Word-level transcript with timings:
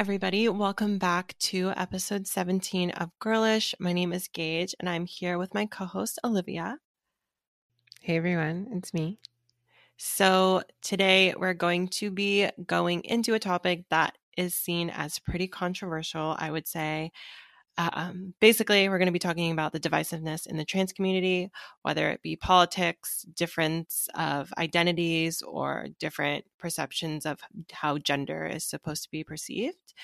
everybody. 0.00 0.48
Welcome 0.48 0.96
back 0.96 1.36
to 1.40 1.74
episode 1.76 2.26
17 2.26 2.90
of 2.92 3.10
Girlish. 3.18 3.74
My 3.78 3.92
name 3.92 4.14
is 4.14 4.28
Gage, 4.28 4.74
and 4.80 4.88
I'm 4.88 5.04
here 5.04 5.36
with 5.36 5.52
my 5.52 5.66
co 5.66 5.84
host, 5.84 6.18
Olivia. 6.24 6.78
Hey, 8.00 8.16
everyone. 8.16 8.68
It's 8.72 8.94
me. 8.94 9.18
So, 9.98 10.62
today 10.80 11.34
we're 11.36 11.52
going 11.52 11.88
to 11.88 12.10
be 12.10 12.48
going 12.66 13.02
into 13.04 13.34
a 13.34 13.38
topic 13.38 13.84
that 13.90 14.16
is 14.38 14.54
seen 14.54 14.88
as 14.88 15.18
pretty 15.18 15.46
controversial, 15.46 16.34
I 16.38 16.50
would 16.50 16.66
say. 16.66 17.12
Um, 17.78 18.34
basically, 18.40 18.88
we're 18.88 18.98
going 18.98 19.06
to 19.06 19.12
be 19.12 19.18
talking 19.18 19.52
about 19.52 19.72
the 19.72 19.80
divisiveness 19.80 20.46
in 20.46 20.56
the 20.56 20.64
trans 20.64 20.92
community, 20.92 21.50
whether 21.82 22.10
it 22.10 22.20
be 22.22 22.36
politics, 22.36 23.22
difference 23.34 24.08
of 24.14 24.52
identities, 24.58 25.40
or 25.40 25.86
different 25.98 26.44
perceptions 26.58 27.24
of 27.24 27.40
how 27.72 27.96
gender 27.96 28.44
is 28.44 28.64
supposed 28.64 29.04
to 29.04 29.10
be 29.10 29.24
perceived. 29.24 29.94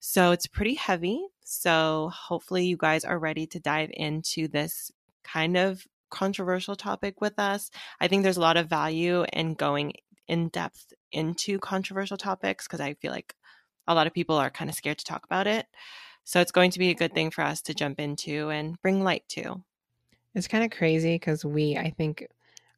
So 0.00 0.30
it's 0.30 0.46
pretty 0.46 0.74
heavy. 0.74 1.26
So 1.44 2.10
hopefully, 2.14 2.66
you 2.66 2.76
guys 2.76 3.04
are 3.04 3.18
ready 3.18 3.46
to 3.48 3.60
dive 3.60 3.90
into 3.92 4.48
this 4.48 4.90
kind 5.22 5.56
of 5.56 5.86
controversial 6.10 6.76
topic 6.76 7.20
with 7.20 7.38
us. 7.38 7.70
I 8.00 8.08
think 8.08 8.22
there's 8.22 8.36
a 8.36 8.42
lot 8.42 8.56
of 8.56 8.68
value 8.68 9.24
in 9.32 9.54
going 9.54 9.92
in 10.26 10.48
depth 10.48 10.92
into 11.12 11.58
controversial 11.58 12.16
topics 12.16 12.66
because 12.66 12.80
I 12.80 12.94
feel 12.94 13.12
like 13.12 13.34
a 13.86 13.94
lot 13.94 14.06
of 14.06 14.12
people 14.12 14.36
are 14.36 14.50
kind 14.50 14.70
of 14.70 14.76
scared 14.76 14.98
to 14.98 15.04
talk 15.04 15.24
about 15.24 15.46
it. 15.46 15.66
So 16.28 16.42
it's 16.42 16.52
going 16.52 16.72
to 16.72 16.78
be 16.78 16.90
a 16.90 16.94
good 16.94 17.14
thing 17.14 17.30
for 17.30 17.40
us 17.40 17.62
to 17.62 17.72
jump 17.72 17.98
into 17.98 18.50
and 18.50 18.78
bring 18.82 19.02
light 19.02 19.24
to. 19.30 19.62
It's 20.34 20.46
kind 20.46 20.62
of 20.62 20.70
crazy 20.70 21.14
because 21.14 21.42
we, 21.42 21.78
I 21.78 21.88
think, 21.88 22.28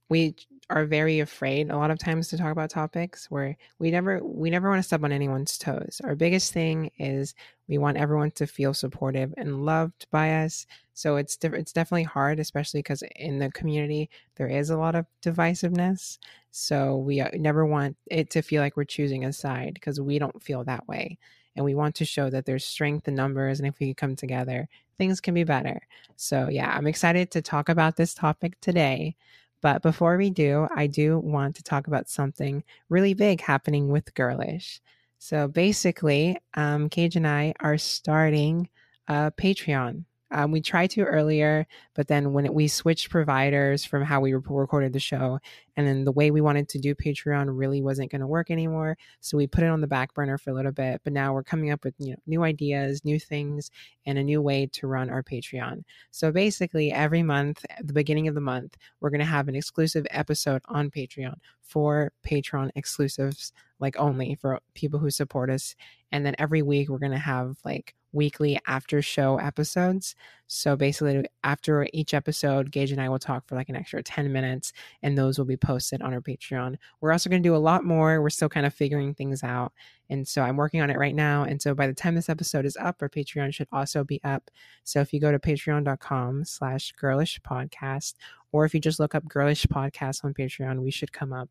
we 0.09 0.37
are 0.71 0.85
very 0.85 1.19
afraid 1.19 1.69
a 1.69 1.77
lot 1.77 1.91
of 1.91 1.99
times 1.99 2.29
to 2.29 2.39
talk 2.39 2.53
about 2.53 2.71
topics 2.71 3.29
where 3.29 3.57
we 3.81 3.91
never 3.91 4.23
we 4.23 4.51
never 4.51 4.69
want 4.69 4.79
to 4.79 4.87
step 4.87 5.03
on 5.03 5.11
anyone's 5.11 5.59
toes. 5.59 6.01
Our 6.05 6.15
biggest 6.15 6.53
thing 6.53 6.93
is 6.97 7.35
we 7.67 7.77
want 7.79 7.97
everyone 7.97 8.31
to 8.33 8.47
feel 8.47 8.73
supportive 8.73 9.35
and 9.37 9.67
loved 9.67 10.07
by 10.13 10.45
us. 10.45 10.65
So 10.95 11.17
it's 11.17 11.37
diff- 11.37 11.55
it's 11.55 11.73
definitely 11.73 12.05
hard, 12.05 12.39
especially 12.39 12.83
because 12.83 13.03
in 13.17 13.41
the 13.41 13.51
community 13.51 14.11
there 14.37 14.47
is 14.47 14.71
a 14.71 14.79
lot 14.79 14.95
of 14.95 15.07
divisiveness. 15.23 16.19
So 16.53 16.99
we 16.99 17.21
uh, 17.21 17.31
never 17.35 17.67
want 17.67 17.97
it 18.07 18.31
to 18.31 18.43
feel 18.43 18.63
like 18.63 18.77
we're 18.77 18.85
choosing 18.85 19.25
a 19.25 19.33
side 19.33 19.75
because 19.75 20.01
we 20.01 20.21
don't 20.21 20.41
feel 20.41 20.63
that 20.65 20.87
way 20.87 21.19
and 21.57 21.65
we 21.65 21.75
want 21.75 21.95
to 21.97 22.05
show 22.05 22.31
that 22.31 22.47
there's 22.47 22.65
strength 22.65 23.09
in 23.09 23.15
numbers 23.15 23.59
and 23.59 23.69
if 23.69 23.79
we 23.79 23.95
come 23.95 24.17
together 24.17 24.69
things 24.99 25.21
can 25.21 25.33
be 25.33 25.45
better. 25.45 25.81
So 26.17 26.49
yeah 26.51 26.75
i'm 26.77 26.87
excited 26.87 27.31
to 27.31 27.43
talk 27.43 27.69
about 27.69 27.97
this 27.97 28.15
topic 28.15 28.61
today 28.61 29.17
but 29.63 29.83
before 29.83 30.17
we 30.17 30.31
do 30.31 30.69
i 30.75 30.87
do 30.87 31.19
want 31.19 31.57
to 31.57 31.63
talk 31.63 31.87
about 31.87 32.09
something 32.09 32.63
really 32.89 33.15
big 33.15 33.41
happening 33.41 33.89
with 33.89 34.15
girlish. 34.15 34.81
So 35.19 35.49
basically 35.49 36.39
um, 36.55 36.89
Gage 36.89 37.17
and 37.17 37.27
i 37.27 37.55
are 37.61 37.79
starting 37.79 38.69
a 39.09 39.33
patreon 39.33 40.05
um, 40.31 40.53
we 40.53 40.61
tried 40.61 40.91
to 40.91 41.03
earlier, 41.03 41.67
but 41.95 42.09
then 42.09 42.33
when 42.33 42.47
it, 42.47 42.55
we 42.55 42.69
switched 42.69 43.11
providers 43.11 43.85
from 43.85 44.05
how 44.05 44.21
we 44.21 44.33
recorded 44.33 44.93
the 44.93 45.01
show, 45.01 45.41
and 45.77 45.87
then 45.87 46.05
the 46.05 46.13
way 46.13 46.31
we 46.31 46.41
wanted 46.41 46.69
to 46.71 46.79
do 46.79 46.95
Patreon 46.95 47.47
really 47.49 47.83
wasn't 47.83 48.11
going 48.11 48.21
to 48.21 48.27
work 48.27 48.51
anymore, 48.51 48.97
so 49.21 49.37
we 49.37 49.47
put 49.47 49.65
it 49.65 49.69
on 49.69 49.81
the 49.81 49.87
back 49.87 50.15
burner 50.15 50.39
for 50.39 50.51
a 50.51 50.55
little 50.55 50.73
bit. 50.73 51.01
But 51.03 51.13
now 51.13 51.33
we're 51.33 51.43
coming 51.43 51.71
up 51.71 51.85
with 51.85 51.95
you 51.99 52.13
know 52.13 52.19
new 52.27 52.45
ideas, 52.45 53.05
new 53.05 53.19
things, 53.19 53.71
and 54.07 54.19
a 54.19 54.23
new 54.23 54.41
way 54.41 54.67
to 54.67 54.87
run 54.87 55.11
our 55.11 55.23
Patreon. 55.23 55.83
So 56.11 56.31
basically, 56.31 56.93
every 56.93 57.23
month, 57.23 57.65
at 57.71 57.87
the 57.87 57.93
beginning 57.93 58.29
of 58.29 58.35
the 58.35 58.41
month, 58.41 58.77
we're 59.01 59.11
going 59.11 59.21
to 59.21 59.27
have 59.27 59.49
an 59.49 59.57
exclusive 59.57 60.07
episode 60.11 60.63
on 60.67 60.91
Patreon 60.91 61.35
for 61.61 62.13
Patreon 62.27 62.71
exclusives, 62.77 63.53
like 63.81 63.99
only 63.99 64.37
for 64.37 64.61
people 64.75 65.01
who 65.01 65.11
support 65.11 65.51
us. 65.51 65.75
And 66.13 66.25
then 66.25 66.35
every 66.39 66.63
week, 66.63 66.89
we're 66.89 66.99
going 66.99 67.13
to 67.13 67.19
have 67.19 67.59
like 67.65 67.95
weekly 68.13 68.61
after 68.67 69.03
show 69.03 69.39
episodes. 69.39 70.15
So 70.47 70.75
basically, 70.75 71.25
after 71.45 71.87
each 71.93 72.13
episode, 72.13 72.73
Gage 72.73 72.91
and 72.91 73.01
I 73.01 73.09
will 73.09 73.21
talk 73.21 73.47
for 73.47 73.55
like 73.55 73.69
an 73.69 73.77
extra 73.77 74.03
10 74.03 74.33
minutes, 74.33 74.73
and 75.03 75.17
those 75.17 75.39
will 75.39 75.45
be 75.45 75.57
posted 75.57 76.03
on 76.03 76.13
our 76.13 76.21
Patreon. 76.21 76.77
We're 77.01 77.13
also 77.13 77.31
going 77.31 77.43
to 77.43 77.49
do 77.49 77.55
a 77.55 77.59
lot 77.59 77.85
more. 77.85 78.21
We're 78.21 78.31
still 78.31 78.49
kind 78.49 78.67
of 78.67 78.75
figuring 78.75 79.15
things 79.15 79.45
out. 79.45 79.73
And 80.09 80.27
so 80.27 80.43
I'm 80.43 80.57
working 80.57 80.81
on 80.81 80.91
it 80.91 80.99
right 80.99 81.15
now. 81.15 81.45
And 81.45 81.63
so 81.63 81.73
by 81.73 81.87
the 81.87 81.95
time 81.95 82.17
this 82.17 82.29
episode 82.29 82.67
is 82.67 82.77
up, 82.77 82.97
our 83.01 83.09
Patreon 83.09 83.55
should 83.55 83.69
also 83.71 84.03
be 84.03 84.21
up. 84.25 84.51
So 84.83 85.01
if 85.01 85.13
you 85.13 85.21
go 85.21 85.31
to 85.31 85.39
patreon.com 85.39 86.45
slash 86.45 86.93
girlish 86.93 87.41
podcast, 87.43 88.15
or 88.51 88.65
if 88.65 88.75
you 88.75 88.81
just 88.81 88.99
look 88.99 89.15
up 89.15 89.29
girlish 89.29 89.67
podcast 89.67 90.25
on 90.25 90.35
Patreon, 90.35 90.81
we 90.81 90.91
should 90.91 91.13
come 91.13 91.33
up. 91.33 91.49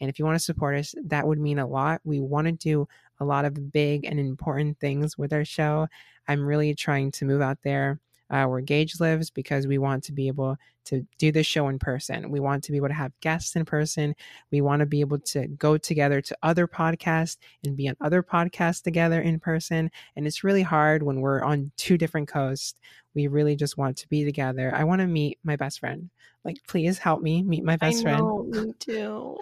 And 0.00 0.10
if 0.10 0.18
you 0.18 0.24
want 0.24 0.34
to 0.34 0.44
support 0.44 0.76
us, 0.76 0.94
that 1.04 1.26
would 1.26 1.38
mean 1.38 1.58
a 1.58 1.66
lot. 1.66 2.00
We 2.04 2.20
want 2.20 2.46
to 2.46 2.52
do 2.52 2.86
a 3.22 3.24
lot 3.24 3.44
of 3.44 3.72
big 3.72 4.04
and 4.04 4.18
important 4.20 4.78
things 4.78 5.16
with 5.16 5.32
our 5.32 5.44
show. 5.44 5.88
I'm 6.28 6.44
really 6.44 6.74
trying 6.74 7.12
to 7.12 7.24
move 7.24 7.40
out 7.40 7.58
there 7.62 8.00
uh, 8.32 8.46
where 8.46 8.62
Gage 8.62 8.98
lives 8.98 9.30
because 9.30 9.66
we 9.66 9.78
want 9.78 10.02
to 10.04 10.12
be 10.12 10.26
able 10.26 10.56
to 10.86 11.06
do 11.18 11.30
this 11.30 11.46
show 11.46 11.68
in 11.68 11.78
person. 11.78 12.30
We 12.30 12.40
want 12.40 12.64
to 12.64 12.72
be 12.72 12.78
able 12.78 12.88
to 12.88 12.94
have 12.94 13.12
guests 13.20 13.54
in 13.54 13.64
person. 13.64 14.14
We 14.50 14.62
want 14.62 14.80
to 14.80 14.86
be 14.86 15.00
able 15.00 15.18
to 15.18 15.46
go 15.48 15.76
together 15.76 16.20
to 16.22 16.36
other 16.42 16.66
podcasts 16.66 17.36
and 17.64 17.76
be 17.76 17.88
on 17.88 17.96
other 18.00 18.22
podcasts 18.22 18.82
together 18.82 19.20
in 19.20 19.38
person. 19.38 19.90
And 20.16 20.26
it's 20.26 20.42
really 20.42 20.62
hard 20.62 21.02
when 21.02 21.20
we're 21.20 21.42
on 21.42 21.70
two 21.76 21.98
different 21.98 22.26
coasts. 22.26 22.74
We 23.14 23.26
really 23.26 23.54
just 23.54 23.76
want 23.76 23.98
to 23.98 24.08
be 24.08 24.24
together. 24.24 24.74
I 24.74 24.84
want 24.84 25.02
to 25.02 25.06
meet 25.06 25.38
my 25.44 25.56
best 25.56 25.80
friend. 25.80 26.08
Like, 26.44 26.56
please 26.66 26.98
help 26.98 27.20
me 27.22 27.42
meet 27.42 27.62
my 27.62 27.76
best 27.76 28.04
I 28.04 28.12
know, 28.14 28.48
friend. 28.50 28.66
Me 28.66 28.72
too. 28.78 29.38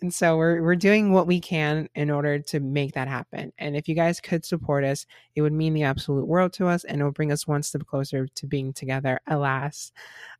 And 0.00 0.12
so 0.12 0.36
we're 0.36 0.62
we're 0.62 0.76
doing 0.76 1.12
what 1.12 1.26
we 1.26 1.40
can 1.40 1.88
in 1.94 2.10
order 2.10 2.38
to 2.38 2.60
make 2.60 2.92
that 2.94 3.08
happen. 3.08 3.52
And 3.58 3.76
if 3.76 3.88
you 3.88 3.94
guys 3.94 4.20
could 4.20 4.44
support 4.44 4.84
us, 4.84 5.04
it 5.34 5.42
would 5.42 5.52
mean 5.52 5.74
the 5.74 5.82
absolute 5.82 6.26
world 6.26 6.52
to 6.54 6.66
us 6.66 6.84
and 6.84 7.00
it 7.00 7.04
will 7.04 7.12
bring 7.12 7.32
us 7.32 7.46
one 7.46 7.62
step 7.62 7.84
closer 7.86 8.26
to 8.26 8.46
being 8.46 8.72
together, 8.72 9.20
alas. 9.26 9.92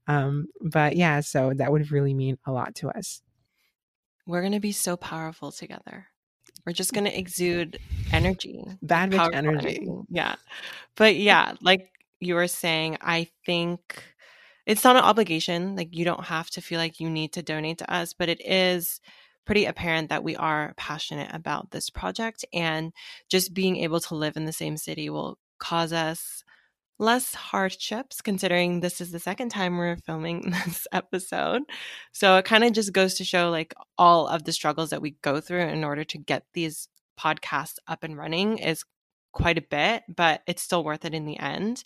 Um, 0.07 0.47
but 0.61 0.97
yeah, 0.97 1.21
so 1.21 1.53
that 1.57 1.71
would 1.71 1.91
really 1.91 2.15
mean 2.15 2.39
a 2.47 2.53
lot 2.53 2.75
to 2.77 2.89
us. 2.89 3.21
We're 4.27 4.43
gonna 4.43 4.61
be 4.61 4.73
so 4.73 4.97
powerful 4.97 5.53
together. 5.53 6.07
We're 6.65 6.73
just 6.73 6.95
gonna 6.95 7.11
exude 7.11 7.79
energy. 8.13 8.65
Bad 8.81 9.11
bitch 9.11 9.35
energy. 9.35 9.69
energy. 9.69 9.89
Yeah. 10.09 10.37
But 10.97 11.17
yeah, 11.17 11.55
like 11.61 11.91
you 12.21 12.37
were 12.37 12.49
saying, 12.49 12.99
I 13.01 13.29
think 13.45 14.03
it's 14.65 14.85
not 14.85 14.97
an 14.97 15.03
obligation. 15.03 15.77
Like 15.77 15.95
you 15.95 16.05
don't 16.05 16.25
have 16.25 16.49
to 16.51 16.61
feel 16.61 16.79
like 16.79 17.01
you 17.01 17.11
need 17.11 17.33
to 17.33 17.43
donate 17.43 17.79
to 17.79 17.93
us, 17.93 18.13
but 18.13 18.29
it 18.29 18.41
is 18.45 19.01
pretty 19.45 19.65
apparent 19.65 20.09
that 20.09 20.25
we 20.25 20.37
are 20.37 20.73
passionate 20.77 21.31
about 21.35 21.71
this 21.71 21.91
project 21.91 22.45
and 22.53 22.93
just 23.29 23.55
being 23.55 23.77
able 23.79 24.01
to 24.01 24.15
live 24.15 24.37
in 24.37 24.45
the 24.45 24.53
same 24.53 24.77
city 24.77 25.11
will 25.11 25.39
cause 25.59 25.93
us 25.93 26.45
less 26.99 27.35
hardships 27.35 28.21
considering 28.21 28.81
this 28.81 29.01
is 29.01 29.11
the 29.11 29.19
second 29.19 29.49
time 29.49 29.77
we're 29.77 29.97
filming 29.97 30.51
this 30.67 30.87
episode. 30.93 31.63
So 32.13 32.37
it 32.37 32.45
kind 32.45 32.65
of 32.65 32.73
just 32.73 32.93
goes 32.93 33.15
to 33.15 33.25
show 33.25 33.51
like 33.51 33.75
all 33.99 34.29
of 34.29 34.45
the 34.45 34.53
struggles 34.53 34.91
that 34.91 35.03
we 35.03 35.17
go 35.23 35.41
through 35.41 35.67
in 35.67 35.85
order 35.85 36.05
to 36.05 36.19
get 36.19 36.45
these 36.55 36.89
podcasts 37.19 37.77
up 37.89 38.05
and 38.05 38.17
running 38.17 38.59
is 38.59 38.85
quite 39.33 39.59
a 39.59 39.63
bit, 39.63 40.05
but 40.15 40.43
it's 40.47 40.63
still 40.63 40.85
worth 40.85 41.05
it 41.05 41.15
in 41.15 41.27
the 41.27 41.39
end. 41.39 41.83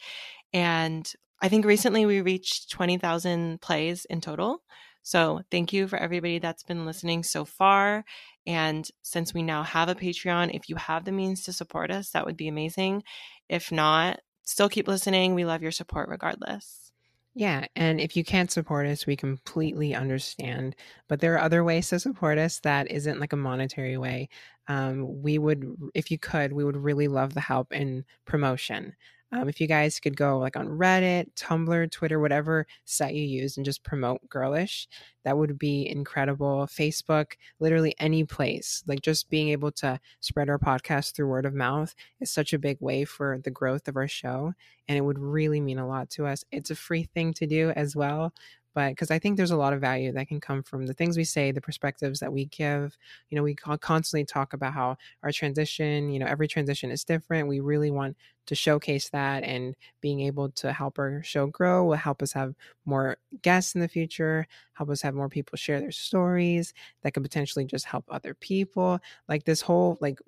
And 0.52 1.10
I 1.40 1.48
think 1.48 1.64
recently 1.64 2.06
we 2.06 2.20
reached 2.20 2.70
20,000 2.70 3.60
plays 3.60 4.04
in 4.06 4.20
total. 4.20 4.62
So 5.06 5.42
thank 5.52 5.72
you 5.72 5.86
for 5.86 5.96
everybody 5.96 6.40
that's 6.40 6.64
been 6.64 6.84
listening 6.84 7.22
so 7.22 7.44
far. 7.44 8.04
And 8.44 8.90
since 9.02 9.32
we 9.32 9.44
now 9.44 9.62
have 9.62 9.88
a 9.88 9.94
Patreon, 9.94 10.52
if 10.52 10.68
you 10.68 10.74
have 10.74 11.04
the 11.04 11.12
means 11.12 11.44
to 11.44 11.52
support 11.52 11.92
us, 11.92 12.10
that 12.10 12.26
would 12.26 12.36
be 12.36 12.48
amazing. 12.48 13.04
If 13.48 13.70
not, 13.70 14.18
still 14.42 14.68
keep 14.68 14.88
listening. 14.88 15.36
We 15.36 15.44
love 15.44 15.62
your 15.62 15.70
support 15.70 16.08
regardless. 16.08 16.90
Yeah, 17.36 17.66
and 17.76 18.00
if 18.00 18.16
you 18.16 18.24
can't 18.24 18.50
support 18.50 18.84
us, 18.88 19.06
we 19.06 19.14
completely 19.14 19.94
understand. 19.94 20.74
But 21.06 21.20
there 21.20 21.34
are 21.34 21.41
other 21.41 21.62
ways 21.62 21.88
to 21.91 22.00
support 22.00 22.36
us 22.38 22.59
that 22.60 22.91
isn't 22.91 23.20
like 23.20 23.32
a 23.32 23.36
monetary 23.36 23.97
way. 23.98 24.28
Um, 24.66 25.22
we 25.22 25.38
would, 25.38 25.72
if 25.94 26.10
you 26.10 26.18
could, 26.18 26.52
we 26.52 26.64
would 26.64 26.76
really 26.76 27.06
love 27.06 27.34
the 27.34 27.41
help 27.41 27.72
in 27.72 28.04
promotion. 28.24 28.97
Um, 29.32 29.48
if 29.48 29.60
you 29.60 29.66
guys 29.66 29.98
could 29.98 30.16
go 30.16 30.38
like 30.38 30.56
on 30.56 30.68
Reddit, 30.68 31.34
Tumblr, 31.34 31.90
Twitter, 31.90 32.20
whatever 32.20 32.66
site 32.84 33.14
you 33.14 33.24
use 33.24 33.56
and 33.56 33.66
just 33.66 33.82
promote 33.82 34.26
Girlish, 34.28 34.88
that 35.24 35.36
would 35.36 35.58
be 35.58 35.88
incredible. 35.88 36.66
Facebook, 36.70 37.32
literally 37.58 37.94
any 37.98 38.24
place. 38.24 38.84
Like 38.86 39.00
just 39.00 39.28
being 39.28 39.48
able 39.48 39.72
to 39.72 39.98
spread 40.20 40.48
our 40.48 40.58
podcast 40.58 41.14
through 41.14 41.28
word 41.28 41.44
of 41.44 41.54
mouth 41.54 41.94
is 42.20 42.30
such 42.30 42.52
a 42.52 42.58
big 42.58 42.78
way 42.80 43.04
for 43.04 43.38
the 43.42 43.50
growth 43.50 43.88
of 43.88 43.96
our 43.96 44.08
show. 44.08 44.52
And 44.86 44.96
it 44.96 45.02
would 45.02 45.18
really 45.18 45.60
mean 45.60 45.78
a 45.78 45.88
lot 45.88 46.08
to 46.10 46.26
us. 46.26 46.44
It's 46.52 46.70
a 46.70 46.76
free 46.76 47.02
thing 47.02 47.32
to 47.34 47.46
do 47.46 47.70
as 47.70 47.96
well 47.96 48.32
but 48.76 48.90
because 48.90 49.10
I 49.10 49.18
think 49.18 49.38
there's 49.38 49.52
a 49.52 49.56
lot 49.56 49.72
of 49.72 49.80
value 49.80 50.12
that 50.12 50.28
can 50.28 50.38
come 50.38 50.62
from 50.62 50.84
the 50.84 50.92
things 50.92 51.16
we 51.16 51.24
say, 51.24 51.50
the 51.50 51.62
perspectives 51.62 52.20
that 52.20 52.30
we 52.30 52.44
give. 52.44 52.98
You 53.30 53.36
know, 53.36 53.42
we 53.42 53.54
constantly 53.54 54.26
talk 54.26 54.52
about 54.52 54.74
how 54.74 54.98
our 55.22 55.32
transition, 55.32 56.10
you 56.10 56.18
know, 56.18 56.26
every 56.26 56.46
transition 56.46 56.90
is 56.90 57.02
different. 57.02 57.48
We 57.48 57.60
really 57.60 57.90
want 57.90 58.18
to 58.48 58.54
showcase 58.54 59.08
that, 59.08 59.44
and 59.44 59.74
being 60.02 60.20
able 60.20 60.50
to 60.50 60.74
help 60.74 60.98
our 60.98 61.22
show 61.22 61.46
grow 61.46 61.84
will 61.86 61.94
help 61.96 62.22
us 62.22 62.32
have 62.34 62.54
more 62.84 63.16
guests 63.40 63.74
in 63.74 63.80
the 63.80 63.88
future, 63.88 64.46
help 64.74 64.90
us 64.90 65.00
have 65.00 65.14
more 65.14 65.30
people 65.30 65.56
share 65.56 65.80
their 65.80 65.90
stories 65.90 66.74
that 67.02 67.14
could 67.14 67.22
potentially 67.22 67.64
just 67.64 67.86
help 67.86 68.04
other 68.10 68.34
people. 68.34 69.00
Like 69.26 69.44
this 69.44 69.62
whole 69.62 69.96
like 70.02 70.18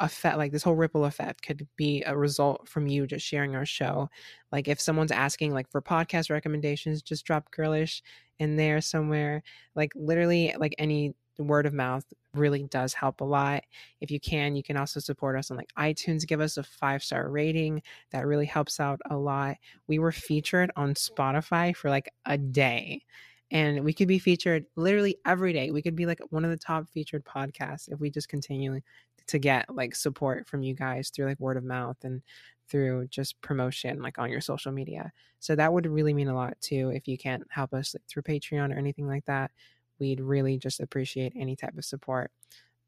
effect 0.00 0.36
like 0.36 0.52
this 0.52 0.62
whole 0.62 0.74
ripple 0.74 1.04
effect 1.04 1.42
could 1.42 1.66
be 1.76 2.02
a 2.04 2.16
result 2.16 2.68
from 2.68 2.86
you 2.86 3.06
just 3.06 3.24
sharing 3.24 3.54
our 3.56 3.66
show. 3.66 4.08
Like 4.52 4.68
if 4.68 4.80
someone's 4.80 5.12
asking 5.12 5.52
like 5.54 5.70
for 5.70 5.80
podcast 5.80 6.30
recommendations 6.30 7.02
just 7.02 7.24
drop 7.24 7.50
girlish 7.50 8.02
in 8.38 8.56
there 8.56 8.80
somewhere. 8.80 9.42
Like 9.74 9.92
literally 9.94 10.54
like 10.58 10.74
any 10.78 11.14
word 11.38 11.66
of 11.66 11.74
mouth 11.74 12.04
really 12.34 12.64
does 12.64 12.94
help 12.94 13.20
a 13.20 13.24
lot. 13.24 13.64
If 14.00 14.10
you 14.10 14.20
can 14.20 14.56
you 14.56 14.62
can 14.62 14.76
also 14.76 15.00
support 15.00 15.38
us 15.38 15.50
on 15.50 15.56
like 15.56 15.72
itunes 15.78 16.26
give 16.26 16.40
us 16.40 16.56
a 16.56 16.62
five 16.62 17.02
star 17.02 17.28
rating. 17.30 17.82
That 18.10 18.26
really 18.26 18.46
helps 18.46 18.80
out 18.80 19.00
a 19.10 19.16
lot. 19.16 19.56
We 19.86 19.98
were 19.98 20.12
featured 20.12 20.70
on 20.76 20.94
spotify 20.94 21.74
for 21.74 21.90
like 21.90 22.10
a 22.26 22.36
day 22.36 23.02
and 23.50 23.84
we 23.84 23.92
could 23.92 24.08
be 24.08 24.18
featured 24.18 24.66
literally 24.74 25.18
every 25.24 25.52
day. 25.52 25.70
We 25.70 25.82
could 25.82 25.94
be 25.94 26.06
like 26.06 26.20
one 26.30 26.44
of 26.44 26.50
the 26.50 26.56
top 26.56 26.88
featured 26.88 27.24
podcasts 27.24 27.90
if 27.90 28.00
we 28.00 28.10
just 28.10 28.28
continue 28.28 28.80
to 29.28 29.38
get 29.38 29.74
like 29.74 29.94
support 29.94 30.46
from 30.46 30.62
you 30.62 30.74
guys 30.74 31.10
through 31.10 31.26
like 31.26 31.40
word 31.40 31.56
of 31.56 31.64
mouth 31.64 31.96
and 32.04 32.22
through 32.68 33.06
just 33.08 33.40
promotion 33.40 34.02
like 34.02 34.18
on 34.18 34.30
your 34.30 34.40
social 34.40 34.72
media. 34.72 35.12
So 35.38 35.54
that 35.54 35.72
would 35.72 35.86
really 35.86 36.14
mean 36.14 36.28
a 36.28 36.34
lot 36.34 36.56
too 36.60 36.90
if 36.94 37.06
you 37.06 37.16
can't 37.16 37.44
help 37.48 37.72
us 37.72 37.94
like, 37.94 38.02
through 38.08 38.22
Patreon 38.22 38.74
or 38.74 38.78
anything 38.78 39.06
like 39.06 39.24
that. 39.26 39.50
We'd 39.98 40.20
really 40.20 40.58
just 40.58 40.80
appreciate 40.80 41.32
any 41.36 41.56
type 41.56 41.76
of 41.76 41.84
support. 41.84 42.30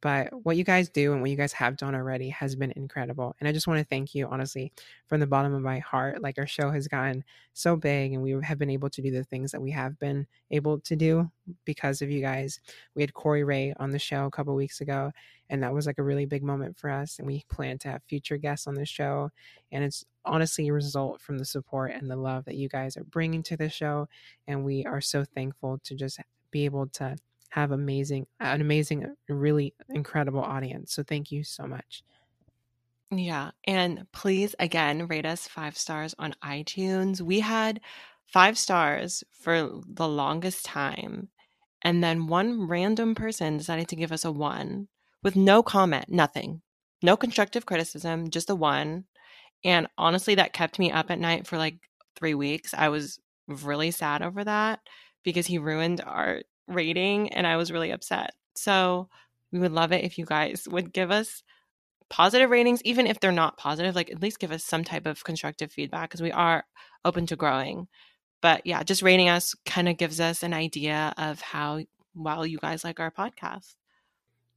But 0.01 0.29
what 0.45 0.57
you 0.57 0.65
guys 0.65 0.89
do 0.89 1.13
and 1.13 1.21
what 1.21 1.31
you 1.31 1.37
guys 1.37 1.53
have 1.55 1.77
done 1.77 1.95
already 1.95 2.29
has 2.29 2.55
been 2.55 2.73
incredible. 2.77 3.35
And 3.41 3.49
I 3.49 3.53
just 3.53 3.67
want 3.67 3.81
to 3.81 3.85
thank 3.85 4.15
you, 4.15 4.29
honestly, 4.29 4.73
from 5.07 5.19
the 5.19 5.27
bottom 5.27 5.53
of 5.55 5.63
my 5.63 5.81
heart. 5.81 6.23
Like 6.23 6.39
our 6.39 6.47
show 6.47 6.71
has 6.71 6.87
gotten 6.87 7.25
so 7.53 7.75
big 7.75 8.13
and 8.13 8.23
we 8.23 8.37
have 8.43 8.59
been 8.59 8.71
able 8.71 8.91
to 8.91 9.03
do 9.03 9.11
the 9.11 9.25
things 9.25 9.51
that 9.51 9.61
we 9.61 9.73
have 9.73 9.99
been 9.99 10.27
able 10.53 10.79
to 10.81 10.95
do 10.95 11.31
because 11.65 12.01
of 12.01 12.11
you 12.11 12.21
guys. 12.21 12.61
We 12.95 13.03
had 13.03 13.15
Corey 13.15 13.43
Ray 13.43 13.75
on 13.79 13.91
the 13.91 13.99
show 13.99 14.27
a 14.27 14.31
couple 14.31 14.55
weeks 14.55 14.81
ago, 14.81 15.13
and 15.51 15.63
that 15.63 15.75
was 15.75 15.87
like 15.87 15.99
a 15.99 16.05
really 16.05 16.27
big 16.27 16.45
moment 16.45 16.79
for 16.79 16.91
us. 16.91 17.19
And 17.19 17.27
we 17.27 17.45
plan 17.51 17.79
to 17.79 17.89
have 17.89 18.03
future 18.05 18.37
guests 18.37 18.69
on 18.69 18.75
the 18.75 18.87
show. 18.87 19.31
And 19.73 19.83
it's 19.83 20.05
honestly 20.25 20.69
a 20.69 20.73
result 20.73 21.21
from 21.21 21.39
the 21.39 21.45
support 21.45 21.93
and 21.93 22.09
the 22.09 22.17
love 22.17 22.45
that 22.45 22.57
you 22.57 22.69
guys 22.69 22.97
are 22.97 23.05
bringing 23.05 23.43
to 23.45 23.57
the 23.57 23.69
show. 23.69 24.09
And 24.47 24.65
we 24.65 24.85
are 24.85 25.01
so 25.01 25.25
thankful 25.25 25.81
to 25.85 25.95
just 25.97 26.21
be 26.51 26.65
able 26.67 26.87
to 26.87 27.17
have 27.51 27.71
amazing 27.71 28.27
an 28.41 28.61
amazing 28.61 29.05
uh, 29.05 29.35
really 29.35 29.75
incredible 29.91 30.41
audience 30.41 30.93
so 30.93 31.03
thank 31.03 31.33
you 31.33 31.43
so 31.43 31.67
much. 31.67 32.03
Yeah 33.11 33.53
and 33.65 34.07
please 34.13 34.55
again 34.59 35.07
rate 35.07 35.27
us 35.27 35.49
five 35.49 35.77
stars 35.77 36.15
on 36.19 36.35
itunes. 36.45 37.21
We 37.21 37.41
had 37.41 37.81
five 38.27 38.59
stars 38.59 39.25
for 39.33 39.81
the 39.87 40.09
longest 40.09 40.65
time 40.65 41.29
and 41.83 42.05
then 42.05 42.27
one 42.27 42.69
random 42.69 43.15
person 43.15 43.57
decided 43.57 43.89
to 43.89 43.97
give 43.97 44.13
us 44.13 44.25
a 44.25 44.33
one 44.33 44.89
with 45.23 45.37
no 45.37 45.63
comment 45.63 46.07
nothing. 46.09 46.61
No 47.03 47.17
constructive 47.17 47.65
criticism 47.65 48.31
just 48.31 48.51
a 48.51 48.55
one 48.55 49.05
and 49.65 49.87
honestly 49.97 50.35
that 50.35 50.53
kept 50.53 50.79
me 50.79 50.93
up 50.93 51.11
at 51.11 51.19
night 51.19 51.47
for 51.47 51.57
like 51.57 51.79
three 52.15 52.35
weeks. 52.35 52.75
I 52.77 52.89
was 52.91 53.19
really 53.47 53.91
sad 53.91 54.21
over 54.23 54.45
that 54.45 54.81
because 55.25 55.47
he 55.47 55.59
ruined 55.59 56.03
our 56.05 56.43
rating 56.69 57.33
and 57.33 57.47
I 57.47 57.57
was 57.57 57.73
really 57.73 57.91
upset. 57.91 58.35
So 58.55 59.09
we 59.53 59.59
would 59.59 59.73
love 59.73 59.93
it 59.93 60.05
if 60.05 60.19
you 60.19 60.25
guys 60.25 60.67
would 60.71 60.93
give 60.93 61.11
us 61.11 61.43
positive 62.11 62.51
ratings, 62.51 62.83
even 62.85 63.07
if 63.07 63.21
they're 63.21 63.33
not 63.33 63.57
positive, 63.57 63.95
like 63.95 64.11
at 64.11 64.23
least 64.23 64.39
give 64.39 64.53
us 64.53 64.65
some 64.65 64.85
type 64.85 65.07
of 65.07 65.25
constructive 65.25 65.73
feedback 65.73 66.11
because 66.11 66.23
we 66.23 66.33
are 66.33 66.65
open 67.05 67.27
to 67.27 67.37
growing. 67.37 67.89
But 68.41 68.65
yeah, 68.67 68.83
just 68.83 69.03
rating 69.03 69.29
us 69.29 69.55
kind 69.67 69.89
of 69.89 69.97
gives 69.97 70.21
us 70.21 70.43
an 70.43 70.55
idea 70.55 71.13
of 71.19 71.41
how 71.41 71.81
well 72.15 72.47
you 72.47 72.59
guys 72.59 72.85
like 72.85 73.01
our 73.01 73.11
podcast. 73.11 73.75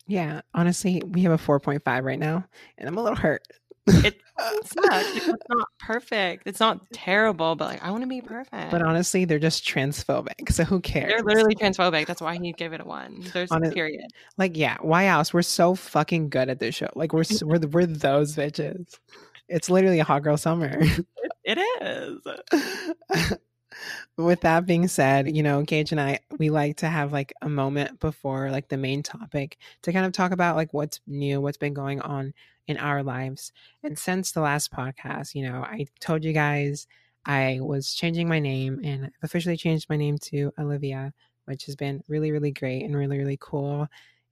Yeah, 0.08 0.42
honestly, 0.54 1.02
we 1.06 1.22
have 1.22 1.32
a 1.32 1.38
4.5 1.38 2.04
right 2.04 2.20
now, 2.20 2.46
and 2.78 2.88
I'm 2.88 2.98
a 2.98 3.04
little 3.04 3.18
hurt. 3.18 3.44
It 4.44 4.66
sucks. 4.66 5.28
It's 5.28 5.44
not 5.50 5.68
perfect. 5.80 6.44
It's 6.48 6.60
not 6.60 6.92
terrible, 6.94 7.56
but 7.56 7.66
like 7.66 7.84
I 7.84 7.92
want 7.92 8.04
to 8.04 8.08
be 8.08 8.22
perfect. 8.22 8.72
But 8.72 8.82
honestly, 8.82 9.26
they're 9.26 9.38
just 9.40 9.66
transphobic. 9.66 10.52
So 10.52 10.64
who 10.64 10.80
cares? 10.80 11.10
They're 11.10 11.24
literally 11.24 11.56
transphobic. 11.56 12.08
That's 12.08 12.22
why 12.22 12.38
he 12.38 12.52
gave 12.54 12.74
it 12.74 12.82
a 12.82 12.86
one. 12.86 13.24
There's 13.34 13.52
a 13.52 13.60
period. 13.60 14.06
Like, 14.38 14.58
yeah, 14.58 14.78
why 14.82 15.06
else? 15.06 15.34
We're 15.34 15.44
so 15.44 15.76
fucking 15.76 16.30
good 16.30 16.50
at 16.50 16.60
this 16.60 16.74
show. 16.74 16.90
Like, 16.96 17.14
we're 17.14 17.24
we're 17.44 17.60
we're 17.60 17.86
those 17.86 18.36
bitches. 18.36 18.98
It's 19.48 19.70
literally 19.70 20.00
a 20.00 20.04
hot 20.04 20.24
girl 20.24 20.38
summer. 20.38 20.82
it 21.44 21.60
is. 21.82 23.38
with 24.18 24.42
that 24.42 24.66
being 24.66 24.88
said, 24.88 25.36
you 25.36 25.44
know, 25.44 25.64
Gage 25.64 25.92
and 25.92 26.02
I, 26.02 26.20
we 26.38 26.50
like 26.50 26.78
to 26.78 26.88
have 26.88 27.12
like 27.12 27.34
a 27.42 27.50
moment 27.50 28.00
before 28.00 28.52
like 28.52 28.68
the 28.70 28.78
main 28.78 29.04
topic 29.04 29.58
to 29.84 29.94
kind 29.94 30.06
of 30.06 30.12
talk 30.12 30.32
about 30.32 30.56
like 30.56 30.74
what's 30.74 31.00
new, 31.08 31.42
what's 31.42 31.58
been 31.58 31.74
going 31.74 32.02
on 32.02 32.34
in 32.68 32.78
our 32.78 33.04
lives. 33.04 33.52
And 33.84 33.98
since 33.98 34.32
the 34.32 34.42
last 34.42 34.72
podcast, 34.72 35.36
you 35.36 35.44
know, 35.44 35.62
I 35.64 35.88
told 36.00 36.24
you 36.24 36.34
guys 36.34 36.88
I 37.26 37.60
was 37.62 37.94
changing 37.94 38.28
my 38.28 38.40
name 38.40 38.80
and 38.84 39.12
officially 39.24 39.58
changed 39.58 39.90
my 39.90 39.98
name 39.98 40.18
to 40.20 40.52
Olivia, 40.60 41.14
which 41.46 41.66
has 41.66 41.76
been 41.76 42.04
really, 42.08 42.32
really 42.32 42.52
great 42.52 42.84
and 42.84 42.96
really, 42.96 43.18
really 43.18 43.38
cool. 43.40 43.88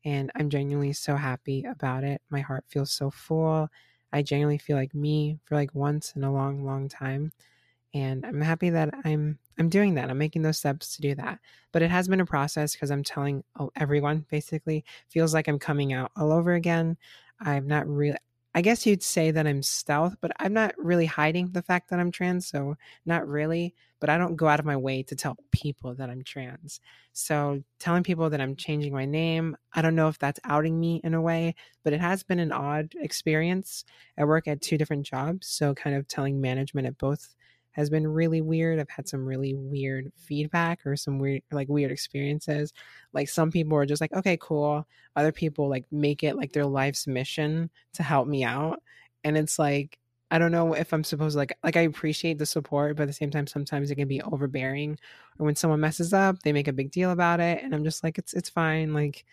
And 0.05 0.31
I'm 0.35 0.49
genuinely 0.49 0.93
so 0.93 1.15
happy 1.15 1.65
about 1.65 2.03
it. 2.03 2.21
My 2.29 2.39
heart 2.41 2.63
feels 2.67 2.91
so 2.91 3.11
full. 3.11 3.69
I 4.11 4.23
genuinely 4.23 4.57
feel 4.57 4.77
like 4.77 4.95
me 4.95 5.39
for 5.45 5.55
like 5.55 5.75
once 5.75 6.13
in 6.15 6.23
a 6.23 6.33
long, 6.33 6.65
long 6.65 6.87
time 6.87 7.31
and 7.93 8.25
i'm 8.25 8.41
happy 8.41 8.69
that 8.69 8.93
i'm 9.03 9.37
i'm 9.57 9.69
doing 9.69 9.95
that 9.95 10.09
i'm 10.09 10.17
making 10.17 10.41
those 10.41 10.57
steps 10.57 10.95
to 10.95 11.01
do 11.01 11.15
that 11.15 11.39
but 11.71 11.81
it 11.81 11.89
has 11.89 12.07
been 12.07 12.21
a 12.21 12.25
process 12.25 12.73
because 12.73 12.91
i'm 12.91 13.03
telling 13.03 13.43
oh, 13.59 13.71
everyone 13.75 14.25
basically 14.29 14.83
feels 15.09 15.33
like 15.33 15.47
i'm 15.47 15.59
coming 15.59 15.93
out 15.93 16.11
all 16.15 16.31
over 16.31 16.53
again. 16.53 16.97
I'm 17.41 17.67
not 17.67 17.87
really 17.87 18.17
i 18.53 18.61
guess 18.61 18.85
you'd 18.85 19.03
say 19.03 19.31
that 19.31 19.47
i'm 19.47 19.63
stealth 19.63 20.15
but 20.21 20.31
i'm 20.39 20.53
not 20.53 20.73
really 20.77 21.05
hiding 21.05 21.51
the 21.51 21.61
fact 21.61 21.89
that 21.89 21.99
i'm 21.99 22.11
trans 22.11 22.47
so 22.47 22.75
not 23.05 23.27
really 23.27 23.73
but 23.99 24.09
i 24.09 24.17
don't 24.17 24.35
go 24.35 24.47
out 24.47 24.59
of 24.59 24.65
my 24.65 24.75
way 24.75 25.03
to 25.03 25.15
tell 25.15 25.37
people 25.51 25.93
that 25.95 26.09
i'm 26.09 26.23
trans. 26.23 26.79
So 27.13 27.63
telling 27.79 28.03
people 28.03 28.29
that 28.29 28.41
i'm 28.41 28.55
changing 28.55 28.93
my 28.93 29.05
name 29.05 29.55
i 29.73 29.81
don't 29.81 29.95
know 29.95 30.09
if 30.09 30.19
that's 30.19 30.39
outing 30.43 30.79
me 30.79 31.01
in 31.03 31.13
a 31.13 31.21
way 31.21 31.55
but 31.83 31.93
it 31.93 32.01
has 32.01 32.23
been 32.23 32.39
an 32.39 32.51
odd 32.51 32.93
experience. 32.99 33.85
I 34.17 34.25
work 34.25 34.47
at 34.47 34.61
two 34.61 34.77
different 34.77 35.05
jobs 35.05 35.47
so 35.47 35.73
kind 35.73 35.95
of 35.95 36.07
telling 36.07 36.41
management 36.41 36.87
at 36.87 36.97
both 36.97 37.35
has 37.71 37.89
been 37.89 38.07
really 38.07 38.41
weird. 38.41 38.79
I've 38.79 38.89
had 38.89 39.07
some 39.07 39.25
really 39.25 39.53
weird 39.53 40.11
feedback 40.15 40.85
or 40.85 40.95
some 40.95 41.19
weird 41.19 41.41
like 41.51 41.69
weird 41.69 41.91
experiences. 41.91 42.73
Like 43.13 43.29
some 43.29 43.51
people 43.51 43.77
are 43.77 43.85
just 43.85 44.01
like, 44.01 44.13
okay, 44.13 44.37
cool. 44.41 44.87
Other 45.15 45.31
people 45.31 45.69
like 45.69 45.85
make 45.91 46.23
it 46.23 46.35
like 46.35 46.51
their 46.51 46.65
life's 46.65 47.07
mission 47.07 47.69
to 47.93 48.03
help 48.03 48.27
me 48.27 48.43
out. 48.43 48.81
And 49.23 49.37
it's 49.37 49.59
like 49.59 49.97
I 50.31 50.37
don't 50.37 50.51
know 50.51 50.73
if 50.73 50.93
I'm 50.93 51.03
supposed 51.03 51.33
to 51.33 51.39
like 51.39 51.57
like 51.63 51.77
I 51.77 51.81
appreciate 51.81 52.37
the 52.37 52.45
support, 52.45 52.95
but 52.97 53.03
at 53.03 53.07
the 53.07 53.13
same 53.13 53.31
time 53.31 53.47
sometimes 53.47 53.91
it 53.91 53.95
can 53.95 54.07
be 54.07 54.21
overbearing. 54.21 54.97
Or 55.39 55.45
when 55.45 55.55
someone 55.55 55.79
messes 55.79 56.13
up, 56.13 56.39
they 56.39 56.53
make 56.53 56.67
a 56.67 56.73
big 56.73 56.91
deal 56.91 57.11
about 57.11 57.39
it 57.39 57.63
and 57.63 57.73
I'm 57.73 57.83
just 57.83 58.03
like 58.03 58.17
it's 58.17 58.33
it's 58.33 58.49
fine. 58.49 58.93
Like, 58.93 59.25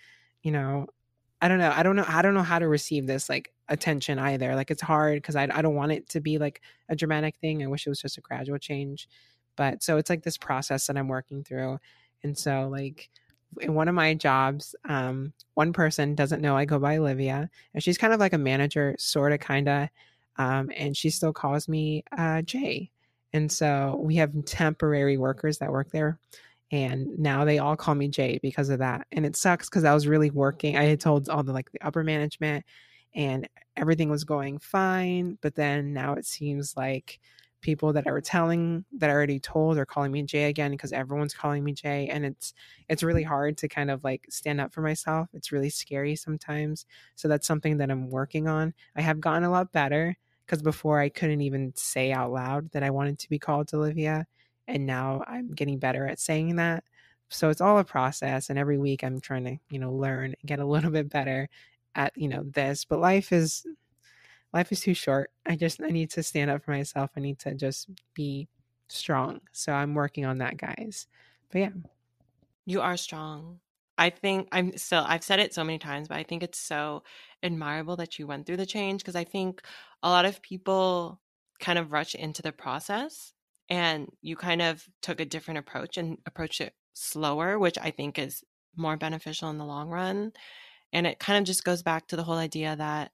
you 0.43 0.53
know, 0.53 0.87
I 1.47 1.49
don't 1.49 1.59
know. 1.59 1.73
I 1.73 1.85
don't 1.85 1.95
know. 1.95 2.05
I 2.09 2.23
don't 2.23 2.35
know 2.35 2.43
how 2.43 2.59
to 2.59 2.67
receive 2.67 3.07
this 3.07 3.29
like 3.29 3.53
attention 3.69 4.19
either. 4.19 4.57
Like 4.57 4.73
it's 4.73 4.83
hard 4.83 5.19
because 5.23 5.37
I 5.37 5.45
I 5.45 5.63
don't 5.63 5.77
want 5.77 5.93
it 5.93 6.09
to 6.09 6.21
be 6.21 6.39
like 6.39 6.61
a 6.89 6.97
dramatic 6.97 7.37
thing. 7.37 7.63
I 7.63 7.69
wish 7.69 7.87
it 7.87 7.89
was 7.89 8.01
just 8.01 8.19
a 8.19 8.21
gradual 8.21 8.59
change. 8.59 9.09
But 9.57 9.81
so 9.81 9.97
it's 9.97 10.11
like 10.11 10.25
this 10.25 10.37
process 10.39 10.89
that 10.89 10.97
I'm 10.97 11.07
working 11.07 11.45
through. 11.45 11.79
And 12.25 12.37
so 12.37 12.69
like 12.69 13.11
in 13.61 13.75
one 13.75 13.87
of 13.87 13.95
my 13.95 14.13
jobs, 14.15 14.75
um, 14.89 15.35
one 15.55 15.73
person 15.73 16.17
doesn't 16.17 16.43
know 16.43 16.57
I 16.57 16.65
go 16.65 16.81
by 16.81 16.97
Olivia, 16.97 17.49
and 17.75 17.83
she's 17.83 17.97
kind 17.97 18.13
of 18.13 18.19
like 18.19 18.33
a 18.33 18.39
manager, 18.39 18.97
sort 18.99 19.33
of, 19.33 19.39
kind 19.39 19.69
of, 19.69 19.89
um, 20.39 20.73
and 20.77 20.97
she 20.97 21.11
still 21.11 21.33
calls 21.33 21.69
me 21.69 22.03
uh, 22.19 22.43
Jay. 22.43 22.91
And 23.33 23.53
so 23.53 24.01
we 24.03 24.17
have 24.17 24.33
temporary 24.47 25.17
workers 25.17 25.59
that 25.59 25.71
work 25.71 25.93
there, 25.93 26.19
and 26.73 27.19
now 27.19 27.45
they 27.45 27.59
all 27.59 27.77
call 27.77 27.95
me 27.95 28.09
Jay 28.09 28.39
because 28.43 28.71
of 28.71 28.81
that. 28.81 29.07
And 29.13 29.25
it 29.25 29.37
sucks 29.37 29.69
because 29.69 29.85
I 29.85 29.95
was 29.95 30.07
really 30.07 30.31
working. 30.31 30.77
I 30.77 30.85
had 30.85 31.01
told 31.01 31.29
all 31.29 31.43
the 31.43 31.53
like 31.53 31.71
the 31.71 31.81
upper 31.83 32.03
management 32.03 32.65
and 33.15 33.49
everything 33.77 34.11
was 34.11 34.25
going 34.25 34.59
fine. 34.59 35.39
But 35.43 35.55
then 35.55 35.93
now 35.93 36.15
it 36.15 36.27
seems 36.27 36.77
like 36.77 37.21
people 37.61 37.93
that 37.93 38.07
I 38.07 38.11
were 38.11 38.21
telling 38.21 38.85
that 38.99 39.11
I 39.11 39.13
already 39.13 39.41
told 39.41 39.79
are 39.79 39.87
calling 39.87 40.13
me 40.13 40.23
Jay 40.23 40.45
again 40.45 40.73
because 40.73 40.93
everyone's 40.93 41.35
calling 41.35 41.63
me 41.63 41.73
Jay. 41.73 42.09
And 42.09 42.27
it's 42.27 42.53
it's 42.89 43.03
really 43.03 43.23
hard 43.23 43.57
to 43.59 43.69
kind 43.69 43.91
of 43.91 44.03
like 44.03 44.27
stand 44.29 44.61
up 44.61 44.73
for 44.73 44.83
myself. 44.83 45.29
It's 45.35 45.53
really 45.53 45.71
scary 45.71 46.17
sometimes. 46.17 46.85
So 47.15 47.29
that's 47.29 47.47
something 47.47 47.77
that 47.79 47.91
I'm 47.91 48.11
working 48.11 48.49
on. 48.49 48.75
I 48.97 49.03
have 49.03 49.21
gotten 49.21 49.45
a 49.45 49.51
lot 49.51 49.73
better 49.73 50.17
because 50.45 50.63
before 50.63 51.01
I 51.01 51.09
couldn't 51.09 51.41
even 51.43 51.73
say 51.77 52.13
out 52.13 52.33
loud 52.33 52.71
that 52.73 52.83
I 52.83 52.91
wanted 52.91 53.19
to 53.21 53.29
be 53.29 53.39
called 53.39 53.73
Olivia 53.73 54.27
and 54.69 54.87
now 54.87 55.23
i'm 55.27 55.49
getting 55.49 55.79
better 55.79 56.07
at 56.07 56.21
saying 56.21 56.57
that. 56.57 56.85
So 57.29 57.51
it's 57.51 57.61
all 57.61 57.79
a 57.79 57.85
process 57.85 58.51
and 58.51 58.59
every 58.59 58.79
week 58.79 59.03
i'm 59.03 59.21
trying 59.21 59.45
to 59.45 59.57
you 59.71 59.79
know 59.79 59.93
learn 59.93 60.27
and 60.27 60.47
get 60.47 60.61
a 60.61 60.67
little 60.67 60.91
bit 60.91 61.09
better 61.09 61.49
at 61.95 62.13
you 62.17 62.29
know 62.29 62.45
this 62.45 62.85
but 62.85 63.01
life 63.01 63.33
is 63.33 63.67
life 64.53 64.71
is 64.73 64.81
too 64.81 64.95
short. 64.95 65.31
I 65.45 65.57
just 65.57 65.83
i 65.83 65.89
need 65.89 66.11
to 66.11 66.23
stand 66.23 66.51
up 66.51 66.65
for 66.65 66.71
myself. 66.71 67.11
I 67.17 67.21
need 67.21 67.39
to 67.41 67.55
just 67.55 67.89
be 68.15 68.49
strong. 68.89 69.41
So 69.53 69.73
i'm 69.73 69.95
working 69.95 70.25
on 70.25 70.39
that 70.39 70.57
guys. 70.57 71.07
But 71.51 71.59
yeah. 71.59 71.71
You 72.65 72.81
are 72.81 72.97
strong. 72.97 73.61
I 73.99 74.11
think 74.11 74.49
I'm 74.53 74.77
still, 74.77 75.05
I've 75.07 75.25
said 75.25 75.39
it 75.39 75.55
so 75.55 75.65
many 75.65 75.79
times, 75.79 76.09
but 76.09 76.19
I 76.19 76.23
think 76.23 76.43
it's 76.43 76.59
so 76.59 77.03
admirable 77.43 77.97
that 77.97 78.19
you 78.19 78.27
went 78.27 78.47
through 78.47 78.59
the 78.59 78.67
change 78.67 79.01
because 79.01 79.17
I 79.17 79.25
think 79.25 79.63
a 80.03 80.11
lot 80.11 80.27
of 80.27 80.43
people 80.43 81.21
kind 81.61 81.79
of 81.79 81.93
rush 81.93 82.15
into 82.15 82.43
the 82.43 82.53
process 82.53 83.33
and 83.69 84.11
you 84.23 84.37
kind 84.37 84.63
of 84.63 84.87
took 85.03 85.21
a 85.21 85.25
different 85.25 85.59
approach 85.59 85.97
and 85.97 86.19
approached 86.27 86.61
it 86.61 86.75
slower, 86.95 87.59
which 87.59 87.79
I 87.79 87.91
think 87.91 88.19
is 88.19 88.45
more 88.77 88.97
beneficial 88.97 89.51
in 89.51 89.59
the 89.59 89.65
long 89.65 89.89
run. 89.89 90.33
And 90.93 91.07
it 91.07 91.19
kind 91.19 91.39
of 91.39 91.45
just 91.45 91.65
goes 91.65 91.83
back 91.83 92.09
to 92.09 92.17
the 92.17 92.25
whole 92.25 92.37
idea 92.37 92.77
that 92.77 93.13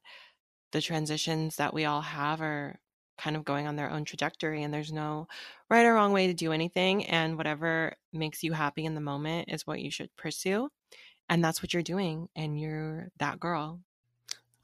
the 0.71 0.81
transitions 0.81 1.57
that 1.57 1.73
we 1.73 1.85
all 1.85 2.01
have 2.01 2.41
are 2.41 2.79
kind 3.17 3.35
of 3.35 3.45
going 3.45 3.67
on 3.67 3.75
their 3.75 3.91
own 3.91 4.05
trajectory 4.05 4.63
and 4.63 4.73
there's 4.73 4.91
no 4.91 5.27
right 5.69 5.85
or 5.85 5.93
wrong 5.93 6.11
way 6.13 6.27
to 6.27 6.33
do 6.33 6.51
anything 6.51 7.05
and 7.05 7.37
whatever 7.37 7.93
makes 8.11 8.43
you 8.43 8.53
happy 8.53 8.85
in 8.85 8.95
the 8.95 9.01
moment 9.01 9.49
is 9.51 9.67
what 9.67 9.79
you 9.79 9.91
should 9.91 10.13
pursue 10.15 10.67
and 11.29 11.43
that's 11.43 11.61
what 11.61 11.73
you're 11.73 11.83
doing 11.83 12.27
and 12.35 12.59
you're 12.59 13.09
that 13.19 13.39
girl. 13.39 13.81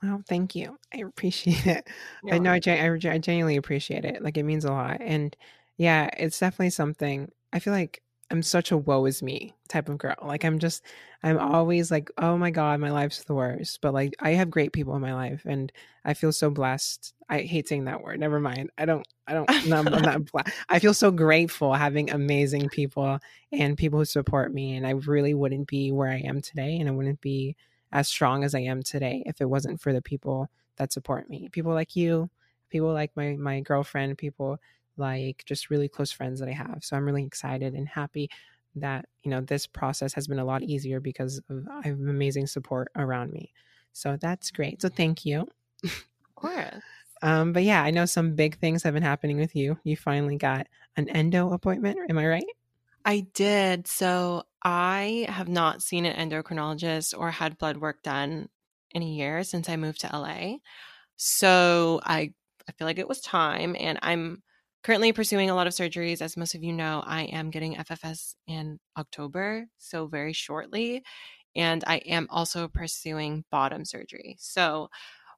Well 0.01 0.24
thank 0.27 0.55
you. 0.55 0.79
I 0.93 1.00
appreciate 1.00 1.65
it. 1.67 1.88
I 2.31 2.39
know 2.39 2.51
I, 2.51 2.62
I, 2.65 2.91
I 2.91 3.17
genuinely 3.19 3.58
appreciate 3.58 4.05
it. 4.05 4.24
Like 4.24 4.38
it 4.38 4.43
means 4.43 4.65
a 4.65 4.72
lot 4.72 4.98
and 5.01 5.36
yeah 5.79 6.07
it's 6.15 6.39
definitely 6.39 6.69
something 6.69 7.31
i 7.51 7.57
feel 7.57 7.74
like 7.74 8.03
I'm 8.31 8.43
such 8.43 8.71
a 8.71 8.77
woe 8.77 9.05
is 9.05 9.24
me 9.24 9.55
type 9.69 9.89
of 9.89 9.98
girl. 9.98 10.15
Like 10.21 10.43
I'm 10.43 10.59
just 10.59 10.83
I'm 11.24 11.39
always 11.39 11.89
like, 11.89 12.12
oh 12.17 12.38
my 12.38 12.51
god, 12.51 12.79
my 12.79 12.91
life's 12.91 13.24
the 13.24 13.33
worst. 13.33 13.81
But 13.81 13.93
like 13.93 14.13
I 14.19 14.31
have 14.31 14.51
great 14.51 14.71
people 14.71 14.95
in 14.95 15.01
my 15.01 15.13
life 15.13 15.41
and 15.45 15.71
I 16.05 16.13
feel 16.13 16.31
so 16.31 16.50
blessed. 16.51 17.13
I 17.27 17.41
hate 17.41 17.67
saying 17.67 17.86
that 17.86 18.03
word. 18.03 18.19
Never 18.19 18.39
mind. 18.39 18.69
I 18.77 18.86
don't 18.86 19.07
I 19.27 19.33
don't 19.33 19.50
I'm 19.71 19.86
not 19.86 20.21
I 20.69 20.79
feel 20.79 20.93
so 20.93 21.12
grateful 21.12 21.74
having 21.74 22.12
amazing 22.12 22.69
people 22.69 23.19
and 23.51 23.77
people 23.77 24.00
who 24.00 24.05
support 24.05 24.53
me 24.53 24.75
and 24.75 24.86
I 24.86 24.91
really 24.91 25.33
wouldn't 25.33 25.67
be 25.67 25.91
where 25.91 26.09
I 26.09 26.19
am 26.19 26.41
today 26.41 26.77
and 26.79 26.88
I 26.88 26.91
wouldn't 26.91 27.21
be 27.21 27.55
as 27.91 28.07
strong 28.07 28.43
as 28.43 28.53
I 28.53 28.59
am 28.59 28.83
today 28.83 29.24
if 29.25 29.41
it 29.41 29.50
wasn't 29.50 29.81
for 29.81 29.91
the 29.91 30.03
people 30.03 30.50
that 30.77 30.93
support 30.93 31.29
me. 31.29 31.50
People 31.51 31.74
like 31.74 31.95
you, 31.95 32.29
people 32.69 32.93
like 32.93 33.12
my 33.15 33.36
my 33.38 33.62
girlfriend, 33.62 34.19
people 34.19 34.59
like 34.99 35.43
just 35.45 35.69
really 35.69 35.87
close 35.87 36.11
friends 36.11 36.39
that 36.39 36.49
I 36.49 36.53
have. 36.53 36.79
So 36.81 36.95
I'm 36.95 37.05
really 37.05 37.23
excited 37.23 37.73
and 37.73 37.87
happy 37.87 38.29
that, 38.75 39.05
you 39.23 39.31
know, 39.31 39.41
this 39.41 39.65
process 39.65 40.13
has 40.13 40.27
been 40.27 40.39
a 40.39 40.45
lot 40.45 40.63
easier 40.63 40.99
because 40.99 41.41
of, 41.49 41.67
I 41.71 41.87
have 41.87 41.99
amazing 41.99 42.47
support 42.47 42.89
around 42.95 43.31
me. 43.31 43.51
So 43.93 44.17
that's 44.19 44.51
great. 44.51 44.81
So 44.81 44.89
thank 44.89 45.25
you. 45.25 45.47
Of 45.83 46.35
course. 46.35 46.83
um, 47.21 47.53
but 47.53 47.63
yeah, 47.63 47.83
I 47.83 47.91
know 47.91 48.05
some 48.05 48.35
big 48.35 48.59
things 48.59 48.83
have 48.83 48.93
been 48.93 49.03
happening 49.03 49.37
with 49.37 49.55
you. 49.55 49.77
You 49.83 49.97
finally 49.97 50.37
got 50.37 50.67
an 50.95 51.09
endo 51.09 51.51
appointment. 51.51 51.97
Am 52.09 52.17
I 52.17 52.27
right? 52.27 52.45
I 53.05 53.21
did. 53.33 53.87
So 53.87 54.43
I 54.63 55.25
have 55.29 55.47
not 55.47 55.81
seen 55.81 56.05
an 56.05 56.29
endocrinologist 56.29 57.17
or 57.17 57.31
had 57.31 57.57
blood 57.57 57.77
work 57.77 58.03
done 58.03 58.49
in 58.91 59.03
a 59.03 59.05
year 59.05 59.43
since 59.43 59.69
I 59.69 59.77
moved 59.77 60.01
to 60.01 60.09
LA. 60.13 60.57
So 61.15 62.01
I 62.03 62.33
I 62.67 62.71
feel 62.73 62.85
like 62.85 62.99
it 62.99 63.07
was 63.07 63.19
time 63.19 63.75
and 63.79 63.97
I'm 64.01 64.43
currently 64.83 65.12
pursuing 65.12 65.50
a 65.50 65.55
lot 65.55 65.67
of 65.67 65.74
surgeries. 65.74 66.21
As 66.21 66.38
most 66.38 66.55
of 66.55 66.63
you 66.63 66.74
know, 66.74 67.03
I 67.05 67.24
am 67.24 67.50
getting 67.50 67.75
FFS 67.75 68.36
in 68.48 68.79
October, 68.98 69.65
so 69.77 70.07
very 70.07 70.33
shortly. 70.33 71.03
And 71.55 71.83
I 71.88 71.98
am 71.98 72.27
also 72.29 72.67
pursuing 72.67 73.43
bottom 73.51 73.86
surgery. 73.86 74.38
So 74.39 74.89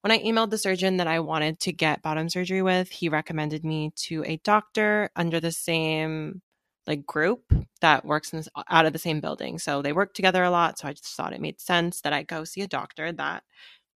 when 0.01 0.12
I 0.12 0.19
emailed 0.19 0.50
the 0.50 0.57
surgeon 0.57 0.98
that 0.98 1.07
I 1.07 1.19
wanted 1.19 1.60
to 1.62 1.71
get 1.71 2.01
bottom 2.01 2.27
surgery 2.29 2.62
with, 2.62 2.89
he 2.89 3.10
recommended 3.10 3.63
me 3.63 3.91
to 4.07 4.24
a 4.25 4.38
doctor 4.43 5.10
under 5.15 5.39
the 5.39 5.51
same 5.51 6.41
like 6.88 7.05
group 7.05 7.53
that 7.81 8.03
works 8.03 8.33
in, 8.33 8.43
out 8.69 8.86
of 8.86 8.93
the 8.93 9.00
same 9.00 9.21
building. 9.21 9.60
So 9.60 9.81
they 9.81 9.93
work 9.93 10.13
together 10.13 10.43
a 10.43 10.50
lot. 10.50 10.79
So 10.79 10.88
I 10.88 10.93
just 10.93 11.15
thought 11.15 11.33
it 11.33 11.41
made 11.41 11.62
sense 11.62 12.01
that 12.01 12.13
I 12.13 12.24
go 12.24 12.43
see 12.43 12.62
a 12.62 12.67
doctor 12.67 13.12
that 13.12 13.43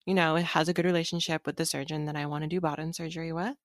you 0.06 0.14
know, 0.14 0.36
it 0.36 0.44
has 0.44 0.68
a 0.68 0.74
good 0.74 0.86
relationship 0.86 1.46
with 1.46 1.56
the 1.56 1.66
surgeon 1.66 2.06
that 2.06 2.16
I 2.16 2.26
want 2.26 2.44
to 2.44 2.50
do 2.50 2.60
bottom 2.60 2.92
surgery 2.94 3.32
with. 3.32 3.56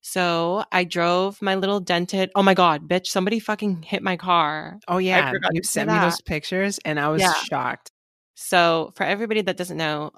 So 0.00 0.64
I 0.72 0.84
drove 0.84 1.40
my 1.40 1.54
little 1.54 1.80
dented. 1.80 2.30
Oh 2.34 2.42
my 2.42 2.54
god, 2.54 2.88
bitch! 2.88 3.06
Somebody 3.06 3.38
fucking 3.38 3.82
hit 3.82 4.02
my 4.02 4.16
car. 4.16 4.78
Oh 4.88 4.98
yeah, 4.98 5.32
you 5.52 5.62
sent 5.62 5.90
me 5.90 5.98
those 5.98 6.20
pictures, 6.20 6.78
and 6.84 6.98
I 6.98 7.08
was 7.08 7.22
yeah. 7.22 7.32
shocked. 7.32 7.90
So 8.34 8.92
for 8.96 9.04
everybody 9.04 9.42
that 9.42 9.56
doesn't 9.56 9.76
know, 9.76 10.12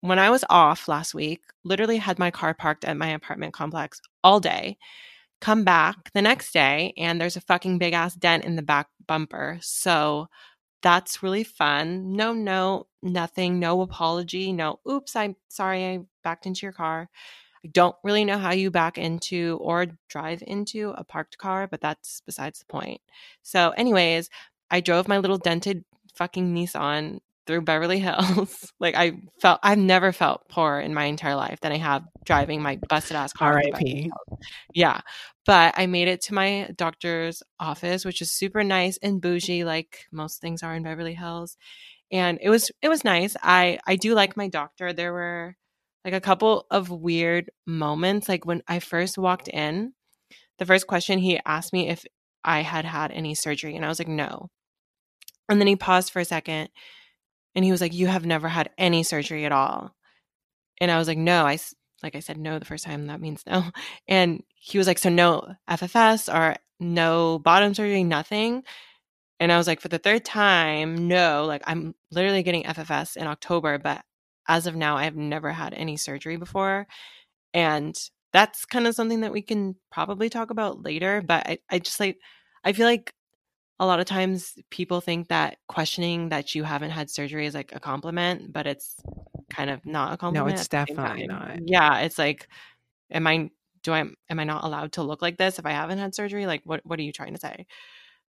when 0.00 0.18
I 0.18 0.30
was 0.30 0.44
off 0.50 0.88
last 0.88 1.14
week, 1.14 1.40
literally 1.64 1.96
had 1.96 2.18
my 2.18 2.30
car 2.30 2.54
parked 2.54 2.84
at 2.84 2.96
my 2.96 3.08
apartment 3.08 3.54
complex 3.54 4.00
all 4.22 4.40
day. 4.40 4.76
Come 5.40 5.64
back 5.64 6.12
the 6.12 6.22
next 6.22 6.52
day, 6.52 6.94
and 6.96 7.20
there's 7.20 7.36
a 7.36 7.40
fucking 7.42 7.78
big 7.78 7.92
ass 7.92 8.14
dent 8.14 8.44
in 8.44 8.56
the 8.56 8.62
back 8.62 8.88
bumper. 9.06 9.58
So 9.62 10.28
that's 10.86 11.20
really 11.20 11.42
fun. 11.42 12.12
No 12.12 12.32
no, 12.32 12.86
nothing, 13.02 13.58
no 13.58 13.80
apology, 13.82 14.52
no, 14.52 14.78
oops, 14.88 15.16
I'm 15.16 15.34
sorry 15.48 15.84
I 15.84 15.98
backed 16.22 16.46
into 16.46 16.64
your 16.64 16.72
car. 16.72 17.08
I 17.64 17.68
don't 17.72 17.96
really 18.04 18.24
know 18.24 18.38
how 18.38 18.52
you 18.52 18.70
back 18.70 18.98
into 18.98 19.58
or 19.60 19.86
drive 20.08 20.44
into 20.46 20.90
a 20.96 21.04
parked 21.04 21.38
car, 21.38 21.66
but 21.68 21.80
that's 21.80 22.22
besides 22.26 22.60
the 22.60 22.66
point. 22.66 23.00
So, 23.42 23.70
anyways, 23.76 24.30
I 24.70 24.80
drove 24.80 25.08
my 25.08 25.18
little 25.18 25.38
dented 25.38 25.84
fucking 26.14 26.54
Nissan 26.54 27.20
through 27.46 27.62
Beverly 27.62 27.98
Hills. 28.00 28.72
like 28.80 28.94
I 28.94 29.12
felt 29.40 29.60
I've 29.62 29.78
never 29.78 30.12
felt 30.12 30.48
poorer 30.48 30.80
in 30.80 30.94
my 30.94 31.04
entire 31.04 31.36
life 31.36 31.60
than 31.60 31.72
I 31.72 31.78
have 31.78 32.04
driving 32.24 32.62
my 32.62 32.78
busted 32.88 33.16
ass 33.16 33.32
car. 33.32 33.54
R.I.P. 33.54 34.10
Yeah. 34.74 35.00
But 35.44 35.74
I 35.76 35.86
made 35.86 36.08
it 36.08 36.22
to 36.22 36.34
my 36.34 36.70
doctor's 36.76 37.42
office, 37.60 38.04
which 38.04 38.20
is 38.20 38.32
super 38.32 38.64
nice 38.64 38.98
and 39.00 39.20
bougie, 39.20 39.64
like 39.64 40.06
most 40.10 40.40
things 40.40 40.62
are 40.62 40.74
in 40.74 40.82
Beverly 40.82 41.14
Hills. 41.14 41.56
And 42.10 42.38
it 42.42 42.50
was 42.50 42.70
it 42.82 42.88
was 42.88 43.04
nice. 43.04 43.36
I 43.42 43.78
I 43.86 43.96
do 43.96 44.14
like 44.14 44.36
my 44.36 44.48
doctor. 44.48 44.92
There 44.92 45.12
were 45.12 45.56
like 46.04 46.14
a 46.14 46.20
couple 46.20 46.66
of 46.70 46.90
weird 46.90 47.50
moments. 47.66 48.28
Like 48.28 48.44
when 48.44 48.62
I 48.68 48.78
first 48.78 49.18
walked 49.18 49.48
in, 49.48 49.92
the 50.58 50.66
first 50.66 50.86
question 50.86 51.18
he 51.18 51.40
asked 51.44 51.72
me 51.72 51.88
if 51.88 52.04
I 52.44 52.62
had 52.62 52.84
had 52.84 53.10
any 53.10 53.34
surgery, 53.34 53.74
and 53.74 53.84
I 53.84 53.88
was 53.88 53.98
like, 53.98 54.08
no. 54.08 54.48
And 55.48 55.60
then 55.60 55.66
he 55.66 55.76
paused 55.76 56.12
for 56.12 56.20
a 56.20 56.24
second 56.24 56.68
and 57.56 57.64
he 57.64 57.72
was 57.72 57.80
like, 57.80 57.94
You 57.94 58.06
have 58.06 58.26
never 58.26 58.48
had 58.48 58.70
any 58.78 59.02
surgery 59.02 59.46
at 59.46 59.52
all. 59.52 59.96
And 60.80 60.90
I 60.90 60.98
was 60.98 61.08
like, 61.08 61.18
No, 61.18 61.46
I, 61.46 61.58
like 62.02 62.14
I 62.14 62.20
said, 62.20 62.38
no 62.38 62.58
the 62.58 62.66
first 62.66 62.84
time. 62.84 63.06
That 63.06 63.20
means 63.20 63.42
no. 63.46 63.64
And 64.06 64.42
he 64.54 64.78
was 64.78 64.86
like, 64.86 64.98
So 64.98 65.08
no 65.08 65.54
FFS 65.68 66.32
or 66.32 66.56
no 66.78 67.40
bottom 67.40 67.74
surgery, 67.74 68.04
nothing. 68.04 68.62
And 69.40 69.50
I 69.50 69.58
was 69.58 69.66
like, 69.66 69.80
For 69.80 69.88
the 69.88 69.98
third 69.98 70.24
time, 70.24 71.08
no. 71.08 71.46
Like 71.46 71.62
I'm 71.66 71.94
literally 72.12 72.42
getting 72.42 72.64
FFS 72.64 73.16
in 73.16 73.26
October, 73.26 73.78
but 73.78 74.04
as 74.46 74.66
of 74.68 74.76
now, 74.76 74.96
I 74.96 75.04
have 75.04 75.16
never 75.16 75.50
had 75.50 75.74
any 75.74 75.96
surgery 75.96 76.36
before. 76.36 76.86
And 77.54 77.96
that's 78.32 78.66
kind 78.66 78.86
of 78.86 78.94
something 78.94 79.22
that 79.22 79.32
we 79.32 79.42
can 79.42 79.76
probably 79.90 80.28
talk 80.28 80.50
about 80.50 80.84
later. 80.84 81.22
But 81.26 81.48
I, 81.48 81.58
I 81.70 81.78
just 81.78 81.98
like, 82.00 82.18
I 82.62 82.72
feel 82.74 82.86
like 82.86 83.12
a 83.78 83.86
lot 83.86 84.00
of 84.00 84.06
times 84.06 84.54
people 84.70 85.00
think 85.00 85.28
that 85.28 85.58
questioning 85.68 86.30
that 86.30 86.54
you 86.54 86.64
haven't 86.64 86.90
had 86.90 87.10
surgery 87.10 87.46
is 87.46 87.54
like 87.54 87.74
a 87.74 87.80
compliment, 87.80 88.52
but 88.52 88.66
it's 88.66 88.96
kind 89.50 89.70
of 89.70 89.84
not 89.84 90.14
a 90.14 90.16
compliment. 90.16 90.54
No, 90.54 90.60
it's 90.60 90.68
definitely 90.68 91.26
not. 91.26 91.58
Yeah, 91.66 92.00
it's 92.00 92.18
like, 92.18 92.48
am 93.10 93.26
I 93.26 93.50
do 93.82 93.92
I 93.92 94.00
am 94.00 94.40
I 94.40 94.44
not 94.44 94.64
allowed 94.64 94.92
to 94.92 95.02
look 95.02 95.22
like 95.22 95.36
this 95.38 95.58
if 95.58 95.66
I 95.66 95.72
haven't 95.72 95.98
had 95.98 96.14
surgery? 96.14 96.46
Like, 96.46 96.62
what 96.64 96.80
what 96.84 96.98
are 96.98 97.02
you 97.02 97.12
trying 97.12 97.34
to 97.34 97.40
say? 97.40 97.66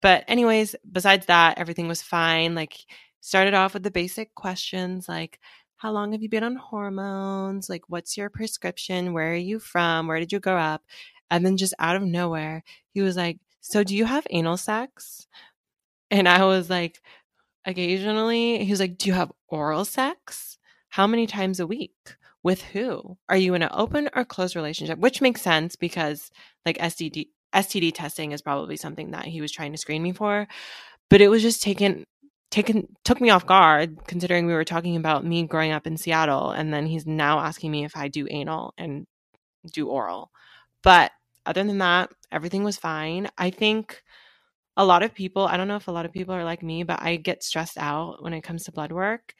But 0.02 0.24
anyways, 0.28 0.76
besides 0.90 1.26
that, 1.26 1.58
everything 1.58 1.88
was 1.88 2.02
fine. 2.02 2.54
Like, 2.54 2.76
started 3.20 3.54
off 3.54 3.74
with 3.74 3.82
the 3.82 3.90
basic 3.90 4.34
questions 4.34 5.08
like. 5.08 5.38
How 5.80 5.92
long 5.92 6.10
have 6.10 6.22
you 6.22 6.28
been 6.28 6.42
on 6.42 6.56
hormones? 6.56 7.68
Like, 7.70 7.82
what's 7.86 8.16
your 8.16 8.30
prescription? 8.30 9.12
Where 9.12 9.30
are 9.30 9.36
you 9.36 9.60
from? 9.60 10.08
Where 10.08 10.18
did 10.18 10.32
you 10.32 10.40
grow 10.40 10.56
up? 10.58 10.82
And 11.30 11.46
then 11.46 11.56
just 11.56 11.72
out 11.78 11.94
of 11.94 12.02
nowhere, 12.02 12.64
he 12.90 13.00
was 13.00 13.16
like, 13.16 13.38
so 13.60 13.84
do 13.84 13.96
you 13.96 14.04
have 14.04 14.26
anal 14.30 14.56
sex? 14.56 15.26
And 16.10 16.28
I 16.28 16.44
was 16.44 16.70
like, 16.70 17.00
occasionally. 17.68 18.64
He 18.64 18.70
was 18.70 18.80
like, 18.80 18.98
do 18.98 19.08
you 19.08 19.14
have 19.14 19.32
oral 19.48 19.84
sex? 19.84 20.58
How 20.88 21.06
many 21.06 21.26
times 21.26 21.60
a 21.60 21.66
week? 21.66 21.94
With 22.42 22.62
who? 22.62 23.18
Are 23.28 23.36
you 23.36 23.54
in 23.54 23.62
an 23.62 23.70
open 23.72 24.08
or 24.14 24.24
closed 24.24 24.56
relationship? 24.56 24.98
Which 24.98 25.20
makes 25.20 25.42
sense 25.42 25.76
because 25.76 26.30
like 26.64 26.78
STD 26.78 27.28
STD 27.54 27.92
testing 27.94 28.32
is 28.32 28.42
probably 28.42 28.76
something 28.76 29.10
that 29.10 29.24
he 29.24 29.40
was 29.40 29.50
trying 29.50 29.72
to 29.72 29.78
screen 29.78 30.02
me 30.02 30.12
for. 30.12 30.46
But 31.10 31.20
it 31.20 31.28
was 31.28 31.42
just 31.42 31.62
taken 31.62 32.04
taken 32.50 32.96
took 33.04 33.20
me 33.20 33.28
off 33.28 33.44
guard 33.44 33.98
considering 34.06 34.46
we 34.46 34.54
were 34.54 34.64
talking 34.64 34.96
about 34.96 35.26
me 35.26 35.46
growing 35.46 35.72
up 35.72 35.86
in 35.86 35.96
Seattle 35.96 36.50
and 36.50 36.72
then 36.72 36.86
he's 36.86 37.06
now 37.06 37.40
asking 37.40 37.70
me 37.70 37.84
if 37.84 37.96
I 37.96 38.08
do 38.08 38.26
anal 38.30 38.72
and 38.78 39.04
do 39.72 39.88
oral. 39.88 40.30
But 40.82 41.10
other 41.48 41.64
than 41.64 41.78
that, 41.78 42.10
everything 42.32 42.64
was 42.64 42.76
fine. 42.78 43.28
I 43.38 43.50
think 43.50 44.02
a 44.76 44.84
lot 44.84 45.02
of 45.02 45.14
people, 45.14 45.46
I 45.46 45.56
don't 45.56 45.68
know 45.68 45.76
if 45.76 45.88
a 45.88 45.92
lot 45.92 46.06
of 46.06 46.12
people 46.12 46.34
are 46.34 46.44
like 46.44 46.62
me, 46.62 46.84
but 46.84 47.02
I 47.02 47.16
get 47.16 47.42
stressed 47.42 47.78
out 47.78 48.22
when 48.22 48.32
it 48.34 48.42
comes 48.42 48.64
to 48.64 48.72
blood 48.72 48.92
work. 48.92 49.34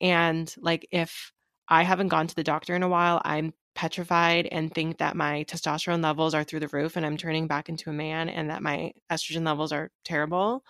And 0.00 0.54
like 0.58 0.86
if 0.92 1.32
I 1.68 1.82
haven't 1.82 2.08
gone 2.08 2.26
to 2.28 2.34
the 2.34 2.44
doctor 2.44 2.74
in 2.76 2.82
a 2.82 2.88
while, 2.88 3.20
I'm 3.24 3.54
petrified 3.74 4.48
and 4.52 4.72
think 4.72 4.98
that 4.98 5.16
my 5.16 5.44
testosterone 5.48 6.02
levels 6.02 6.34
are 6.34 6.44
through 6.44 6.60
the 6.60 6.68
roof 6.68 6.96
and 6.96 7.04
I'm 7.04 7.16
turning 7.16 7.48
back 7.48 7.68
into 7.68 7.90
a 7.90 7.94
man 7.94 8.28
and 8.28 8.50
that 8.50 8.62
my 8.62 8.92
estrogen 9.10 9.44
levels 9.44 9.72
are 9.72 9.90
terrible. 10.04 10.64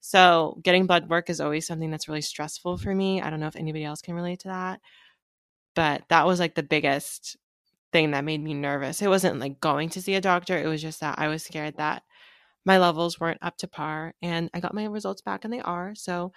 So, 0.00 0.60
getting 0.62 0.86
blood 0.86 1.08
work 1.08 1.30
is 1.30 1.40
always 1.40 1.66
something 1.66 1.90
that's 1.90 2.08
really 2.08 2.20
stressful 2.22 2.78
for 2.78 2.94
me. 2.94 3.22
I 3.22 3.30
don't 3.30 3.40
know 3.40 3.48
if 3.48 3.56
anybody 3.56 3.84
else 3.84 4.02
can 4.02 4.14
relate 4.14 4.40
to 4.40 4.48
that. 4.48 4.80
But 5.74 6.02
that 6.08 6.26
was 6.26 6.40
like 6.40 6.54
the 6.54 6.62
biggest 6.62 7.36
thing 7.94 8.10
that 8.10 8.24
made 8.24 8.42
me 8.42 8.54
nervous. 8.54 9.00
It 9.00 9.08
wasn't 9.08 9.38
like 9.38 9.60
going 9.60 9.88
to 9.90 10.02
see 10.02 10.16
a 10.16 10.20
doctor, 10.20 10.58
it 10.58 10.66
was 10.66 10.82
just 10.82 10.98
that 10.98 11.16
I 11.16 11.28
was 11.28 11.44
scared 11.44 11.76
that 11.76 12.02
my 12.64 12.78
levels 12.78 13.20
weren't 13.20 13.38
up 13.40 13.56
to 13.58 13.68
par. 13.68 14.14
And 14.20 14.50
I 14.52 14.58
got 14.58 14.74
my 14.74 14.86
results 14.86 15.22
back 15.22 15.44
and 15.44 15.52
they 15.52 15.60
are. 15.60 15.94
So, 15.94 16.32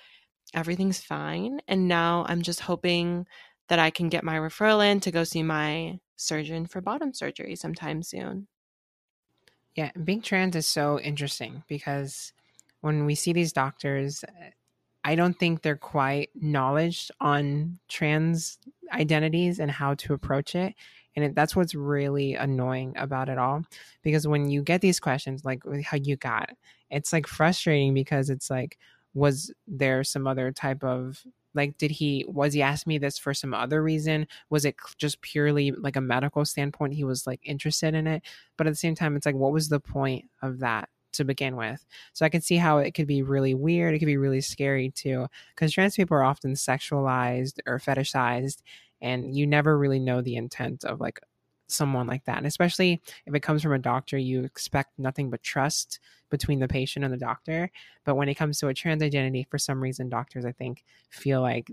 everything's 0.53 1.01
fine. 1.01 1.59
And 1.67 1.87
now 1.87 2.25
I'm 2.29 2.43
just 2.43 2.61
hoping 2.61 3.25
that 3.69 3.79
I 3.79 3.89
can 3.89 4.07
get 4.07 4.23
my 4.23 4.35
referral 4.35 4.85
in 4.85 4.99
to 5.01 5.11
go 5.11 5.23
see 5.23 5.41
my 5.41 5.99
surgeon 6.15 6.67
for 6.67 6.79
bottom 6.79 7.11
surgery 7.11 7.55
sometime 7.55 8.03
soon. 8.03 8.47
Yeah, 9.75 9.91
being 10.03 10.21
trans 10.21 10.55
is 10.55 10.67
so 10.67 10.99
interesting 10.99 11.63
because 11.67 12.33
when 12.81 13.05
we 13.05 13.15
see 13.15 13.33
these 13.33 13.51
doctors, 13.51 14.23
eh, 14.23 14.51
I 15.03 15.15
don't 15.15 15.39
think 15.39 15.61
they're 15.61 15.75
quite 15.75 16.29
knowledge 16.35 17.09
on 17.19 17.79
trans 17.87 18.59
identities 18.93 19.59
and 19.59 19.71
how 19.71 19.95
to 19.95 20.13
approach 20.13 20.53
it. 20.53 20.75
And 21.17 21.25
it, 21.25 21.35
that's 21.35 21.55
what's 21.55 21.75
really 21.75 22.35
annoying 22.35 22.93
about 22.95 23.27
it 23.27 23.39
all. 23.39 23.63
Because 24.03 24.27
when 24.27 24.49
you 24.49 24.61
get 24.61 24.81
these 24.81 24.99
questions, 24.99 25.43
like 25.43 25.63
how 25.83 25.97
you 25.97 26.15
got, 26.15 26.51
it's 26.91 27.11
like 27.11 27.27
frustrating 27.27 27.93
because 27.95 28.29
it's 28.29 28.49
like, 28.49 28.77
was 29.15 29.51
there 29.67 30.03
some 30.03 30.27
other 30.27 30.51
type 30.51 30.83
of 30.83 31.25
like 31.55 31.75
did 31.79 31.89
he 31.89 32.23
was 32.27 32.53
he 32.53 32.61
asked 32.61 32.85
me 32.85 32.99
this 32.99 33.17
for 33.17 33.33
some 33.33 33.53
other 33.53 33.81
reason 33.81 34.27
was 34.51 34.63
it 34.63 34.75
just 34.99 35.19
purely 35.21 35.71
like 35.71 35.95
a 35.95 36.01
medical 36.01 36.45
standpoint 36.45 36.93
he 36.93 37.03
was 37.03 37.25
like 37.25 37.39
interested 37.43 37.95
in 37.95 38.05
it 38.05 38.21
but 38.57 38.67
at 38.67 38.69
the 38.69 38.75
same 38.75 38.93
time 38.93 39.15
it's 39.15 39.25
like 39.25 39.33
what 39.33 39.51
was 39.51 39.69
the 39.69 39.79
point 39.79 40.25
of 40.43 40.59
that 40.59 40.87
to 41.13 41.23
begin 41.23 41.55
with 41.55 41.83
so 42.13 42.25
i 42.25 42.29
can 42.29 42.41
see 42.41 42.57
how 42.57 42.77
it 42.77 42.91
could 42.91 43.07
be 43.07 43.23
really 43.23 43.55
weird 43.55 43.95
it 43.95 43.99
could 43.99 44.05
be 44.05 44.17
really 44.17 44.41
scary 44.41 44.91
too 44.91 45.25
because 45.55 45.71
trans 45.71 45.95
people 45.95 46.15
are 46.15 46.23
often 46.23 46.53
sexualized 46.53 47.59
or 47.65 47.79
fetishized 47.79 48.61
and 49.01 49.35
you 49.35 49.47
never 49.47 49.77
really 49.77 49.99
know 49.99 50.21
the 50.21 50.35
intent 50.35 50.83
of 50.83 50.99
like 50.99 51.19
someone 51.67 52.07
like 52.07 52.23
that. 52.25 52.37
And 52.37 52.47
especially 52.47 53.01
if 53.25 53.35
it 53.35 53.41
comes 53.41 53.61
from 53.61 53.73
a 53.73 53.79
doctor, 53.79 54.17
you 54.17 54.43
expect 54.43 54.97
nothing 54.97 55.29
but 55.29 55.43
trust 55.43 55.99
between 56.29 56.59
the 56.59 56.67
patient 56.67 57.05
and 57.05 57.13
the 57.13 57.17
doctor. 57.17 57.69
But 58.05 58.15
when 58.15 58.29
it 58.29 58.35
comes 58.35 58.59
to 58.59 58.67
a 58.67 58.73
trans 58.73 59.03
identity, 59.03 59.47
for 59.49 59.57
some 59.57 59.81
reason, 59.81 60.09
doctors, 60.09 60.45
I 60.45 60.51
think, 60.51 60.83
feel 61.09 61.41
like 61.41 61.69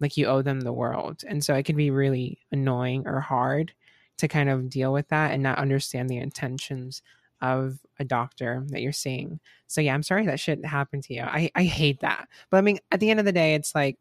like 0.00 0.16
you 0.16 0.26
owe 0.26 0.42
them 0.42 0.60
the 0.60 0.72
world. 0.72 1.24
And 1.26 1.42
so 1.42 1.54
it 1.54 1.64
can 1.64 1.76
be 1.76 1.90
really 1.90 2.38
annoying 2.52 3.06
or 3.06 3.20
hard 3.20 3.72
to 4.18 4.28
kind 4.28 4.48
of 4.48 4.70
deal 4.70 4.92
with 4.92 5.08
that 5.08 5.32
and 5.32 5.42
not 5.42 5.58
understand 5.58 6.08
the 6.08 6.18
intentions 6.18 7.02
of 7.40 7.78
a 7.98 8.04
doctor 8.04 8.64
that 8.68 8.80
you're 8.80 8.92
seeing. 8.92 9.40
So 9.66 9.80
yeah, 9.80 9.94
I'm 9.94 10.02
sorry 10.02 10.26
that 10.26 10.40
shit 10.40 10.64
happened 10.64 11.04
to 11.04 11.14
you. 11.14 11.22
I, 11.22 11.50
I 11.54 11.64
hate 11.64 12.00
that. 12.00 12.28
But 12.50 12.58
I 12.58 12.60
mean, 12.60 12.78
at 12.90 13.00
the 13.00 13.10
end 13.10 13.18
of 13.20 13.26
the 13.26 13.32
day, 13.32 13.54
it's 13.54 13.74
like 13.74 13.96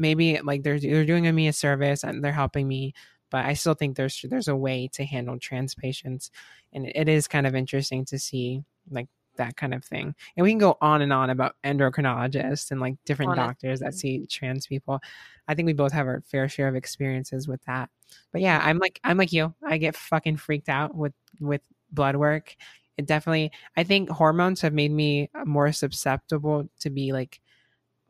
maybe 0.00 0.40
like 0.42 0.62
they're 0.62 0.80
they're 0.80 1.04
doing 1.04 1.32
me 1.34 1.46
a 1.46 1.52
service 1.52 2.02
and 2.02 2.24
they're 2.24 2.32
helping 2.32 2.66
me 2.66 2.94
but 3.30 3.46
I 3.46 3.54
still 3.54 3.74
think 3.74 3.96
there's 3.96 4.24
there's 4.28 4.48
a 4.48 4.56
way 4.56 4.88
to 4.94 5.04
handle 5.04 5.38
trans 5.38 5.74
patients, 5.74 6.30
and 6.72 6.86
it 6.86 7.08
is 7.08 7.28
kind 7.28 7.46
of 7.46 7.54
interesting 7.54 8.04
to 8.06 8.18
see 8.18 8.62
like 8.90 9.08
that 9.36 9.56
kind 9.56 9.72
of 9.72 9.84
thing. 9.84 10.14
And 10.36 10.44
we 10.44 10.50
can 10.50 10.58
go 10.58 10.76
on 10.80 11.00
and 11.00 11.12
on 11.12 11.30
about 11.30 11.54
endocrinologists 11.64 12.72
and 12.72 12.80
like 12.80 12.96
different 13.06 13.32
Honestly. 13.32 13.46
doctors 13.46 13.80
that 13.80 13.94
see 13.94 14.26
trans 14.26 14.66
people. 14.66 15.00
I 15.48 15.54
think 15.54 15.66
we 15.66 15.72
both 15.72 15.92
have 15.92 16.06
our 16.06 16.22
fair 16.26 16.48
share 16.48 16.68
of 16.68 16.74
experiences 16.74 17.46
with 17.46 17.62
that. 17.64 17.88
But 18.32 18.42
yeah, 18.42 18.60
I'm 18.62 18.78
like 18.78 19.00
I'm 19.04 19.16
like 19.16 19.32
you. 19.32 19.54
I 19.64 19.78
get 19.78 19.96
fucking 19.96 20.36
freaked 20.36 20.68
out 20.68 20.94
with 20.94 21.14
with 21.40 21.62
blood 21.92 22.16
work. 22.16 22.56
It 22.98 23.06
definitely 23.06 23.52
I 23.76 23.84
think 23.84 24.10
hormones 24.10 24.60
have 24.62 24.74
made 24.74 24.90
me 24.90 25.30
uh, 25.34 25.44
more 25.44 25.70
susceptible 25.72 26.68
to 26.80 26.90
be 26.90 27.12
like 27.12 27.40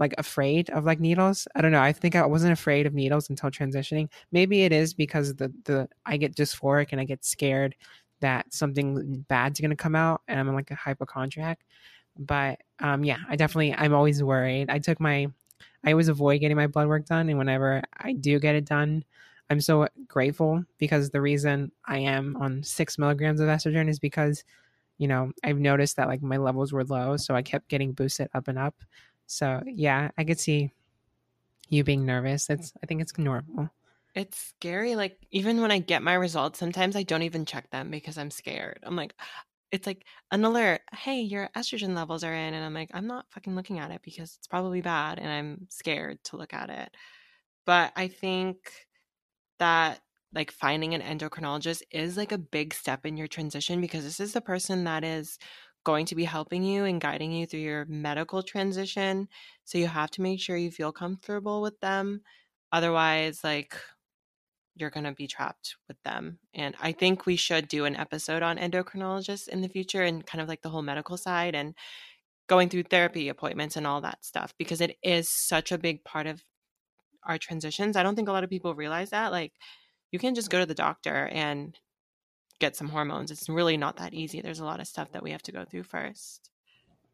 like 0.00 0.14
afraid 0.18 0.70
of 0.70 0.84
like 0.84 1.00
needles. 1.00 1.46
I 1.54 1.62
don't 1.62 1.72
know. 1.72 1.82
I 1.82 1.92
think 1.92 2.16
I 2.16 2.26
wasn't 2.26 2.52
afraid 2.54 2.86
of 2.86 2.94
needles 2.94 3.30
until 3.30 3.50
transitioning. 3.50 4.10
Maybe 4.32 4.64
it 4.64 4.72
is 4.72 4.94
because 4.94 5.34
the 5.36 5.52
the 5.64 5.88
I 6.06 6.16
get 6.16 6.36
dysphoric 6.36 6.88
and 6.92 7.00
I 7.00 7.04
get 7.04 7.24
scared 7.24 7.76
that 8.20 8.52
something 8.52 9.24
bad's 9.28 9.60
gonna 9.60 9.76
come 9.76 9.94
out 9.96 10.22
and 10.28 10.40
I'm 10.40 10.54
like 10.54 10.70
a 10.72 10.74
hypochondriac. 10.76 11.60
But 12.18 12.60
um 12.80 13.04
yeah, 13.04 13.18
I 13.28 13.36
definitely 13.36 13.74
I'm 13.74 13.94
always 13.94 14.22
worried. 14.22 14.70
I 14.70 14.78
took 14.78 15.00
my 15.00 15.28
I 15.84 15.92
always 15.92 16.08
avoid 16.08 16.40
getting 16.40 16.56
my 16.56 16.66
blood 16.66 16.88
work 16.88 17.06
done 17.06 17.28
and 17.28 17.38
whenever 17.38 17.82
I 17.98 18.12
do 18.12 18.38
get 18.40 18.54
it 18.54 18.66
done, 18.66 19.04
I'm 19.50 19.60
so 19.60 19.88
grateful 20.08 20.64
because 20.78 21.10
the 21.10 21.20
reason 21.20 21.72
I 21.86 21.98
am 21.98 22.36
on 22.36 22.62
six 22.62 22.98
milligrams 22.98 23.40
of 23.40 23.48
estrogen 23.48 23.88
is 23.88 23.98
because, 23.98 24.44
you 24.98 25.08
know, 25.08 25.32
I've 25.44 25.58
noticed 25.58 25.96
that 25.96 26.08
like 26.08 26.22
my 26.22 26.36
levels 26.38 26.72
were 26.72 26.84
low. 26.84 27.16
So 27.16 27.34
I 27.34 27.42
kept 27.42 27.68
getting 27.68 27.92
boosted 27.92 28.28
up 28.34 28.48
and 28.48 28.58
up. 28.58 28.76
So 29.30 29.62
yeah, 29.64 30.10
I 30.18 30.24
could 30.24 30.40
see 30.40 30.72
you 31.68 31.84
being 31.84 32.04
nervous. 32.04 32.50
It's 32.50 32.72
I 32.82 32.86
think 32.86 33.00
it's 33.00 33.16
normal. 33.16 33.70
It's 34.16 34.36
scary. 34.36 34.96
Like 34.96 35.18
even 35.30 35.60
when 35.60 35.70
I 35.70 35.78
get 35.78 36.02
my 36.02 36.14
results, 36.14 36.58
sometimes 36.58 36.96
I 36.96 37.04
don't 37.04 37.22
even 37.22 37.44
check 37.44 37.70
them 37.70 37.92
because 37.92 38.18
I'm 38.18 38.32
scared. 38.32 38.80
I'm 38.82 38.96
like, 38.96 39.14
it's 39.70 39.86
like 39.86 40.04
an 40.32 40.44
alert. 40.44 40.80
Hey, 40.92 41.20
your 41.20 41.48
estrogen 41.56 41.94
levels 41.94 42.24
are 42.24 42.34
in, 42.34 42.54
and 42.54 42.64
I'm 42.64 42.74
like, 42.74 42.90
I'm 42.92 43.06
not 43.06 43.26
fucking 43.30 43.54
looking 43.54 43.78
at 43.78 43.92
it 43.92 44.00
because 44.02 44.34
it's 44.36 44.48
probably 44.48 44.80
bad, 44.80 45.20
and 45.20 45.30
I'm 45.30 45.68
scared 45.70 46.18
to 46.24 46.36
look 46.36 46.52
at 46.52 46.68
it. 46.68 46.90
But 47.66 47.92
I 47.94 48.08
think 48.08 48.72
that 49.60 50.00
like 50.34 50.50
finding 50.50 50.94
an 50.94 51.02
endocrinologist 51.02 51.82
is 51.92 52.16
like 52.16 52.32
a 52.32 52.38
big 52.38 52.74
step 52.74 53.06
in 53.06 53.16
your 53.16 53.28
transition 53.28 53.80
because 53.80 54.02
this 54.02 54.18
is 54.18 54.32
the 54.32 54.40
person 54.40 54.84
that 54.84 55.04
is 55.04 55.38
going 55.84 56.06
to 56.06 56.14
be 56.14 56.24
helping 56.24 56.62
you 56.62 56.84
and 56.84 57.00
guiding 57.00 57.32
you 57.32 57.46
through 57.46 57.60
your 57.60 57.84
medical 57.86 58.42
transition. 58.42 59.28
So 59.64 59.78
you 59.78 59.86
have 59.86 60.10
to 60.12 60.22
make 60.22 60.40
sure 60.40 60.56
you 60.56 60.70
feel 60.70 60.92
comfortable 60.92 61.62
with 61.62 61.78
them. 61.80 62.22
Otherwise, 62.72 63.40
like 63.42 63.76
you're 64.74 64.90
going 64.90 65.04
to 65.04 65.12
be 65.12 65.26
trapped 65.26 65.76
with 65.88 66.00
them. 66.04 66.38
And 66.54 66.74
I 66.80 66.92
think 66.92 67.26
we 67.26 67.36
should 67.36 67.68
do 67.68 67.84
an 67.84 67.96
episode 67.96 68.42
on 68.42 68.58
endocrinologists 68.58 69.48
in 69.48 69.60
the 69.60 69.68
future 69.68 70.02
and 70.02 70.24
kind 70.24 70.40
of 70.40 70.48
like 70.48 70.62
the 70.62 70.70
whole 70.70 70.82
medical 70.82 71.16
side 71.16 71.54
and 71.54 71.74
going 72.46 72.68
through 72.68 72.84
therapy 72.84 73.28
appointments 73.28 73.76
and 73.76 73.86
all 73.86 74.00
that 74.00 74.24
stuff 74.24 74.54
because 74.58 74.80
it 74.80 74.96
is 75.02 75.28
such 75.28 75.72
a 75.72 75.78
big 75.78 76.02
part 76.04 76.26
of 76.26 76.42
our 77.24 77.38
transitions. 77.38 77.96
I 77.96 78.02
don't 78.02 78.16
think 78.16 78.28
a 78.28 78.32
lot 78.32 78.44
of 78.44 78.50
people 78.50 78.74
realize 78.74 79.10
that. 79.10 79.32
Like, 79.32 79.52
you 80.10 80.18
can 80.18 80.34
just 80.34 80.50
go 80.50 80.58
to 80.58 80.66
the 80.66 80.74
doctor 80.74 81.28
and 81.32 81.78
get 82.60 82.76
some 82.76 82.88
hormones. 82.88 83.30
It's 83.30 83.48
really 83.48 83.76
not 83.76 83.96
that 83.96 84.14
easy. 84.14 84.40
There's 84.40 84.60
a 84.60 84.64
lot 84.64 84.80
of 84.80 84.86
stuff 84.86 85.10
that 85.12 85.22
we 85.22 85.32
have 85.32 85.42
to 85.42 85.52
go 85.52 85.64
through 85.64 85.82
first. 85.84 86.50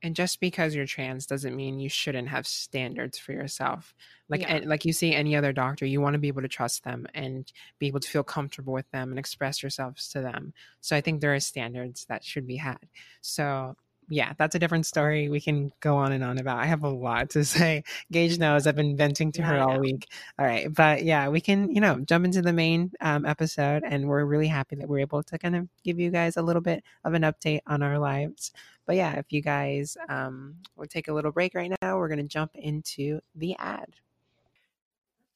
And 0.02 0.14
just 0.14 0.40
because 0.40 0.74
you're 0.74 0.87
trans 0.87 1.26
doesn't 1.26 1.56
mean 1.56 1.80
you 1.80 1.88
shouldn't 1.88 2.28
have 2.28 2.46
standards 2.46 3.18
for 3.18 3.32
yourself. 3.32 3.94
Like 4.28 4.42
yeah. 4.42 4.61
like 4.64 4.85
you 4.85 4.92
see 4.92 5.14
any 5.14 5.35
other 5.35 5.52
doctor, 5.52 5.87
you 5.87 6.02
want 6.02 6.14
to 6.14 6.18
be 6.18 6.28
able 6.28 6.42
to 6.42 6.48
trust 6.48 6.85
them 6.85 7.06
and 7.14 7.50
be 7.78 7.87
able 7.87 8.00
to 8.00 8.09
feel 8.09 8.22
comfortable 8.22 8.74
with 8.74 8.90
them 8.90 9.11
and 9.11 9.18
express 9.18 9.62
yourselves 9.62 10.09
to 10.11 10.20
them. 10.20 10.52
So 10.82 10.94
I 10.96 11.00
think 11.00 11.20
there 11.20 11.35
are 11.35 11.40
standards 11.40 12.04
that 12.09 12.24
should 12.24 12.46
be 12.46 12.56
had. 12.56 12.78
So 13.22 13.76
yeah, 14.09 14.33
that's 14.38 14.55
a 14.55 14.59
different 14.59 14.87
story. 14.87 15.29
We 15.29 15.40
can 15.40 15.73
go 15.81 15.97
on 15.97 16.12
and 16.12 16.23
on 16.23 16.38
about. 16.38 16.59
I 16.59 16.66
have 16.66 16.85
a 16.85 16.88
lot 16.88 17.31
to 17.31 17.45
say. 17.45 17.85
Gage 18.12 18.38
knows 18.38 18.66
I've 18.66 18.77
been 18.77 18.97
venting 18.97 19.33
to 19.33 19.40
yeah, 19.40 19.49
her 19.49 19.61
all 19.61 19.81
week. 19.81 20.09
All 20.38 20.47
right, 20.47 20.73
but 20.73 21.05
yeah, 21.05 21.29
we 21.29 21.40
can 21.40 21.71
you 21.75 21.81
know 21.81 21.99
jump 22.01 22.25
into 22.25 22.42
the 22.42 22.53
main 22.53 22.92
um, 23.01 23.27
episode, 23.27 23.83
and 23.85 24.09
we're 24.09 24.25
really 24.25 24.49
happy 24.49 24.77
that 24.77 24.88
we're 24.88 25.01
able 25.01 25.23
to 25.25 25.38
kind 25.38 25.57
of 25.57 25.69
give 25.83 25.99
you 25.99 26.11
guys 26.11 26.37
a 26.37 26.42
little 26.42 26.62
bit 26.62 26.85
of 27.05 27.14
an 27.14 27.23
update 27.23 27.61
on 27.66 27.83
our 27.83 27.99
lives. 27.99 28.53
But 28.87 28.97
yeah, 28.97 29.14
if 29.14 29.33
you 29.33 29.42
guys 29.42 29.97
um, 30.09 30.57
will 30.77 30.87
take 30.87 31.09
a 31.09 31.12
little 31.12 31.33
break 31.33 31.55
right 31.55 31.73
now, 31.83 31.99
we're 31.99 32.09
going 32.09 32.19
to 32.19 32.25
jump 32.25 32.53
into 32.55 33.21
the 33.35 33.57
ad. 33.59 33.97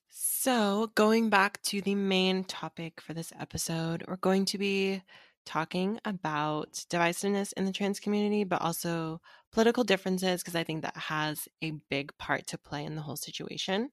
So, 0.09 0.91
going 0.95 1.29
back 1.29 1.61
to 1.65 1.83
the 1.83 1.95
main 1.95 2.45
topic 2.45 3.01
for 3.01 3.13
this 3.13 3.33
episode, 3.39 4.05
we're 4.09 4.17
going 4.17 4.45
to 4.47 4.59
be 4.59 5.03
talking 5.51 5.99
about 6.05 6.75
divisiveness 6.89 7.53
in 7.57 7.65
the 7.65 7.73
trans 7.73 7.99
community, 7.99 8.45
but 8.45 8.63
also 8.63 9.21
political 9.51 9.83
differences, 9.83 10.43
because 10.43 10.55
I 10.55 10.63
think 10.63 10.83
that 10.83 10.97
has 10.97 11.49
a 11.61 11.73
big 11.91 12.17
part 12.19 12.47
to 12.49 12.59
play 12.59 12.85
in 12.85 12.95
the 12.95 13.03
whole 13.03 13.17
situation. 13.17 13.91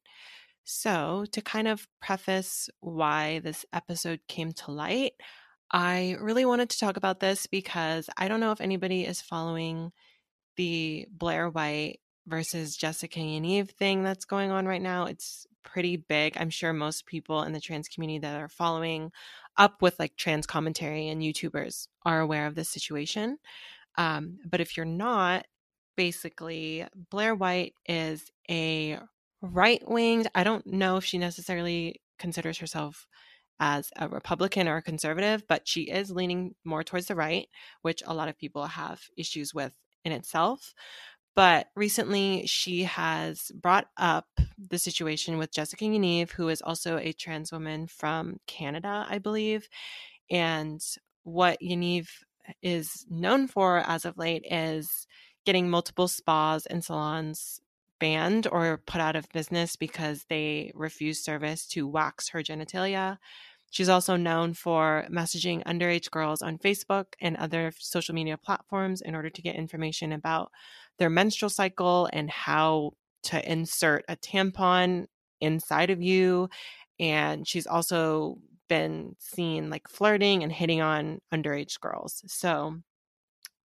So, 0.65 1.25
to 1.31 1.41
kind 1.41 1.67
of 1.67 1.87
preface 1.99 2.69
why 2.81 3.39
this 3.39 3.65
episode 3.73 4.19
came 4.27 4.51
to 4.51 4.71
light, 4.71 5.13
I 5.71 6.15
really 6.21 6.45
wanted 6.45 6.69
to 6.69 6.79
talk 6.79 6.95
about 6.95 7.19
this 7.19 7.47
because 7.47 8.07
I 8.17 8.27
don't 8.27 8.39
know 8.39 8.51
if 8.51 8.61
anybody 8.61 9.03
is 9.03 9.19
following 9.19 9.91
the 10.57 11.07
Blair 11.11 11.49
White 11.49 12.01
versus 12.27 12.77
Jessica 12.77 13.19
Yaniv 13.19 13.71
thing 13.71 14.03
that's 14.03 14.25
going 14.25 14.51
on 14.51 14.67
right 14.67 14.81
now. 14.81 15.05
It's 15.05 15.47
pretty 15.67 15.97
big. 15.97 16.37
I'm 16.37 16.49
sure 16.49 16.71
most 16.71 17.05
people 17.05 17.43
in 17.43 17.51
the 17.51 17.59
trans 17.59 17.89
community 17.89 18.19
that 18.19 18.39
are 18.39 18.47
following 18.47 19.11
up 19.57 19.81
with 19.81 19.99
like 19.99 20.15
trans 20.15 20.47
commentary 20.47 21.09
and 21.09 21.21
YouTubers 21.21 21.87
are 22.05 22.21
aware 22.21 22.47
of 22.47 22.55
this 22.55 22.69
situation. 22.69 23.37
Um, 23.97 24.39
but 24.49 24.61
if 24.61 24.77
you're 24.77 24.85
not, 24.85 25.45
basically, 25.97 26.85
Blair 27.11 27.35
White 27.35 27.73
is 27.87 28.31
a 28.49 28.99
right 29.41 29.81
winged, 29.87 30.27
I 30.33 30.43
don't 30.43 30.65
know 30.65 30.97
if 30.97 31.05
she 31.05 31.17
necessarily 31.17 32.01
considers 32.17 32.57
herself 32.59 33.05
as 33.59 33.89
a 33.97 34.07
Republican 34.07 34.67
or 34.67 34.77
a 34.77 34.81
conservative, 34.83 35.43
but 35.47 35.67
she 35.67 35.81
is 35.81 36.11
leaning 36.11 36.55
more 36.63 36.83
towards 36.83 37.07
the 37.07 37.15
right, 37.15 37.47
which 37.81 38.03
a 38.05 38.13
lot 38.13 38.29
of 38.29 38.37
people 38.37 38.65
have 38.67 39.01
issues 39.17 39.53
with 39.53 39.73
in 40.05 40.11
itself. 40.11 40.73
But 41.37 41.67
recently, 41.75 42.47
she 42.47 42.81
has 42.85 43.51
brought 43.53 43.85
up 43.95 44.25
the 44.57 44.79
situation 44.79 45.37
with 45.37 45.53
Jessica 45.53 45.85
Yaniv, 45.85 46.31
who 46.31 46.49
is 46.49 46.63
also 46.63 46.97
a 46.97 47.13
trans 47.13 47.51
woman 47.51 47.85
from 47.85 48.39
Canada, 48.47 49.05
I 49.07 49.19
believe. 49.19 49.69
And 50.31 50.81
what 51.25 51.61
Yaniv 51.61 52.07
is 52.63 53.05
known 53.07 53.47
for 53.47 53.77
as 53.77 54.03
of 54.03 54.17
late 54.17 54.47
is 54.49 55.05
getting 55.45 55.69
multiple 55.69 56.07
spas 56.07 56.65
and 56.65 56.83
salons 56.83 57.61
banned 57.99 58.47
or 58.51 58.81
put 58.87 58.99
out 58.99 59.15
of 59.15 59.29
business 59.29 59.75
because 59.75 60.25
they 60.29 60.71
refuse 60.73 61.23
service 61.23 61.67
to 61.67 61.87
wax 61.87 62.29
her 62.29 62.41
genitalia. 62.41 63.19
She's 63.69 63.89
also 63.89 64.15
known 64.15 64.53
for 64.53 65.05
messaging 65.11 65.63
underage 65.65 66.09
girls 66.09 66.41
on 66.41 66.57
Facebook 66.57 67.13
and 67.19 67.35
other 67.37 67.73
social 67.77 68.15
media 68.15 68.37
platforms 68.37 69.01
in 69.01 69.13
order 69.13 69.29
to 69.29 69.41
get 69.41 69.55
information 69.55 70.11
about 70.13 70.51
their 70.97 71.09
menstrual 71.09 71.49
cycle 71.49 72.09
and 72.13 72.29
how 72.29 72.91
to 73.23 73.51
insert 73.51 74.05
a 74.07 74.15
tampon 74.15 75.07
inside 75.41 75.89
of 75.89 76.01
you. 76.01 76.49
And 76.99 77.47
she's 77.47 77.67
also 77.67 78.39
been 78.69 79.15
seen 79.19 79.69
like 79.69 79.87
flirting 79.87 80.43
and 80.43 80.51
hitting 80.51 80.81
on 80.81 81.19
underage 81.33 81.79
girls. 81.79 82.23
So 82.27 82.77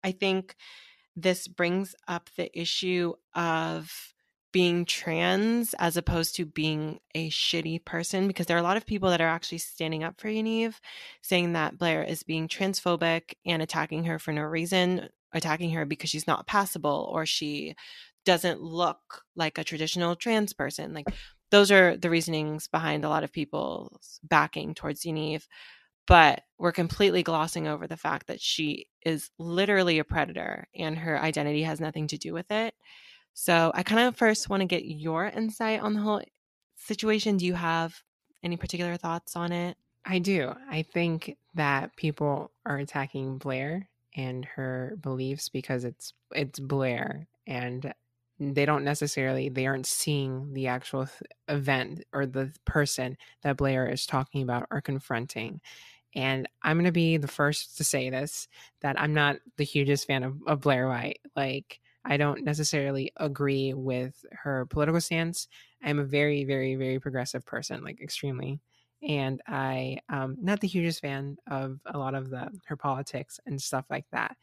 I 0.04 0.12
think 0.12 0.56
this 1.16 1.48
brings 1.48 1.96
up 2.08 2.30
the 2.38 2.58
issue 2.60 3.14
of 3.36 4.11
being 4.52 4.86
trans 4.86 5.74
as 5.76 5.98
opposed 5.98 6.36
to 6.36 6.46
being 6.46 7.00
a 7.16 7.30
shitty 7.30 7.84
person 7.86 8.28
because 8.28 8.46
there 8.46 8.58
are 8.58 8.60
a 8.60 8.64
lot 8.64 8.78
of 8.78 8.86
people 8.86 9.10
that 9.10 9.22
are 9.22 9.28
actually 9.28 9.58
standing 9.58 10.04
up 10.04 10.20
for 10.20 10.28
Yaniv, 10.28 10.76
saying 11.22 11.54
that 11.54 11.78
Blair 11.78 12.04
is 12.04 12.24
being 12.24 12.48
transphobic 12.48 13.34
and 13.46 13.62
attacking 13.62 14.04
her 14.06 14.20
for 14.20 14.32
no 14.32 14.42
reason, 14.42 15.10
attacking 15.34 15.72
her 15.72 15.86
because 15.86 16.10
she's 16.10 16.28
not 16.28 16.48
passable 16.48 17.10
or 17.14 17.26
she 17.26 17.76
doesn't 18.26 18.62
look 18.62 19.24
like 19.36 19.58
a 19.58 19.64
traditional 19.64 20.16
trans 20.16 20.54
person. 20.54 20.94
Like 20.94 21.08
those 21.50 21.72
are 21.72 21.98
the 21.98 22.10
reasonings 22.10 22.68
behind 22.68 23.04
a 23.04 23.10
lot 23.10 23.24
of 23.24 23.32
people's 23.32 24.20
backing 24.24 24.74
towards 24.74 25.04
Yaniv. 25.04 25.46
But 26.08 26.42
we're 26.58 26.72
completely 26.72 27.24
glossing 27.24 27.68
over 27.68 27.88
the 27.88 27.96
fact 27.96 28.28
that 28.28 28.42
she 28.42 28.88
is 29.06 29.30
literally 29.38 30.00
a 30.00 30.04
predator 30.04 30.68
and 30.76 30.98
her 30.98 31.18
identity 31.20 31.64
has 31.64 31.80
nothing 31.80 32.08
to 32.08 32.18
do 32.18 32.34
with 32.34 32.52
it. 32.52 32.74
So 33.34 33.72
I 33.74 33.84
kind 33.84 34.08
of 34.08 34.16
first 34.16 34.50
want 34.50 34.62
to 34.62 34.68
get 34.68 34.86
your 34.86 35.26
insight 35.26 35.82
on 35.82 35.94
the 35.94 36.02
whole 36.02 36.22
situation. 36.76 37.38
Do 37.38 37.46
you 37.46 37.54
have 37.54 38.02
any 38.44 38.58
particular 38.58 38.98
thoughts 38.98 39.36
on 39.36 39.52
it? 39.52 39.78
I 40.06 40.20
do. 40.20 40.54
I 40.70 40.82
think 40.82 41.38
that 41.54 41.96
people 41.96 42.52
are 42.66 42.78
attacking 42.78 43.38
Blair 43.38 43.88
and 44.16 44.46
her 44.46 44.98
beliefs 45.02 45.50
because 45.50 45.86
it's 45.86 46.14
it's 46.34 46.60
Blair 46.60 47.28
and 47.48 47.94
they 48.40 48.66
don't 48.66 48.84
necessarily 48.84 49.50
they 49.50 49.68
aren't 49.68 49.86
seeing 49.86 50.54
the 50.54 50.68
actual 50.68 51.06
th- 51.06 51.32
event 51.48 52.04
or 52.12 52.26
the 52.26 52.52
person 52.66 53.18
that 53.44 53.58
Blair 53.58 53.88
is 53.88 54.06
talking 54.06 54.42
about 54.42 54.68
or 54.72 54.82
confronting. 54.82 55.62
And 56.16 56.50
I'm 56.62 56.78
going 56.78 56.86
to 56.86 56.92
be 56.92 57.18
the 57.18 57.28
first 57.28 57.78
to 57.78 57.84
say 57.84 58.10
this 58.10 58.48
that 58.82 59.00
I'm 59.00 59.14
not 59.14 59.38
the 59.58 59.64
hugest 59.64 60.08
fan 60.08 60.24
of, 60.24 60.36
of 60.48 60.62
Blair 60.62 60.88
White. 60.88 61.20
Like 61.36 61.80
I 62.04 62.18
don't 62.18 62.44
necessarily 62.44 63.12
agree 63.18 63.74
with 63.74 64.26
her 64.32 64.66
political 64.66 65.02
stance. 65.02 65.48
I'm 65.84 66.00
a 66.00 66.04
very, 66.04 66.44
very, 66.44 66.76
very 66.76 67.00
progressive 67.00 67.46
person, 67.46 67.84
like 67.84 68.02
extremely. 68.02 68.60
And 69.08 69.42
I 69.48 70.00
um 70.10 70.38
not 70.40 70.60
the 70.62 70.68
hugest 70.68 71.02
fan 71.02 71.38
of 71.48 71.80
a 71.86 71.98
lot 71.98 72.14
of 72.16 72.30
the 72.30 72.50
her 72.68 72.78
politics 72.78 73.40
and 73.46 73.62
stuff 73.62 73.86
like 73.90 74.06
that. 74.12 74.38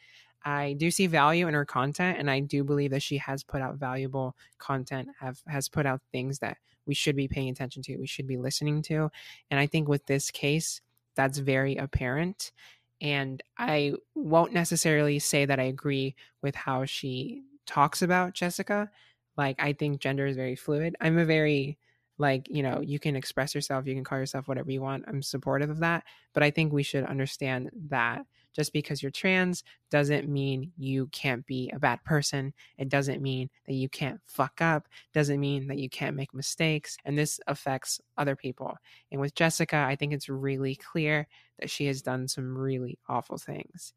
I 0.45 0.75
do 0.75 0.91
see 0.91 1.07
value 1.07 1.49
in 1.49 1.55
her 1.55 1.65
content 1.65 2.19
and 2.19 2.31
I 2.31 2.41
do 2.41 2.65
believe 2.65 2.91
that 2.93 3.03
she 3.03 3.19
has 3.19 3.43
put 3.45 3.61
out 3.61 3.77
valuable 3.77 4.37
content, 4.59 5.09
have 5.21 5.41
has 5.47 5.69
put 5.69 5.87
out 5.87 6.01
things 6.13 6.39
that 6.41 6.59
we 6.87 6.95
should 6.95 7.17
be 7.17 7.29
paying 7.29 7.51
attention 7.51 7.83
to, 7.83 7.97
we 7.99 8.07
should 8.07 8.27
be 8.27 8.37
listening 8.39 8.83
to. 8.83 9.11
And 9.51 9.61
I 9.61 9.67
think 9.67 9.89
with 9.89 10.07
this 10.07 10.31
case, 10.31 10.81
that's 11.17 11.39
very 11.39 11.77
apparent. 11.77 12.53
And 13.01 13.43
I 13.57 13.95
won't 14.15 14.53
necessarily 14.53 15.19
say 15.19 15.45
that 15.45 15.61
I 15.61 15.65
agree 15.65 16.17
with 16.43 16.55
how 16.55 16.85
she 16.85 17.43
talks 17.67 18.03
about 18.03 18.35
Jessica. 18.35 18.91
Like, 19.37 19.57
I 19.61 19.73
think 19.73 20.01
gender 20.01 20.27
is 20.27 20.37
very 20.37 20.57
fluid. 20.57 20.97
I'm 21.01 21.19
a 21.19 21.25
very, 21.25 21.79
like, 22.19 22.49
you 22.49 22.63
know, 22.63 22.81
you 22.81 22.99
can 22.99 23.15
express 23.15 23.55
yourself, 23.55 23.87
you 23.87 23.95
can 23.95 24.05
call 24.05 24.19
yourself 24.19 24.49
whatever 24.49 24.71
you 24.73 24.81
want. 24.81 25.05
I'm 25.07 25.23
supportive 25.23 25.71
of 25.71 25.79
that. 25.79 26.05
But 26.35 26.43
I 26.43 26.51
think 26.51 26.73
we 26.73 26.83
should 26.83 27.05
understand 27.05 27.71
that 27.89 28.27
just 28.59 28.73
because 28.73 29.01
you're 29.01 29.13
trans 29.13 29.63
doesn't 29.89 30.29
mean 30.29 30.73
you 30.77 31.07
can't 31.13 31.47
be 31.47 31.71
a 31.73 31.79
bad 31.79 32.03
person. 32.03 32.53
It 32.77 32.89
doesn't 32.89 33.23
mean 33.23 33.51
that 33.69 33.75
you 33.75 33.89
can't 33.89 34.21
fuck 34.27 34.61
up. 34.61 34.89
Doesn't 35.15 35.39
mean 35.39 35.69
that 35.69 35.79
you 35.79 35.89
can't 35.89 36.17
make 36.17 36.35
mistakes. 36.35 36.97
And 37.05 37.17
this 37.17 37.39
affects 37.47 38.01
other 38.17 38.35
people. 38.35 38.77
And 39.13 39.21
with 39.21 39.37
Jessica, 39.37 39.77
I 39.77 39.95
think 39.95 40.13
it's 40.13 40.29
really 40.29 40.75
clear 40.75 41.29
that 41.61 41.71
she 41.71 41.87
has 41.87 42.03
done 42.03 42.27
some 42.27 42.59
really 42.59 42.99
awful 43.09 43.39
things 43.39 43.93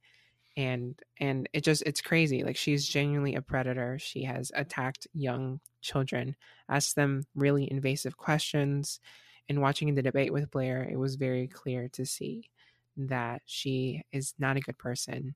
and 0.57 0.99
and 1.17 1.47
it 1.53 1.63
just 1.63 1.81
it's 1.85 2.01
crazy 2.01 2.43
like 2.43 2.57
she's 2.57 2.85
genuinely 2.85 3.35
a 3.35 3.41
predator 3.41 3.97
she 3.97 4.21
has 4.21 4.51
attacked 4.53 5.07
young 5.13 5.61
children 5.81 6.35
asked 6.67 6.97
them 6.97 7.23
really 7.35 7.71
invasive 7.71 8.17
questions 8.17 8.99
and 9.47 9.61
watching 9.61 9.95
the 9.95 10.01
debate 10.01 10.33
with 10.33 10.51
blair 10.51 10.83
it 10.91 10.97
was 10.97 11.15
very 11.15 11.47
clear 11.47 11.87
to 11.87 12.05
see 12.05 12.49
that 13.07 13.41
she 13.45 14.01
is 14.11 14.33
not 14.39 14.57
a 14.57 14.61
good 14.61 14.77
person 14.77 15.35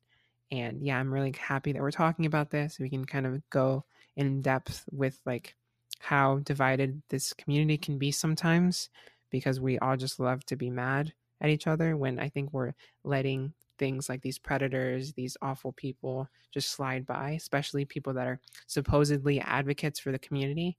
and 0.52 0.86
yeah 0.86 1.00
i'm 1.00 1.14
really 1.14 1.34
happy 1.38 1.72
that 1.72 1.82
we're 1.82 1.92
talking 1.92 2.26
about 2.26 2.50
this 2.50 2.80
we 2.80 2.90
can 2.90 3.06
kind 3.06 3.26
of 3.26 3.42
go 3.50 3.84
in 4.16 4.42
depth 4.42 4.86
with 4.92 5.20
like 5.26 5.56
how 6.00 6.40
divided 6.40 7.02
this 7.10 7.34
community 7.34 7.78
can 7.78 7.98
be 7.98 8.12
sometimes 8.12 8.90
because 9.32 9.60
we 9.60 9.80
all 9.80 9.98
just 9.98 10.20
love 10.20 10.46
to 10.46 10.56
be 10.56 10.70
mad 10.70 11.14
at 11.42 11.50
each 11.50 11.68
other 11.68 11.98
when 11.98 12.20
i 12.20 12.30
think 12.30 12.52
we're 12.52 12.74
letting 13.04 13.54
things 13.78 14.10
like 14.10 14.22
these 14.22 14.40
predators, 14.40 15.14
these 15.14 15.38
awful 15.42 15.74
people 15.74 16.28
just 16.54 16.72
slide 16.72 17.06
by, 17.06 17.32
especially 17.32 17.86
people 17.86 18.14
that 18.14 18.28
are 18.28 18.40
supposedly 18.68 19.40
advocates 19.42 20.00
for 20.00 20.12
the 20.12 20.20
community. 20.20 20.78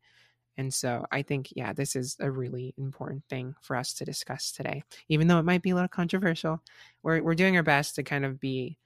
And 0.59 0.73
so 0.73 1.05
I 1.11 1.23
think, 1.23 1.49
yeah, 1.55 1.73
this 1.73 1.97
is 1.97 2.17
a 2.21 2.31
really 2.31 2.75
important 2.79 3.25
thing 3.29 3.55
for 3.61 3.77
us 3.77 3.93
to 3.95 4.05
discuss 4.05 4.53
today. 4.53 4.83
Even 5.09 5.27
though 5.27 5.39
it 5.39 5.45
might 5.45 5.63
be 5.63 5.71
a 5.71 5.75
little 5.75 5.89
controversial, 5.89 6.63
we're, 7.03 7.23
we're 7.23 7.35
doing 7.35 7.57
our 7.57 7.63
best 7.63 7.95
to 7.97 8.03
kind 8.03 8.25
of 8.25 8.41
be 8.41 8.79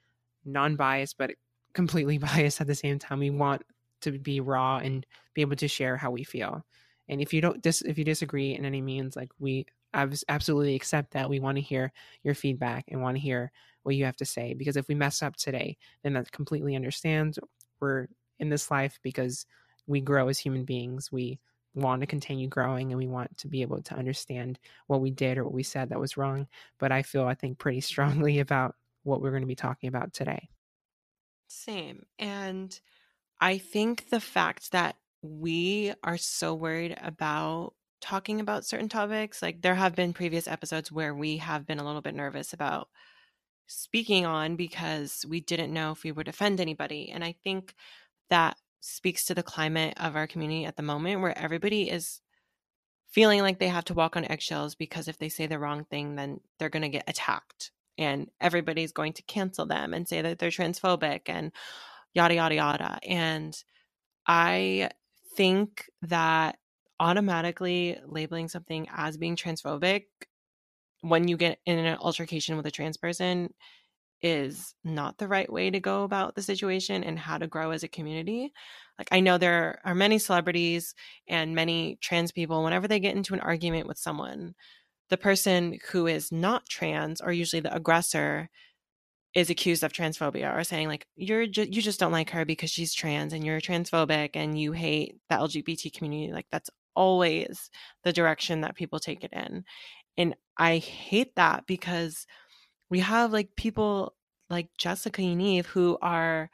non 0.45 0.75
biased, 0.75 1.17
but 1.17 1.31
completely 1.73 2.17
biased 2.19 2.61
at 2.61 2.67
the 2.67 2.75
same 2.75 2.99
time. 2.99 3.19
We 3.19 3.29
want 3.29 3.63
to 4.01 4.11
be 4.11 4.39
raw 4.39 4.77
and 4.77 5.05
be 5.33 5.41
able 5.41 5.55
to 5.57 5.67
share 5.67 5.97
how 5.97 6.11
we 6.11 6.23
feel. 6.23 6.65
And 7.07 7.21
if 7.21 7.33
you 7.33 7.41
don't 7.41 7.61
dis- 7.61 7.81
if 7.81 7.97
you 7.97 8.03
disagree 8.05 8.55
in 8.55 8.65
any 8.65 8.81
means, 8.81 9.15
like 9.15 9.31
we 9.39 9.65
absolutely 9.93 10.75
accept 10.75 11.11
that. 11.11 11.29
We 11.29 11.39
want 11.39 11.57
to 11.57 11.61
hear 11.61 11.91
your 12.23 12.33
feedback 12.33 12.85
and 12.87 13.01
want 13.01 13.17
to 13.17 13.21
hear 13.21 13.51
what 13.83 13.95
you 13.95 14.05
have 14.05 14.15
to 14.17 14.25
say. 14.25 14.53
Because 14.53 14.77
if 14.77 14.87
we 14.87 14.95
mess 14.95 15.21
up 15.21 15.35
today, 15.35 15.77
then 16.03 16.13
that 16.13 16.31
completely 16.31 16.75
understands. 16.75 17.37
We're 17.79 18.07
in 18.39 18.49
this 18.49 18.71
life 18.71 18.99
because 19.03 19.45
we 19.87 20.01
grow 20.01 20.29
as 20.29 20.39
human 20.39 20.63
beings. 20.63 21.11
We 21.11 21.39
want 21.73 22.01
to 22.01 22.07
continue 22.07 22.47
growing 22.47 22.91
and 22.91 22.97
we 22.97 23.07
want 23.07 23.37
to 23.37 23.47
be 23.47 23.61
able 23.61 23.81
to 23.81 23.95
understand 23.95 24.59
what 24.87 25.01
we 25.01 25.11
did 25.11 25.37
or 25.37 25.43
what 25.43 25.53
we 25.53 25.63
said 25.63 25.89
that 25.89 25.99
was 25.99 26.17
wrong. 26.17 26.47
But 26.79 26.91
I 26.91 27.01
feel, 27.01 27.25
I 27.25 27.33
think, 27.33 27.57
pretty 27.57 27.81
strongly 27.81 28.39
about 28.39 28.75
what 29.03 29.21
we're 29.21 29.31
going 29.31 29.43
to 29.43 29.47
be 29.47 29.55
talking 29.55 29.87
about 29.87 30.13
today. 30.13 30.49
Same. 31.47 32.05
And 32.19 32.77
I 33.39 33.57
think 33.57 34.09
the 34.09 34.19
fact 34.19 34.71
that 34.71 34.95
we 35.21 35.93
are 36.03 36.17
so 36.17 36.53
worried 36.53 36.97
about 37.01 37.73
talking 37.99 38.39
about 38.39 38.65
certain 38.65 38.89
topics, 38.89 39.41
like 39.41 39.61
there 39.61 39.75
have 39.75 39.95
been 39.95 40.13
previous 40.13 40.47
episodes 40.47 40.91
where 40.91 41.13
we 41.13 41.37
have 41.37 41.65
been 41.67 41.79
a 41.79 41.85
little 41.85 42.01
bit 42.01 42.15
nervous 42.15 42.53
about 42.53 42.89
speaking 43.67 44.25
on 44.25 44.55
because 44.55 45.25
we 45.27 45.39
didn't 45.39 45.73
know 45.73 45.91
if 45.91 46.03
we 46.03 46.11
would 46.11 46.27
offend 46.27 46.59
anybody. 46.59 47.11
And 47.11 47.23
I 47.23 47.35
think 47.43 47.73
that 48.29 48.57
speaks 48.81 49.25
to 49.25 49.35
the 49.35 49.43
climate 49.43 49.93
of 49.97 50.15
our 50.15 50.27
community 50.27 50.65
at 50.65 50.75
the 50.75 50.83
moment 50.83 51.21
where 51.21 51.37
everybody 51.37 51.89
is 51.89 52.19
feeling 53.11 53.41
like 53.41 53.59
they 53.59 53.67
have 53.67 53.85
to 53.85 53.93
walk 53.93 54.17
on 54.17 54.25
eggshells 54.25 54.75
because 54.75 55.07
if 55.07 55.17
they 55.17 55.29
say 55.29 55.45
the 55.45 55.59
wrong 55.59 55.85
thing, 55.85 56.15
then 56.15 56.39
they're 56.57 56.69
going 56.69 56.81
to 56.81 56.89
get 56.89 57.03
attacked 57.07 57.71
and 57.97 58.29
everybody's 58.39 58.91
going 58.91 59.13
to 59.13 59.21
cancel 59.23 59.65
them 59.65 59.93
and 59.93 60.07
say 60.07 60.21
that 60.21 60.39
they're 60.39 60.49
transphobic 60.49 61.21
and 61.27 61.51
yada, 62.13 62.35
yada, 62.35 62.55
yada. 62.55 62.99
And 63.07 63.55
I 64.25 64.89
think 65.35 65.89
that 66.03 66.57
automatically 66.99 67.99
labeling 68.05 68.47
something 68.47 68.87
as 68.95 69.17
being 69.17 69.35
transphobic 69.35 70.05
when 71.01 71.27
you 71.27 71.35
get 71.35 71.59
in 71.65 71.79
an 71.79 71.97
altercation 71.97 72.57
with 72.57 72.65
a 72.65 72.71
trans 72.71 72.97
person 72.97 73.53
is 74.23 74.75
not 74.83 75.17
the 75.17 75.27
right 75.27 75.51
way 75.51 75.69
to 75.71 75.79
go 75.79 76.03
about 76.03 76.35
the 76.35 76.41
situation 76.41 77.03
and 77.03 77.17
how 77.17 77.37
to 77.37 77.47
grow 77.47 77.71
as 77.71 77.83
a 77.83 77.87
community. 77.87 78.53
Like, 78.99 79.09
I 79.11 79.19
know 79.19 79.37
there 79.37 79.79
are 79.83 79.95
many 79.95 80.19
celebrities 80.19 80.93
and 81.27 81.55
many 81.55 81.97
trans 82.01 82.31
people, 82.31 82.63
whenever 82.63 82.87
they 82.87 82.99
get 82.99 83.15
into 83.15 83.33
an 83.33 83.39
argument 83.39 83.87
with 83.87 83.97
someone, 83.97 84.53
the 85.09 85.17
person 85.17 85.79
who 85.91 86.07
is 86.07 86.31
not 86.31 86.67
trans, 86.69 87.21
or 87.21 87.31
usually 87.31 87.61
the 87.61 87.73
aggressor, 87.75 88.49
is 89.33 89.49
accused 89.49 89.83
of 89.83 89.93
transphobia 89.93 90.55
or 90.55 90.63
saying 90.63 90.87
like 90.87 91.07
you're 91.15 91.47
ju- 91.47 91.67
you 91.69 91.81
just 91.81 91.99
don't 91.99 92.11
like 92.11 92.29
her 92.31 92.43
because 92.43 92.69
she's 92.69 92.93
trans 92.93 93.31
and 93.33 93.45
you're 93.45 93.61
transphobic 93.61 94.31
and 94.33 94.59
you 94.59 94.73
hate 94.73 95.15
the 95.29 95.35
LGBT 95.35 95.93
community 95.93 96.33
like 96.33 96.47
that's 96.51 96.69
always 96.95 97.69
the 98.03 98.11
direction 98.11 98.61
that 98.61 98.75
people 98.75 98.99
take 98.99 99.23
it 99.23 99.31
in 99.31 99.63
and 100.17 100.35
I 100.57 100.77
hate 100.77 101.35
that 101.35 101.65
because 101.65 102.27
we 102.91 102.99
have 102.99 103.33
like 103.33 103.55
people 103.55 104.13
like 104.51 104.67
Jessica 104.77 105.21
Yaniv 105.21 105.65
who 105.65 105.97
are 106.03 106.51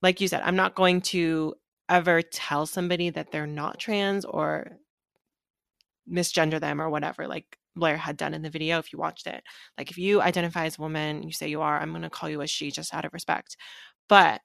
like 0.00 0.20
you 0.20 0.28
said 0.28 0.40
I'm 0.42 0.56
not 0.56 0.76
going 0.76 1.02
to 1.02 1.54
ever 1.90 2.22
tell 2.22 2.64
somebody 2.64 3.10
that 3.10 3.32
they're 3.32 3.46
not 3.46 3.78
trans 3.78 4.24
or 4.24 4.78
misgender 6.10 6.60
them 6.60 6.80
or 6.80 6.88
whatever 6.88 7.26
like 7.26 7.58
Blair 7.76 7.96
had 7.96 8.16
done 8.16 8.34
in 8.34 8.42
the 8.42 8.50
video 8.50 8.78
if 8.78 8.92
you 8.92 8.98
watched 8.98 9.26
it. 9.26 9.42
Like 9.76 9.90
if 9.90 9.98
you 9.98 10.20
identify 10.20 10.66
as 10.66 10.78
a 10.78 10.82
woman, 10.82 11.22
you 11.22 11.32
say 11.32 11.48
you 11.48 11.60
are, 11.60 11.78
I'm 11.78 11.90
going 11.90 12.02
to 12.02 12.10
call 12.10 12.28
you 12.28 12.40
a 12.40 12.46
she 12.46 12.70
just 12.70 12.92
out 12.92 13.04
of 13.04 13.12
respect. 13.12 13.56
But 14.08 14.40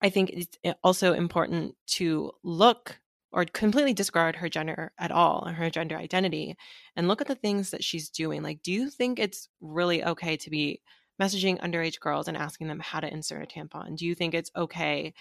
I 0.00 0.10
think 0.10 0.30
it's 0.30 0.58
eh, 0.62 0.74
also 0.84 1.14
important 1.14 1.74
to 1.96 2.30
look 2.44 3.00
or 3.34 3.44
completely 3.44 3.92
discard 3.92 4.36
her 4.36 4.48
gender 4.48 4.92
at 4.98 5.10
all, 5.10 5.44
and 5.44 5.56
her 5.56 5.68
gender 5.68 5.96
identity, 5.96 6.56
and 6.96 7.08
look 7.08 7.20
at 7.20 7.26
the 7.26 7.34
things 7.34 7.70
that 7.70 7.84
she's 7.84 8.08
doing. 8.08 8.42
Like, 8.42 8.62
do 8.62 8.72
you 8.72 8.88
think 8.88 9.18
it's 9.18 9.48
really 9.60 10.04
okay 10.04 10.36
to 10.38 10.50
be 10.50 10.80
messaging 11.20 11.60
underage 11.60 12.00
girls 12.00 12.28
and 12.28 12.36
asking 12.36 12.68
them 12.68 12.80
how 12.80 13.00
to 13.00 13.12
insert 13.12 13.42
a 13.42 13.46
tampon? 13.46 13.96
Do 13.96 14.06
you 14.06 14.14
think 14.14 14.34
it's 14.34 14.50
okay 14.56 15.12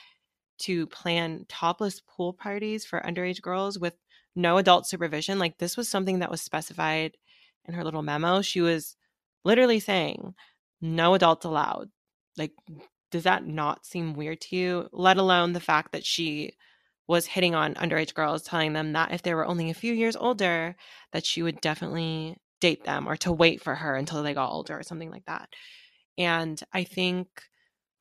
to 0.60 0.88
plan 0.88 1.46
topless 1.50 2.02
pool 2.08 2.34
parties 2.34 2.86
for 2.86 3.02
underage 3.02 3.42
girls 3.42 3.80
with 3.80 3.96
no 4.36 4.58
adult 4.58 4.88
supervision. 4.88 5.40
Like 5.40 5.58
this 5.58 5.78
was 5.78 5.90
something 5.90 6.20
that 6.20 6.32
was 6.32 6.42
specified 6.42 7.18
in 7.66 7.74
her 7.74 7.84
little 7.84 8.02
memo. 8.02 8.42
She 8.42 8.62
was 8.62 8.96
literally 9.44 9.80
saying, 9.80 10.34
no 10.82 11.14
adults 11.14 11.46
allowed. 11.46 11.90
Like, 12.38 12.52
does 13.12 13.24
that 13.24 13.46
not 13.46 13.86
seem 13.86 14.14
weird 14.14 14.42
to 14.42 14.56
you? 14.56 14.90
Let 14.92 15.18
alone 15.18 15.54
the 15.54 15.60
fact 15.60 15.92
that 15.92 16.06
she 16.06 16.54
was 17.08 17.26
hitting 17.26 17.54
on 17.54 17.74
underage 17.76 18.14
girls, 18.14 18.44
telling 18.44 18.74
them 18.74 18.94
that 18.94 19.12
if 19.12 19.22
they 19.22 19.34
were 19.34 19.46
only 19.46 19.70
a 19.70 19.76
few 19.76 19.94
years 19.94 20.16
older, 20.16 20.76
that 21.12 21.26
she 21.26 21.42
would 21.42 21.60
definitely 21.62 22.38
date 22.62 22.86
them 22.86 23.08
or 23.08 23.18
to 23.18 23.32
wait 23.32 23.62
for 23.62 23.76
her 23.76 23.96
until 23.96 24.24
they 24.24 24.34
got 24.34 24.52
older 24.52 24.78
or 24.78 24.84
something 24.84 25.12
like 25.12 25.26
that. 25.26 25.50
And 26.18 26.62
I 26.72 26.84
think 26.86 27.28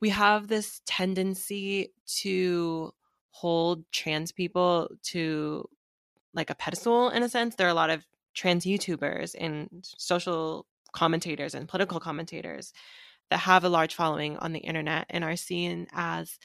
we 0.01 0.11
have 0.11 0.49
this 0.49 0.81
tendency 0.87 1.93
to 2.21 2.93
hold 3.31 3.85
trans 3.91 4.31
people 4.31 4.88
to 5.03 5.69
like 6.35 6.51
a 6.51 6.55
pedestal 6.55 7.11
in 7.11 7.23
a 7.23 7.29
sense. 7.29 7.57
There 7.57 7.67
are 7.67 7.71
a 7.71 7.75
lot 7.75 7.91
of 7.91 8.05
trans 8.35 8.65
YouTubers 8.65 9.35
and 9.38 9.69
social 9.99 10.67
commentators 10.93 11.55
and 11.55 11.69
political 11.69 12.01
commentators 12.01 12.73
that 13.31 13.38
have 13.38 13.65
a 13.65 13.69
large 13.69 13.95
following 13.95 14.37
on 14.38 14.53
the 14.53 14.61
internet 14.61 15.07
and 15.11 15.25
are 15.25 15.37
seen 15.37 15.87
as 15.93 16.38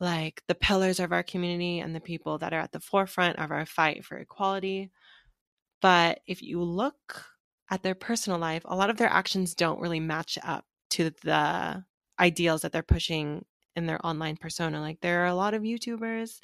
like 0.00 0.42
the 0.46 0.54
pillars 0.54 1.00
of 1.00 1.12
our 1.12 1.22
community 1.22 1.80
and 1.80 1.94
the 1.94 2.00
people 2.00 2.38
that 2.38 2.52
are 2.52 2.60
at 2.60 2.72
the 2.72 2.80
forefront 2.80 3.38
of 3.38 3.50
our 3.50 3.66
fight 3.66 4.04
for 4.04 4.16
equality. 4.18 4.90
But 5.82 6.20
if 6.26 6.42
you 6.42 6.62
look 6.62 7.24
at 7.70 7.82
their 7.82 7.94
personal 7.94 8.38
life, 8.38 8.62
a 8.64 8.76
lot 8.76 8.90
of 8.90 8.96
their 8.96 9.08
actions 9.08 9.54
don't 9.54 9.80
really 9.80 10.00
match 10.00 10.38
up 10.42 10.64
to 10.90 11.10
the 11.22 11.84
ideals 12.18 12.62
that 12.62 12.72
they're 12.72 12.82
pushing 12.82 13.44
in 13.76 13.86
their 13.86 14.04
online 14.04 14.36
persona. 14.36 14.80
Like 14.80 15.00
there 15.00 15.22
are 15.22 15.28
a 15.28 15.34
lot 15.34 15.54
of 15.54 15.62
YouTubers, 15.62 16.40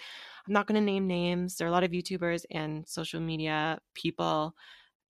I'm 0.46 0.52
not 0.52 0.66
going 0.66 0.80
to 0.80 0.84
name 0.84 1.06
names. 1.06 1.56
There 1.56 1.66
are 1.66 1.70
a 1.70 1.72
lot 1.72 1.84
of 1.84 1.90
YouTubers 1.90 2.44
and 2.50 2.86
social 2.86 3.20
media 3.20 3.78
people 3.94 4.54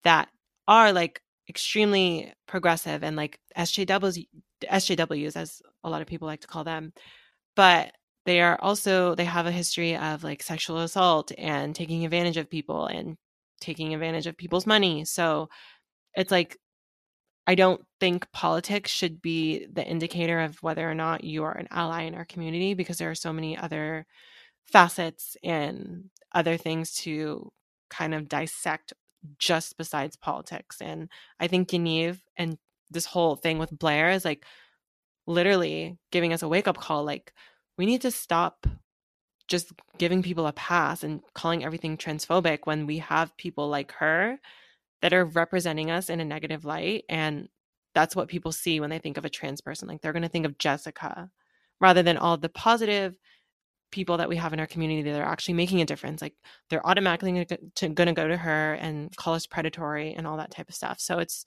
that 0.05 0.29
are 0.69 0.93
like 0.93 1.21
extremely 1.49 2.33
progressive 2.47 3.03
and 3.03 3.17
like 3.17 3.39
SJWs, 3.57 4.27
SJWs 4.63 5.37
as 5.37 5.61
a 5.83 5.91
lot 5.91 6.03
of 6.03 6.07
people 6.07 6.27
like 6.27 6.41
to 6.41 6.47
call 6.47 6.65
them. 6.65 6.93
But 7.57 7.93
they 8.27 8.41
are 8.41 8.59
also 8.61 9.15
they 9.15 9.25
have 9.25 9.47
a 9.47 9.53
history 9.53 9.97
of 9.97 10.25
like 10.25 10.43
sexual 10.43 10.79
assault 10.81 11.33
and 11.39 11.75
taking 11.75 12.05
advantage 12.05 12.37
of 12.37 12.51
people 12.51 12.87
and 12.87 13.17
taking 13.61 13.95
advantage 13.95 14.27
of 14.27 14.37
people's 14.37 14.67
money. 14.67 15.05
So 15.05 15.49
it's 16.15 16.31
like 16.31 16.59
I 17.47 17.55
don't 17.55 17.83
think 18.01 18.31
politics 18.33 18.91
should 18.91 19.21
be 19.21 19.67
the 19.71 19.87
indicator 19.87 20.41
of 20.41 20.63
whether 20.63 20.89
or 20.89 20.95
not 20.95 21.25
you 21.25 21.45
are 21.45 21.57
an 21.57 21.69
ally 21.71 22.03
in 22.03 22.15
our 22.15 22.25
community 22.25 22.75
because 22.75 22.99
there 22.99 23.11
are 23.11 23.15
so 23.15 23.33
many 23.33 23.57
other 23.57 24.07
facets 24.65 25.37
and 25.45 26.11
other 26.33 26.57
things 26.57 26.95
to 26.95 27.53
kind 27.91 28.15
of 28.15 28.29
dissect 28.29 28.95
just 29.39 29.77
besides 29.77 30.17
politics. 30.17 30.81
And 30.81 31.11
I 31.39 31.49
think 31.49 31.69
Yaniv 31.69 32.21
and 32.37 32.59
this 32.91 33.07
whole 33.07 33.37
thing 33.37 33.59
with 33.59 33.77
Blair 33.79 34.11
is 34.11 34.25
like 34.25 34.45
literally 35.27 35.99
giving 36.11 36.33
us 36.33 36.43
a 36.43 36.49
wake 36.49 36.69
up 36.69 36.79
call. 36.79 37.05
Like, 37.05 37.33
we 37.77 37.87
need 37.87 38.03
to 38.03 38.11
stop 38.11 38.67
just 39.49 39.73
giving 39.99 40.23
people 40.23 40.47
a 40.47 40.53
pass 40.53 41.03
and 41.03 41.21
calling 41.35 41.65
everything 41.65 41.97
transphobic 41.97 42.61
when 42.65 42.87
we 42.87 42.99
have 42.99 43.37
people 43.37 43.69
like 43.69 43.93
her 43.93 44.39
that 45.03 45.13
are 45.13 45.25
representing 45.25 45.91
us 45.91 46.09
in 46.09 46.21
a 46.21 46.25
negative 46.25 46.65
light. 46.65 47.05
And 47.09 47.49
that's 47.95 48.17
what 48.17 48.29
people 48.29 48.53
see 48.53 48.81
when 48.81 48.91
they 48.91 48.99
think 48.99 49.19
of 49.19 49.25
a 49.25 49.31
trans 49.31 49.61
person. 49.61 49.87
Like, 49.87 50.01
they're 50.01 50.13
going 50.13 50.23
to 50.23 50.29
think 50.29 50.47
of 50.47 50.59
Jessica 50.59 51.31
rather 51.81 52.03
than 52.03 52.17
all 52.17 52.37
the 52.37 52.49
positive 52.49 53.19
people 53.91 54.17
that 54.17 54.29
we 54.29 54.37
have 54.37 54.53
in 54.53 54.59
our 54.59 54.67
community 54.67 55.03
that 55.03 55.21
are 55.21 55.31
actually 55.31 55.55
making 55.55 55.81
a 55.81 55.85
difference 55.85 56.21
like 56.21 56.35
they're 56.69 56.85
automatically 56.85 57.31
going 57.31 58.07
to 58.07 58.13
go 58.13 58.27
to 58.27 58.37
her 58.37 58.75
and 58.75 59.15
call 59.17 59.35
us 59.35 59.47
predatory 59.47 60.15
and 60.15 60.27
all 60.27 60.37
that 60.37 60.51
type 60.51 60.69
of 60.69 60.75
stuff 60.75 60.99
so 60.99 61.19
it's 61.21 61.45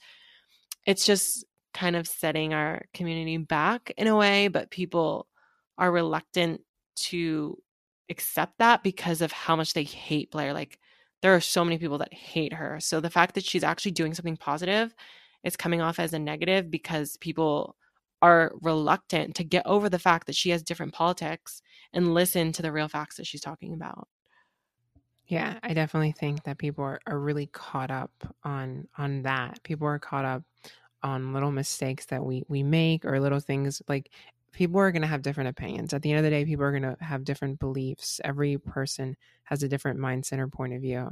it's 0.85 1.05
just 1.05 1.43
kind 1.73 1.97
of 1.97 2.07
setting 2.07 2.53
our 2.53 2.85
community 2.93 3.35
back 3.37 3.91
in 3.97 4.07
a 4.07 4.15
way 4.15 4.47
but 4.47 4.71
people 4.71 5.27
are 5.77 5.91
reluctant 5.91 6.61
to 6.95 7.57
accept 8.09 8.57
that 8.59 8.83
because 8.83 9.21
of 9.21 9.31
how 9.31 9.55
much 9.55 9.73
they 9.73 9.83
hate 9.83 10.31
Blair 10.31 10.53
like 10.53 10.79
there 11.21 11.35
are 11.35 11.41
so 11.41 11.63
many 11.63 11.77
people 11.77 11.97
that 11.97 12.13
hate 12.13 12.53
her 12.53 12.79
so 12.79 12.99
the 12.99 13.09
fact 13.09 13.35
that 13.35 13.43
she's 13.43 13.63
actually 13.63 13.91
doing 13.91 14.13
something 14.13 14.37
positive 14.37 14.95
is 15.43 15.57
coming 15.57 15.81
off 15.81 15.99
as 15.99 16.13
a 16.13 16.19
negative 16.19 16.71
because 16.71 17.17
people 17.17 17.75
are 18.21 18.51
reluctant 18.61 19.35
to 19.35 19.43
get 19.43 19.65
over 19.65 19.89
the 19.89 19.99
fact 19.99 20.27
that 20.27 20.35
she 20.35 20.49
has 20.49 20.63
different 20.63 20.93
politics 20.93 21.61
and 21.93 22.13
listen 22.13 22.51
to 22.51 22.61
the 22.61 22.71
real 22.71 22.87
facts 22.87 23.17
that 23.17 23.27
she's 23.27 23.41
talking 23.41 23.73
about. 23.73 24.07
Yeah, 25.27 25.59
I 25.61 25.73
definitely 25.73 26.13
think 26.13 26.43
that 26.43 26.57
people 26.57 26.83
are, 26.83 26.99
are 27.05 27.19
really 27.19 27.47
caught 27.47 27.91
up 27.91 28.11
on 28.43 28.87
on 28.97 29.23
that. 29.23 29.61
People 29.63 29.87
are 29.87 29.99
caught 29.99 30.25
up 30.25 30.43
on 31.03 31.33
little 31.33 31.51
mistakes 31.51 32.05
that 32.05 32.23
we 32.23 32.43
we 32.47 32.63
make 32.63 33.05
or 33.05 33.19
little 33.19 33.41
things 33.41 33.81
like 33.87 34.09
people 34.57 34.79
are 34.79 34.91
going 34.91 35.03
to 35.03 35.07
have 35.07 35.21
different 35.21 35.51
opinions. 35.51 35.93
At 35.93 36.01
the 36.01 36.09
end 36.09 36.17
of 36.17 36.23
the 36.23 36.31
day, 36.31 36.43
people 36.43 36.65
are 36.65 36.71
going 36.71 36.81
to 36.81 36.97
have 36.99 37.23
different 37.23 37.59
beliefs. 37.59 38.19
Every 38.23 38.57
person 38.57 39.15
has 39.43 39.61
a 39.61 39.67
different 39.67 39.99
mindset 39.99 40.39
or 40.39 40.47
point 40.47 40.73
of 40.73 40.81
view. 40.81 41.11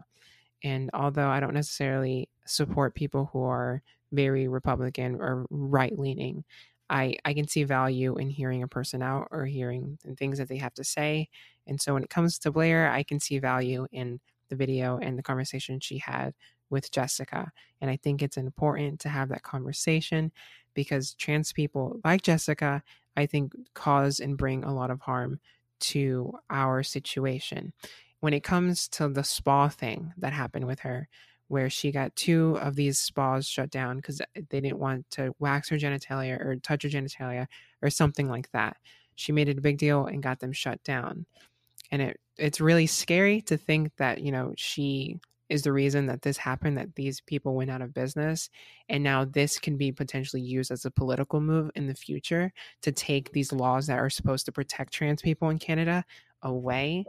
And 0.64 0.90
although 0.96 1.30
I 1.30 1.40
don't 1.40 1.54
necessarily 1.54 2.28
support 2.48 2.96
people 2.96 3.30
who 3.32 3.44
are 3.44 3.84
very 4.12 4.48
Republican 4.48 5.18
or 5.22 5.46
right 5.52 5.98
leaning, 5.98 6.44
I, 6.90 7.18
I 7.24 7.36
can 7.36 7.48
see 7.48 7.64
value 7.64 8.18
in 8.18 8.32
hearing 8.32 8.64
a 8.64 8.68
person 8.68 9.04
out 9.04 9.28
or 9.30 9.46
hearing 9.46 10.00
things 10.18 10.40
that 10.40 10.50
they 10.50 10.58
have 10.58 10.74
to 10.74 10.84
say. 10.84 11.30
And 11.68 11.80
so 11.80 11.94
when 11.94 12.04
it 12.04 12.10
comes 12.10 12.40
to 12.40 12.52
Blair, 12.52 12.92
I 12.92 13.04
can 13.04 13.20
see 13.20 13.38
value 13.38 13.86
in 13.92 14.20
the 14.50 14.56
video 14.56 14.98
and 14.98 15.20
the 15.20 15.24
conversation 15.24 15.80
she 15.80 16.00
had 16.00 16.34
with 16.70 16.92
Jessica. 16.92 17.52
And 17.82 17.90
I 17.90 17.98
think 17.98 18.22
it's 18.22 18.38
important 18.38 19.00
to 19.02 19.10
have 19.10 19.30
that 19.30 19.44
conversation 19.44 20.32
because 20.74 21.14
trans 21.14 21.54
people 21.54 22.00
like 22.04 22.22
Jessica, 22.22 22.84
I 23.16 23.26
think, 23.26 23.54
cause 23.74 24.20
and 24.20 24.38
bring 24.38 24.64
a 24.64 24.74
lot 24.74 24.92
of 24.92 25.02
harm 25.02 25.40
to 25.80 26.34
our 26.50 26.84
situation. 26.84 27.74
When 28.20 28.34
it 28.34 28.44
comes 28.44 28.88
to 28.90 29.08
the 29.08 29.24
spa 29.24 29.70
thing 29.70 30.14
that 30.18 30.34
happened 30.34 30.66
with 30.66 30.80
her, 30.80 31.08
where 31.48 31.70
she 31.70 31.92
got 31.92 32.16
two 32.16 32.58
of 32.60 32.76
these 32.76 32.98
spas 33.00 33.48
shut 33.48 33.70
down 33.70 33.98
because 33.98 34.20
uh, 34.20 34.26
they 34.50 34.60
didn't 34.60 34.80
want 34.80 35.10
to 35.12 35.36
wax 35.40 35.70
her 35.70 35.78
genitalia 35.78 36.40
or 36.44 36.56
touch 36.58 36.84
her 36.84 36.90
genitalia 36.90 37.46
or 37.82 37.90
something 37.90 38.28
like 38.28 38.52
that. 38.52 38.78
She 39.16 39.32
made 39.32 39.48
it 39.48 39.60
a 39.60 39.62
big 39.62 39.78
deal 39.78 40.08
and 40.08 40.24
got 40.24 40.40
them 40.40 40.52
shut 40.52 40.84
down. 40.84 41.26
And 41.92 42.02
it 42.02 42.20
it's 42.38 42.60
really 42.60 42.88
scary 42.88 43.42
to 43.42 43.58
think 43.58 43.96
that, 43.98 44.22
you 44.22 44.32
know, 44.32 44.54
she 44.58 45.20
is 45.50 45.62
the 45.62 45.74
reason 45.74 46.08
that 46.08 46.22
this 46.22 46.38
happened, 46.38 46.78
that 46.78 46.96
these 46.96 47.22
people 47.22 47.56
went 47.56 47.70
out 47.70 47.82
of 47.82 47.94
business. 47.94 48.50
And 48.90 49.04
now 49.04 49.26
this 49.26 49.60
can 49.60 49.78
be 49.78 49.92
potentially 49.92 50.42
used 50.42 50.72
as 50.72 50.86
a 50.86 50.92
political 50.92 51.40
move 51.40 51.70
in 51.76 51.88
the 51.88 51.94
future 51.94 52.52
to 52.82 52.92
take 52.92 53.32
these 53.32 53.52
laws 53.52 53.88
that 53.88 54.00
are 54.00 54.10
supposed 54.10 54.46
to 54.46 54.52
protect 54.52 54.94
trans 54.94 55.22
people 55.22 55.50
in 55.50 55.60
Canada 55.60 56.04
away 56.42 57.06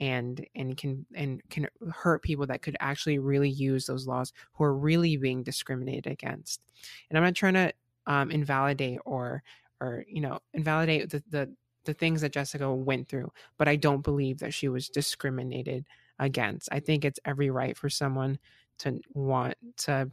and 0.00 0.46
and 0.54 0.76
can 0.76 1.04
and 1.14 1.42
can 1.50 1.68
hurt 1.92 2.22
people 2.22 2.46
that 2.46 2.62
could 2.62 2.76
actually 2.80 3.18
really 3.18 3.50
use 3.50 3.86
those 3.86 4.06
laws 4.06 4.32
who 4.54 4.64
are 4.64 4.74
really 4.74 5.16
being 5.16 5.42
discriminated 5.42 6.06
against 6.06 6.62
and 7.08 7.18
i'm 7.18 7.24
not 7.24 7.34
trying 7.34 7.54
to 7.54 7.72
um, 8.06 8.30
invalidate 8.30 8.98
or 9.04 9.42
or 9.80 10.04
you 10.08 10.20
know 10.20 10.38
invalidate 10.54 11.10
the, 11.10 11.22
the 11.30 11.52
the 11.84 11.94
things 11.94 12.22
that 12.22 12.32
jessica 12.32 12.72
went 12.72 13.08
through 13.08 13.30
but 13.58 13.68
i 13.68 13.76
don't 13.76 14.02
believe 14.02 14.38
that 14.38 14.54
she 14.54 14.68
was 14.68 14.88
discriminated 14.88 15.84
against 16.20 16.68
i 16.70 16.78
think 16.78 17.04
it's 17.04 17.18
every 17.24 17.50
right 17.50 17.76
for 17.76 17.90
someone 17.90 18.38
to 18.78 19.00
want 19.14 19.56
to 19.76 20.08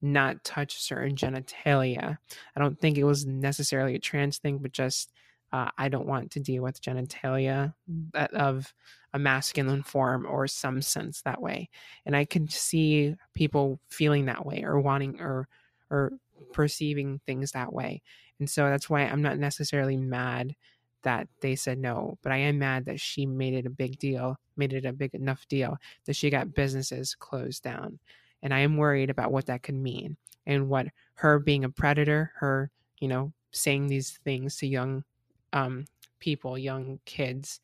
not 0.00 0.42
touch 0.44 0.80
certain 0.80 1.16
genitalia. 1.16 2.18
I 2.54 2.60
don't 2.60 2.80
think 2.80 2.98
it 2.98 3.04
was 3.04 3.26
necessarily 3.26 3.94
a 3.94 3.98
trans 3.98 4.38
thing, 4.38 4.58
but 4.58 4.72
just 4.72 5.12
uh, 5.52 5.70
I 5.78 5.88
don't 5.88 6.06
want 6.06 6.30
to 6.32 6.40
deal 6.40 6.62
with 6.62 6.82
genitalia 6.82 7.74
of 8.14 8.72
a 9.14 9.18
masculine 9.18 9.82
form 9.82 10.26
or 10.26 10.46
some 10.46 10.82
sense 10.82 11.22
that 11.22 11.40
way. 11.40 11.70
And 12.04 12.14
I 12.14 12.26
can 12.26 12.48
see 12.48 13.16
people 13.34 13.80
feeling 13.88 14.26
that 14.26 14.44
way 14.44 14.62
or 14.62 14.78
wanting 14.78 15.20
or 15.20 15.48
or 15.90 16.12
perceiving 16.52 17.20
things 17.26 17.52
that 17.52 17.72
way. 17.72 18.02
And 18.38 18.48
so 18.48 18.68
that's 18.68 18.90
why 18.90 19.02
I'm 19.02 19.22
not 19.22 19.38
necessarily 19.38 19.96
mad 19.96 20.54
that 21.02 21.28
they 21.40 21.54
said 21.54 21.78
no, 21.78 22.18
but 22.22 22.32
I 22.32 22.36
am 22.36 22.58
mad 22.58 22.84
that 22.86 23.00
she 23.00 23.26
made 23.26 23.54
it 23.54 23.66
a 23.66 23.70
big 23.70 23.98
deal, 23.98 24.36
made 24.56 24.72
it 24.72 24.84
a 24.84 24.92
big 24.92 25.14
enough 25.14 25.46
deal 25.48 25.76
that 26.06 26.16
she 26.16 26.30
got 26.30 26.54
businesses 26.54 27.14
closed 27.14 27.62
down. 27.62 27.98
And 28.42 28.52
I 28.54 28.60
am 28.60 28.76
worried 28.76 29.10
about 29.10 29.32
what 29.32 29.46
that 29.46 29.62
could 29.62 29.74
mean 29.74 30.16
and 30.46 30.68
what 30.68 30.88
her 31.14 31.38
being 31.38 31.64
a 31.64 31.70
predator, 31.70 32.32
her, 32.36 32.70
you 33.00 33.08
know, 33.08 33.32
saying 33.50 33.86
these 33.86 34.18
things 34.24 34.56
to 34.56 34.66
young 34.66 35.04
um, 35.52 35.86
people, 36.18 36.58
young 36.58 37.00
kids, 37.04 37.60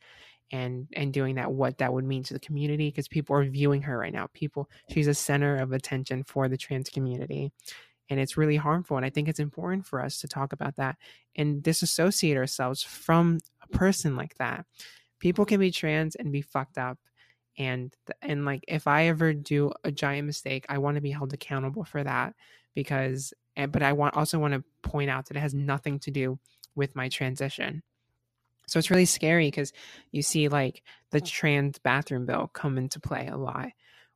and 0.50 0.86
and 0.94 1.12
doing 1.12 1.34
that, 1.36 1.50
what 1.50 1.78
that 1.78 1.92
would 1.92 2.04
mean 2.04 2.22
to 2.24 2.34
the 2.34 2.40
community 2.40 2.88
because 2.88 3.08
people 3.08 3.34
are 3.36 3.44
viewing 3.44 3.82
her 3.82 3.98
right 3.98 4.12
now. 4.12 4.28
People, 4.34 4.68
she's 4.90 5.06
a 5.08 5.14
center 5.14 5.56
of 5.56 5.72
attention 5.72 6.22
for 6.22 6.48
the 6.48 6.56
trans 6.56 6.90
community, 6.90 7.50
and 8.10 8.20
it's 8.20 8.36
really 8.36 8.56
harmful. 8.56 8.96
And 8.96 9.06
I 9.06 9.10
think 9.10 9.28
it's 9.28 9.40
important 9.40 9.86
for 9.86 10.02
us 10.02 10.18
to 10.20 10.28
talk 10.28 10.52
about 10.52 10.76
that 10.76 10.96
and 11.36 11.62
disassociate 11.62 12.36
ourselves 12.36 12.82
from 12.82 13.40
a 13.62 13.68
person 13.68 14.16
like 14.16 14.34
that. 14.36 14.66
People 15.18 15.44
can 15.44 15.60
be 15.60 15.70
trans 15.70 16.14
and 16.14 16.32
be 16.32 16.42
fucked 16.42 16.78
up. 16.78 16.98
And 17.56 17.94
and 18.20 18.44
like 18.44 18.64
if 18.66 18.86
I 18.86 19.06
ever 19.06 19.32
do 19.32 19.72
a 19.84 19.92
giant 19.92 20.26
mistake, 20.26 20.66
I 20.68 20.78
want 20.78 20.96
to 20.96 21.00
be 21.00 21.12
held 21.12 21.32
accountable 21.32 21.84
for 21.84 22.02
that 22.02 22.34
because 22.74 23.32
but 23.54 23.82
I 23.82 23.92
want 23.92 24.16
also 24.16 24.38
want 24.38 24.54
to 24.54 24.64
point 24.82 25.08
out 25.08 25.26
that 25.26 25.36
it 25.36 25.40
has 25.40 25.54
nothing 25.54 26.00
to 26.00 26.10
do 26.10 26.38
with 26.74 26.96
my 26.96 27.08
transition. 27.08 27.82
So 28.66 28.78
it's 28.78 28.90
really 28.90 29.04
scary 29.04 29.46
because 29.46 29.72
you 30.10 30.22
see 30.22 30.48
like 30.48 30.82
the 31.10 31.20
trans 31.20 31.78
bathroom 31.78 32.26
bill 32.26 32.50
come 32.52 32.76
into 32.76 32.98
play 32.98 33.28
a 33.28 33.36
lot 33.36 33.68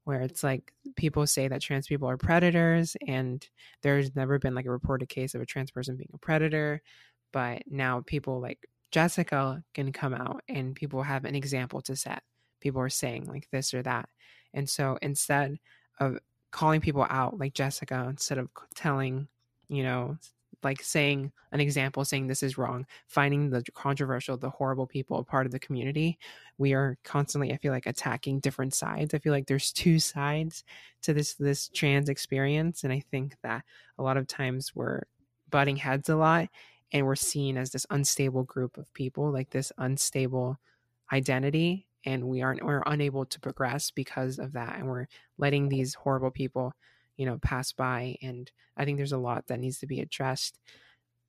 where 0.04 0.22
it's 0.22 0.42
like 0.42 0.72
people 0.96 1.26
say 1.26 1.48
that 1.48 1.60
trans 1.60 1.86
people 1.86 2.08
are 2.08 2.16
predators 2.16 2.96
and 3.06 3.46
there's 3.82 4.14
never 4.16 4.38
been 4.38 4.54
like 4.54 4.66
a 4.66 4.70
reported 4.70 5.08
case 5.08 5.34
of 5.34 5.40
a 5.40 5.46
trans 5.46 5.70
person 5.70 5.96
being 5.96 6.10
a 6.14 6.18
predator 6.18 6.80
but 7.32 7.62
now 7.66 8.02
people 8.06 8.40
like 8.40 8.66
jessica 8.90 9.62
can 9.74 9.92
come 9.92 10.14
out 10.14 10.42
and 10.48 10.74
people 10.74 11.02
have 11.02 11.24
an 11.24 11.34
example 11.34 11.80
to 11.82 11.96
set. 11.96 12.22
People 12.60 12.80
are 12.80 12.88
saying 12.88 13.26
like 13.26 13.48
this 13.50 13.74
or 13.74 13.82
that. 13.82 14.08
And 14.54 14.68
so 14.68 14.98
instead 15.02 15.58
of 16.00 16.18
calling 16.50 16.80
people 16.80 17.06
out 17.08 17.38
like 17.38 17.52
jessica 17.52 18.06
instead 18.08 18.38
of 18.38 18.48
telling 18.74 19.28
you 19.68 19.82
know 19.82 20.16
like 20.62 20.82
saying 20.82 21.32
an 21.52 21.60
example 21.60 22.04
saying 22.04 22.26
this 22.26 22.42
is 22.42 22.58
wrong 22.58 22.86
finding 23.06 23.50
the 23.50 23.62
controversial 23.74 24.36
the 24.36 24.50
horrible 24.50 24.86
people 24.86 25.22
part 25.24 25.46
of 25.46 25.52
the 25.52 25.58
community 25.58 26.18
we 26.58 26.72
are 26.72 26.98
constantly 27.04 27.52
i 27.52 27.56
feel 27.56 27.72
like 27.72 27.86
attacking 27.86 28.40
different 28.40 28.74
sides. 28.74 29.14
I 29.14 29.18
feel 29.18 29.32
like 29.32 29.46
there's 29.46 29.72
two 29.72 29.98
sides 29.98 30.64
to 31.02 31.14
this 31.14 31.34
this 31.34 31.68
trans 31.68 32.08
experience 32.08 32.84
and 32.84 32.92
i 32.92 33.00
think 33.10 33.36
that 33.42 33.64
a 33.98 34.02
lot 34.02 34.16
of 34.16 34.26
times 34.26 34.74
we're 34.74 35.02
butting 35.50 35.76
heads 35.76 36.08
a 36.08 36.16
lot 36.16 36.48
and 36.92 37.06
we're 37.06 37.16
seen 37.16 37.56
as 37.56 37.70
this 37.70 37.86
unstable 37.90 38.44
group 38.44 38.76
of 38.78 38.92
people 38.94 39.30
like 39.30 39.50
this 39.50 39.72
unstable 39.78 40.58
identity 41.12 41.86
and 42.04 42.24
we 42.24 42.42
aren't 42.42 42.64
we're 42.64 42.82
unable 42.86 43.24
to 43.26 43.40
progress 43.40 43.90
because 43.90 44.38
of 44.38 44.52
that 44.52 44.76
and 44.76 44.88
we're 44.88 45.06
letting 45.38 45.68
these 45.68 45.94
horrible 45.94 46.30
people 46.30 46.72
you 47.18 47.26
know 47.26 47.38
pass 47.38 47.72
by 47.72 48.16
and 48.22 48.50
i 48.76 48.84
think 48.84 48.96
there's 48.96 49.12
a 49.12 49.18
lot 49.18 49.46
that 49.48 49.60
needs 49.60 49.78
to 49.78 49.86
be 49.86 50.00
addressed 50.00 50.58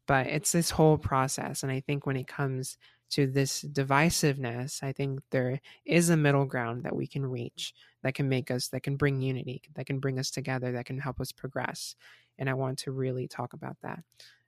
but 0.08 0.28
it's 0.28 0.54
this 0.54 0.70
whole 0.70 0.98
process 0.98 1.64
and 1.64 1.72
i 1.72 1.82
think 1.82 2.06
when 2.06 2.16
it 2.16 2.28
comes 2.28 2.78
to 3.10 3.28
this 3.28 3.64
divisiveness 3.64 4.82
i 4.82 4.94
think 4.94 5.20
there 5.32 5.60
is 5.86 6.10
a 6.10 6.16
middle 6.18 6.46
ground 6.46 6.84
that 6.84 6.96
we 6.96 7.08
can 7.08 7.26
reach 7.26 7.74
that 8.04 8.14
can 8.14 8.30
make 8.30 8.50
us 8.50 8.70
that 8.70 8.84
can 8.84 8.96
bring 8.96 9.22
unity 9.22 9.62
that 9.76 9.86
can 9.86 10.00
bring 10.00 10.18
us 10.18 10.32
together 10.32 10.72
that 10.72 10.86
can 10.86 11.00
help 11.00 11.20
us 11.20 11.34
progress 11.34 11.96
and 12.38 12.50
i 12.50 12.54
want 12.54 12.80
to 12.80 12.92
really 12.92 13.28
talk 13.28 13.52
about 13.54 13.76
that. 13.82 14.00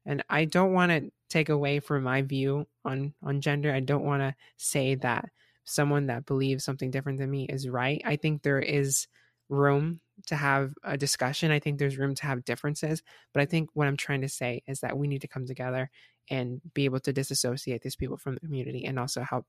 And 0.05 0.23
i 0.29 0.45
don't 0.45 0.73
want 0.73 0.91
to 0.91 1.11
take 1.31 1.49
away 1.49 1.79
from 1.79 2.03
my 2.03 2.21
view 2.21 2.67
on 2.83 3.13
on 3.23 3.41
gender. 3.41 3.73
I 3.73 3.79
don't 3.79 4.03
want 4.03 4.21
to 4.21 4.35
say 4.57 4.95
that 4.95 5.29
someone 5.63 6.07
that 6.07 6.25
believes 6.25 6.63
something 6.63 6.91
different 6.91 7.19
than 7.19 7.31
me 7.31 7.45
is 7.47 7.69
right. 7.69 8.01
I 8.05 8.17
think 8.17 8.41
there 8.41 8.59
is 8.59 9.07
room 9.51 9.99
to 10.27 10.35
have 10.35 10.73
a 10.83 10.97
discussion. 10.97 11.51
I 11.51 11.59
think 11.59 11.77
there's 11.77 11.97
room 11.97 12.15
to 12.15 12.25
have 12.25 12.45
differences. 12.45 13.03
But 13.33 13.41
I 13.41 13.45
think 13.45 13.69
what 13.73 13.87
I'm 13.87 13.97
trying 13.97 14.21
to 14.21 14.29
say 14.29 14.63
is 14.67 14.79
that 14.79 14.97
we 14.97 15.07
need 15.07 15.21
to 15.21 15.27
come 15.27 15.45
together 15.45 15.89
and 16.29 16.61
be 16.73 16.85
able 16.85 16.99
to 17.01 17.13
disassociate 17.13 17.81
these 17.81 17.95
people 17.95 18.17
from 18.17 18.35
the 18.35 18.39
community 18.39 18.85
and 18.85 18.97
also 18.97 19.21
help 19.21 19.45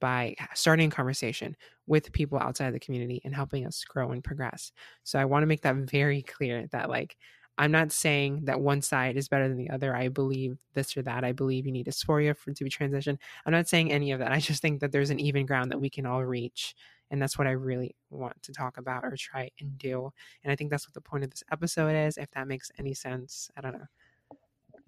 by 0.00 0.34
starting 0.54 0.90
conversation 0.90 1.56
with 1.86 2.12
people 2.12 2.38
outside 2.38 2.72
the 2.72 2.78
community 2.78 3.20
and 3.24 3.34
helping 3.34 3.66
us 3.66 3.82
grow 3.84 4.12
and 4.12 4.22
progress. 4.22 4.70
So 5.02 5.18
I 5.18 5.24
want 5.24 5.42
to 5.42 5.48
make 5.48 5.62
that 5.62 5.74
very 5.74 6.22
clear 6.22 6.68
that 6.70 6.88
like 6.88 7.16
I'm 7.58 7.72
not 7.72 7.92
saying 7.92 8.44
that 8.44 8.60
one 8.60 8.80
side 8.80 9.16
is 9.16 9.28
better 9.28 9.48
than 9.48 9.58
the 9.58 9.70
other. 9.70 9.94
I 9.94 10.08
believe 10.08 10.58
this 10.74 10.96
or 10.96 11.02
that. 11.02 11.24
I 11.24 11.32
believe 11.32 11.66
you 11.66 11.72
need 11.72 11.86
dysphoria 11.86 12.36
for 12.36 12.52
to 12.52 12.64
be 12.64 12.70
transitioned. 12.70 13.18
I'm 13.44 13.52
not 13.52 13.68
saying 13.68 13.92
any 13.92 14.12
of 14.12 14.20
that. 14.20 14.32
I 14.32 14.38
just 14.38 14.62
think 14.62 14.80
that 14.80 14.92
there's 14.92 15.10
an 15.10 15.20
even 15.20 15.44
ground 15.44 15.70
that 15.72 15.80
we 15.80 15.90
can 15.90 16.06
all 16.06 16.24
reach 16.24 16.74
and 17.10 17.20
that's 17.20 17.38
what 17.38 17.46
I 17.46 17.52
really 17.52 17.94
want 18.10 18.42
to 18.42 18.52
talk 18.52 18.78
about 18.78 19.04
or 19.04 19.16
try 19.16 19.50
and 19.60 19.78
do. 19.78 20.12
And 20.44 20.52
I 20.52 20.56
think 20.56 20.70
that's 20.70 20.86
what 20.86 20.94
the 20.94 21.00
point 21.00 21.24
of 21.24 21.30
this 21.30 21.42
episode 21.50 21.94
is, 21.94 22.18
if 22.18 22.30
that 22.32 22.48
makes 22.48 22.70
any 22.78 22.94
sense. 22.94 23.50
I 23.56 23.60
don't 23.60 23.72
know. 23.72 23.86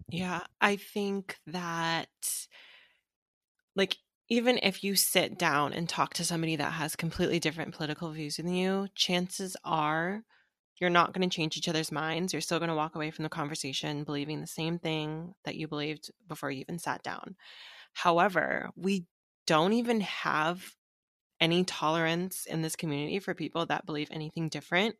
Yeah, 0.08 0.40
I 0.60 0.76
think 0.76 1.38
that, 1.46 2.08
like, 3.74 3.96
even 4.28 4.58
if 4.62 4.84
you 4.84 4.96
sit 4.96 5.38
down 5.38 5.72
and 5.72 5.88
talk 5.88 6.14
to 6.14 6.24
somebody 6.24 6.56
that 6.56 6.72
has 6.72 6.94
completely 6.96 7.40
different 7.40 7.74
political 7.74 8.10
views 8.10 8.36
than 8.36 8.52
you, 8.52 8.88
chances 8.94 9.56
are 9.64 10.22
you're 10.80 10.90
not 10.90 11.12
going 11.12 11.28
to 11.28 11.34
change 11.34 11.56
each 11.56 11.68
other's 11.68 11.92
minds. 11.92 12.32
You're 12.32 12.40
still 12.40 12.58
going 12.58 12.70
to 12.70 12.74
walk 12.74 12.94
away 12.94 13.10
from 13.10 13.22
the 13.22 13.28
conversation 13.28 14.04
believing 14.04 14.40
the 14.40 14.46
same 14.46 14.78
thing 14.78 15.34
that 15.44 15.56
you 15.56 15.68
believed 15.68 16.10
before 16.26 16.50
you 16.50 16.60
even 16.60 16.78
sat 16.78 17.02
down. 17.02 17.36
However, 17.92 18.70
we 18.76 19.04
don't 19.46 19.74
even 19.74 20.00
have 20.00 20.74
any 21.40 21.64
tolerance 21.64 22.46
in 22.46 22.62
this 22.62 22.76
community 22.76 23.18
for 23.18 23.34
people 23.34 23.66
that 23.66 23.86
believe 23.86 24.08
anything 24.10 24.48
different. 24.48 24.96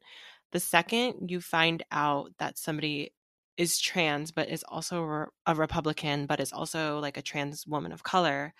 The 0.52 0.60
second 0.60 1.30
you 1.30 1.40
find 1.40 1.82
out 1.90 2.32
that 2.38 2.58
somebody 2.58 3.12
is 3.56 3.78
trans, 3.78 4.32
but 4.32 4.48
is 4.48 4.64
also 4.68 5.26
a 5.46 5.54
Republican, 5.54 6.26
but 6.26 6.40
is 6.40 6.52
also 6.52 6.98
like 6.98 7.16
a 7.16 7.22
trans 7.22 7.66
woman 7.66 7.92
of 7.92 8.02
color, 8.02 8.54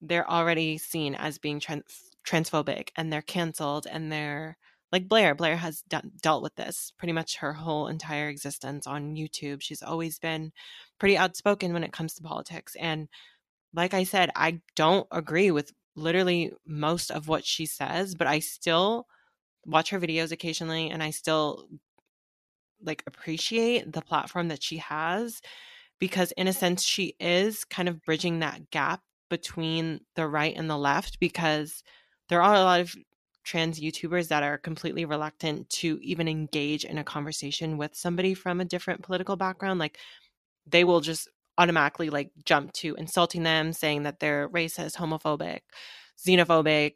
they're 0.00 0.28
already 0.28 0.78
seen 0.78 1.14
as 1.14 1.38
being 1.38 1.60
trans- 1.60 2.10
transphobic 2.26 2.88
and 2.96 3.12
they're 3.12 3.22
canceled 3.22 3.86
and 3.90 4.10
they're 4.10 4.56
like 4.94 5.08
Blair. 5.08 5.34
Blair 5.34 5.56
has 5.56 5.82
de- 5.88 6.08
dealt 6.22 6.40
with 6.40 6.54
this 6.54 6.92
pretty 6.96 7.12
much 7.12 7.38
her 7.38 7.52
whole 7.52 7.88
entire 7.88 8.28
existence 8.28 8.86
on 8.86 9.16
YouTube. 9.16 9.60
She's 9.60 9.82
always 9.82 10.20
been 10.20 10.52
pretty 11.00 11.18
outspoken 11.18 11.72
when 11.72 11.82
it 11.82 11.92
comes 11.92 12.14
to 12.14 12.22
politics. 12.22 12.76
And 12.78 13.08
like 13.74 13.92
I 13.92 14.04
said, 14.04 14.30
I 14.36 14.60
don't 14.76 15.08
agree 15.10 15.50
with 15.50 15.72
literally 15.96 16.52
most 16.64 17.10
of 17.10 17.26
what 17.26 17.44
she 17.44 17.66
says, 17.66 18.14
but 18.14 18.28
I 18.28 18.38
still 18.38 19.08
watch 19.66 19.90
her 19.90 19.98
videos 19.98 20.30
occasionally 20.30 20.90
and 20.90 21.02
I 21.02 21.10
still 21.10 21.66
like 22.80 23.02
appreciate 23.08 23.92
the 23.92 24.00
platform 24.00 24.46
that 24.46 24.62
she 24.62 24.76
has 24.76 25.40
because 25.98 26.30
in 26.32 26.46
a 26.46 26.52
sense 26.52 26.84
she 26.84 27.16
is 27.18 27.64
kind 27.64 27.88
of 27.88 28.00
bridging 28.04 28.38
that 28.38 28.70
gap 28.70 29.00
between 29.28 30.02
the 30.14 30.28
right 30.28 30.56
and 30.56 30.70
the 30.70 30.78
left 30.78 31.18
because 31.18 31.82
there 32.28 32.42
are 32.42 32.54
a 32.54 32.60
lot 32.60 32.80
of 32.80 32.94
trans 33.44 33.80
YouTubers 33.80 34.28
that 34.28 34.42
are 34.42 34.58
completely 34.58 35.04
reluctant 35.04 35.68
to 35.70 35.98
even 36.02 36.28
engage 36.28 36.84
in 36.84 36.98
a 36.98 37.04
conversation 37.04 37.76
with 37.76 37.94
somebody 37.94 38.34
from 38.34 38.60
a 38.60 38.64
different 38.64 39.02
political 39.02 39.36
background 39.36 39.78
like 39.78 39.98
they 40.66 40.84
will 40.84 41.00
just 41.00 41.28
automatically 41.58 42.10
like 42.10 42.30
jump 42.44 42.72
to 42.72 42.94
insulting 42.96 43.42
them, 43.42 43.72
saying 43.72 44.04
that 44.04 44.20
they're 44.20 44.48
racist, 44.48 44.96
homophobic, 44.96 45.60
xenophobic, 46.18 46.94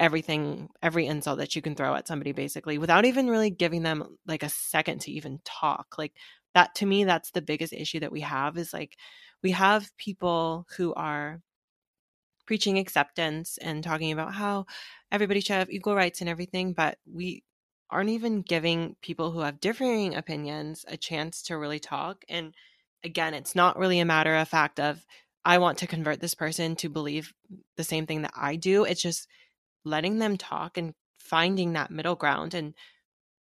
everything, 0.00 0.68
every 0.82 1.06
insult 1.06 1.38
that 1.38 1.54
you 1.54 1.62
can 1.62 1.74
throw 1.74 1.94
at 1.94 2.08
somebody 2.08 2.32
basically 2.32 2.78
without 2.78 3.04
even 3.04 3.28
really 3.28 3.50
giving 3.50 3.82
them 3.82 4.16
like 4.26 4.42
a 4.42 4.48
second 4.48 5.00
to 5.02 5.12
even 5.12 5.38
talk. 5.44 5.94
Like 5.98 6.12
that 6.54 6.74
to 6.76 6.86
me, 6.86 7.04
that's 7.04 7.30
the 7.30 7.42
biggest 7.42 7.72
issue 7.72 8.00
that 8.00 8.12
we 8.12 8.20
have 8.20 8.58
is 8.58 8.72
like 8.72 8.96
we 9.42 9.52
have 9.52 9.90
people 9.96 10.66
who 10.76 10.94
are 10.94 11.40
preaching 12.46 12.78
acceptance 12.78 13.58
and 13.58 13.82
talking 13.82 14.12
about 14.12 14.34
how 14.34 14.66
everybody 15.10 15.40
should 15.40 15.56
have 15.56 15.70
equal 15.70 15.94
rights 15.94 16.20
and 16.20 16.28
everything, 16.28 16.72
but 16.72 16.98
we 17.10 17.42
aren't 17.90 18.10
even 18.10 18.42
giving 18.42 18.96
people 19.02 19.30
who 19.30 19.40
have 19.40 19.60
differing 19.60 20.14
opinions 20.14 20.84
a 20.88 20.96
chance 20.96 21.42
to 21.42 21.58
really 21.58 21.78
talk 21.78 22.24
and 22.28 22.54
again, 23.04 23.34
it's 23.34 23.54
not 23.54 23.78
really 23.78 24.00
a 24.00 24.04
matter 24.04 24.34
of 24.34 24.48
fact 24.48 24.80
of 24.80 25.04
I 25.44 25.58
want 25.58 25.78
to 25.78 25.86
convert 25.86 26.20
this 26.20 26.34
person 26.34 26.74
to 26.76 26.88
believe 26.88 27.32
the 27.76 27.84
same 27.84 28.06
thing 28.06 28.22
that 28.22 28.32
I 28.34 28.56
do. 28.56 28.84
It's 28.84 29.02
just 29.02 29.28
letting 29.84 30.18
them 30.18 30.38
talk 30.38 30.78
and 30.78 30.94
finding 31.18 31.74
that 31.74 31.90
middle 31.90 32.14
ground 32.14 32.54
and 32.54 32.74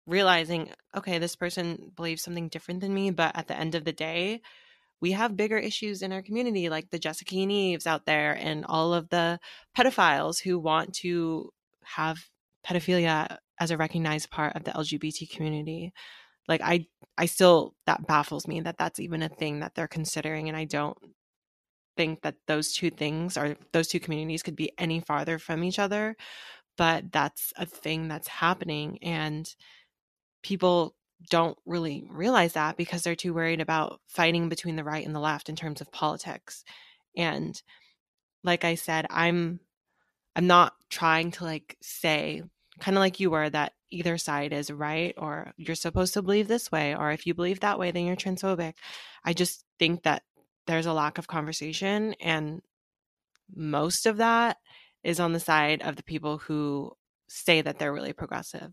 realizing, 0.07 0.71
okay, 0.97 1.19
this 1.19 1.37
person 1.37 1.93
believes 1.95 2.23
something 2.23 2.49
different 2.49 2.81
than 2.81 2.95
me, 2.95 3.11
but 3.11 3.37
at 3.37 3.49
the 3.49 3.57
end 3.57 3.75
of 3.75 3.85
the 3.85 3.93
day, 3.93 4.41
we 5.01 5.13
have 5.13 5.37
bigger 5.37 5.59
issues 5.59 6.03
in 6.03 6.13
our 6.13 6.23
community, 6.23 6.69
like 6.69 6.91
the 6.91 6.99
Jessica 6.99 7.35
Yanivs 7.35 7.87
out 7.87 8.07
there, 8.07 8.33
and 8.33 8.65
all 8.67 8.93
of 8.93 9.09
the 9.09 9.39
pedophiles 9.77 10.41
who 10.41 10.59
want 10.59 10.95
to 10.97 11.53
have 11.83 12.19
pedophilia 12.67 13.39
as 13.59 13.71
a 13.71 13.77
recognized 13.77 14.31
part 14.31 14.55
of 14.57 14.65
the 14.65 14.73
LGBT 14.73 15.31
community. 15.31 15.93
Like 16.49 16.61
I, 16.63 16.87
I 17.17 17.27
still 17.27 17.75
that 17.87 18.07
baffles 18.07 18.47
me 18.47 18.61
that 18.61 18.79
that's 18.79 19.01
even 19.01 19.23
a 19.23 19.29
thing 19.29 19.61
that 19.61 19.75
they're 19.75 19.89
considering, 19.89 20.49
and 20.49 20.57
I 20.57 20.65
don't 20.65 20.99
think 21.97 22.23
that 22.23 22.37
those 22.47 22.73
two 22.73 22.91
things 22.91 23.37
or 23.37 23.57
those 23.73 23.89
two 23.89 24.01
communities 24.01 24.43
could 24.43 24.57
be 24.57 24.73
any 24.79 25.01
farther 25.01 25.39
from 25.39 25.65
each 25.65 25.79
other. 25.79 26.17
But 26.77 27.13
that's 27.13 27.53
a 27.57 27.67
thing 27.67 28.09
that's 28.09 28.29
happening, 28.29 28.99
and 29.03 29.55
people 30.43 30.95
don't 31.29 31.59
really 31.67 32.05
realize 32.11 32.55
that 32.55 32.77
because 32.77 33.03
they're 33.03 33.15
too 33.15 33.35
worried 33.35 33.61
about 33.61 34.01
fighting 34.07 34.49
between 34.49 34.77
the 34.77 34.85
right 34.85 35.05
and 35.05 35.15
the 35.15 35.21
left 35.21 35.49
in 35.49 35.57
terms 35.57 35.81
of 35.81 35.93
politics. 35.93 36.65
And 37.17 37.61
like 38.43 38.65
I 38.65 38.77
said, 38.77 39.07
I'm 39.11 39.61
I'm 40.35 40.47
not 40.47 40.75
trying 40.89 41.33
to 41.33 41.45
like 41.45 41.77
say 41.83 42.43
kind 42.79 42.97
of 42.97 43.01
like 43.01 43.21
you 43.21 43.31
were 43.31 43.51
that 43.51 43.75
either 43.91 44.17
side 44.17 44.53
is 44.53 44.71
right 44.71 45.13
or 45.19 45.53
you're 45.57 45.75
supposed 45.75 46.15
to 46.15 46.23
believe 46.23 46.49
this 46.49 46.73
way 46.73 46.95
or 46.95 47.11
if 47.11 47.27
you 47.27 47.35
believe 47.35 47.61
that 47.61 47.79
way 47.79 47.91
then 47.91 48.07
you're 48.07 48.17
transphobic. 48.17 48.75
I 49.25 49.33
just 49.33 49.65
think 49.79 50.05
that 50.05 50.23
there's 50.67 50.87
a 50.87 50.93
lack 50.93 51.19
of 51.19 51.27
conversation 51.27 52.15
and 52.21 52.63
most 53.55 54.07
of 54.07 54.19
that 54.19 54.57
is 55.03 55.19
on 55.21 55.33
the 55.33 55.41
side 55.41 55.83
of 55.83 55.97
the 55.97 56.05
people 56.05 56.39
who 56.39 56.93
say 57.29 57.61
that 57.61 57.79
they're 57.79 57.93
really 57.93 58.13
progressive 58.13 58.73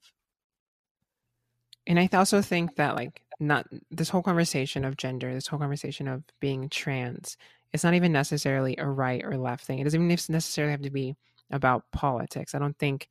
and 1.87 1.99
I 1.99 2.09
also 2.13 2.41
think 2.41 2.75
that 2.75 2.95
like 2.95 3.23
not 3.39 3.65
this 3.89 4.09
whole 4.09 4.21
conversation 4.21 4.85
of 4.85 4.97
gender, 4.97 5.33
this 5.33 5.47
whole 5.47 5.59
conversation 5.59 6.07
of 6.07 6.23
being 6.39 6.69
trans, 6.69 7.37
it's 7.73 7.83
not 7.83 7.93
even 7.93 8.11
necessarily 8.11 8.75
a 8.77 8.85
right 8.85 9.23
or 9.23 9.37
left 9.37 9.65
thing. 9.65 9.79
It 9.79 9.85
doesn't 9.85 9.99
even 9.99 10.09
necessarily 10.29 10.71
have 10.71 10.81
to 10.83 10.89
be 10.89 11.15
about 11.49 11.89
politics. 11.91 12.53
I 12.53 12.59
don't 12.59 12.77
think 12.77 13.07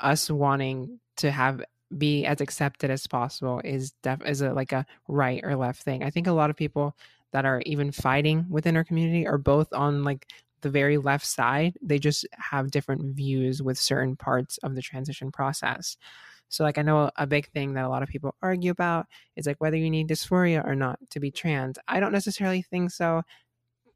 us 0.00 0.30
wanting 0.30 1.00
to 1.16 1.30
have 1.30 1.62
be 1.96 2.24
as 2.26 2.40
accepted 2.40 2.90
as 2.90 3.06
possible 3.06 3.60
is 3.62 3.92
def 4.02 4.20
is 4.26 4.40
a 4.40 4.52
like 4.52 4.72
a 4.72 4.86
right 5.06 5.40
or 5.44 5.54
left 5.54 5.82
thing. 5.82 6.02
I 6.02 6.10
think 6.10 6.26
a 6.26 6.32
lot 6.32 6.50
of 6.50 6.56
people 6.56 6.96
that 7.32 7.44
are 7.44 7.62
even 7.66 7.92
fighting 7.92 8.46
within 8.48 8.76
our 8.76 8.84
community 8.84 9.26
are 9.26 9.38
both 9.38 9.72
on 9.72 10.02
like 10.02 10.26
the 10.62 10.70
very 10.70 10.96
left 10.96 11.26
side. 11.26 11.76
They 11.82 11.98
just 11.98 12.26
have 12.32 12.70
different 12.70 13.14
views 13.14 13.62
with 13.62 13.78
certain 13.78 14.16
parts 14.16 14.58
of 14.58 14.74
the 14.74 14.82
transition 14.82 15.30
process. 15.30 15.96
So, 16.54 16.62
like, 16.64 16.78
I 16.78 16.82
know 16.82 17.10
a 17.16 17.26
big 17.26 17.48
thing 17.50 17.74
that 17.74 17.84
a 17.84 17.88
lot 17.88 18.02
of 18.04 18.08
people 18.08 18.34
argue 18.40 18.70
about 18.70 19.06
is 19.36 19.46
like 19.46 19.60
whether 19.60 19.76
you 19.76 19.90
need 19.90 20.08
dysphoria 20.08 20.64
or 20.64 20.76
not 20.76 20.98
to 21.10 21.20
be 21.20 21.30
trans. 21.32 21.78
I 21.88 21.98
don't 21.98 22.12
necessarily 22.12 22.62
think 22.62 22.92
so, 22.92 23.22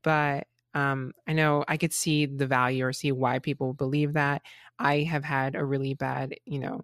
but 0.03 0.47
um, 0.75 1.13
I 1.29 1.35
know 1.35 1.65
I 1.69 1.77
could 1.77 1.93
see 1.93 2.27
the 2.27 2.47
value 2.47 2.85
or 2.85 2.93
see 2.93 3.13
why 3.13 3.39
people 3.39 3.75
believe 3.75 4.15
that. 4.15 4.43
I 4.79 5.03
have 5.03 5.25
had 5.25 5.55
a 5.55 5.65
really 5.65 5.95
bad, 5.95 6.35
you 6.47 6.59
know, 6.59 6.83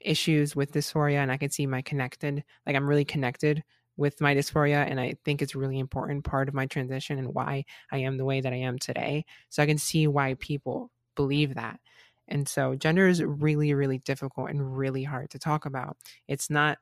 issues 0.00 0.56
with 0.56 0.72
dysphoria, 0.72 1.18
and 1.18 1.32
I 1.32 1.38
could 1.38 1.52
see 1.52 1.66
my 1.66 1.82
connected, 1.82 2.44
like, 2.66 2.76
I'm 2.76 2.88
really 2.88 3.04
connected 3.04 3.64
with 3.96 4.20
my 4.20 4.34
dysphoria 4.34 4.88
and 4.88 4.98
i 4.98 5.14
think 5.26 5.42
it's 5.42 5.54
really 5.54 5.78
important 5.78 6.24
part 6.24 6.48
of 6.48 6.54
my 6.54 6.64
transition 6.64 7.18
and 7.18 7.34
why 7.34 7.62
i 7.92 7.98
am 7.98 8.16
the 8.16 8.24
way 8.24 8.40
that 8.40 8.52
i 8.52 8.56
am 8.56 8.78
today 8.78 9.24
so 9.50 9.62
i 9.62 9.66
can 9.66 9.76
see 9.76 10.06
why 10.06 10.34
people 10.38 10.90
believe 11.16 11.54
that 11.54 11.78
and 12.30 12.48
so 12.48 12.74
gender 12.74 13.08
is 13.08 13.22
really, 13.22 13.74
really 13.74 13.98
difficult 13.98 14.50
and 14.50 14.76
really 14.76 15.04
hard 15.04 15.30
to 15.30 15.38
talk 15.38 15.66
about. 15.66 15.96
It's 16.28 16.48
not 16.50 16.78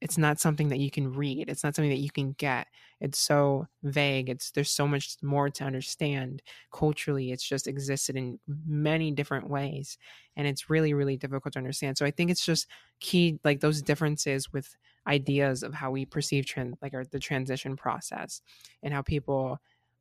it's 0.00 0.16
not 0.16 0.40
something 0.40 0.70
that 0.70 0.78
you 0.78 0.90
can 0.90 1.12
read. 1.12 1.50
It's 1.50 1.62
not 1.62 1.76
something 1.76 1.90
that 1.90 1.98
you 1.98 2.10
can 2.10 2.32
get. 2.32 2.68
It's 3.00 3.18
so 3.18 3.66
vague. 3.82 4.30
It's 4.30 4.50
there's 4.50 4.70
so 4.70 4.88
much 4.88 5.16
more 5.22 5.50
to 5.50 5.64
understand. 5.64 6.42
Culturally, 6.72 7.32
it's 7.32 7.46
just 7.46 7.66
existed 7.66 8.16
in 8.16 8.40
many 8.66 9.10
different 9.10 9.50
ways. 9.50 9.98
And 10.36 10.46
it's 10.46 10.70
really, 10.70 10.94
really 10.94 11.18
difficult 11.18 11.52
to 11.52 11.58
understand. 11.58 11.98
So 11.98 12.06
I 12.06 12.10
think 12.10 12.30
it's 12.30 12.44
just 12.44 12.66
key 13.00 13.38
like 13.44 13.60
those 13.60 13.82
differences 13.82 14.50
with 14.52 14.74
ideas 15.06 15.62
of 15.62 15.74
how 15.74 15.90
we 15.90 16.06
perceive 16.06 16.46
trans 16.46 16.76
like 16.80 16.94
our, 16.94 17.04
the 17.04 17.18
transition 17.18 17.76
process 17.76 18.40
and 18.82 18.94
how 18.94 19.02
people 19.02 19.58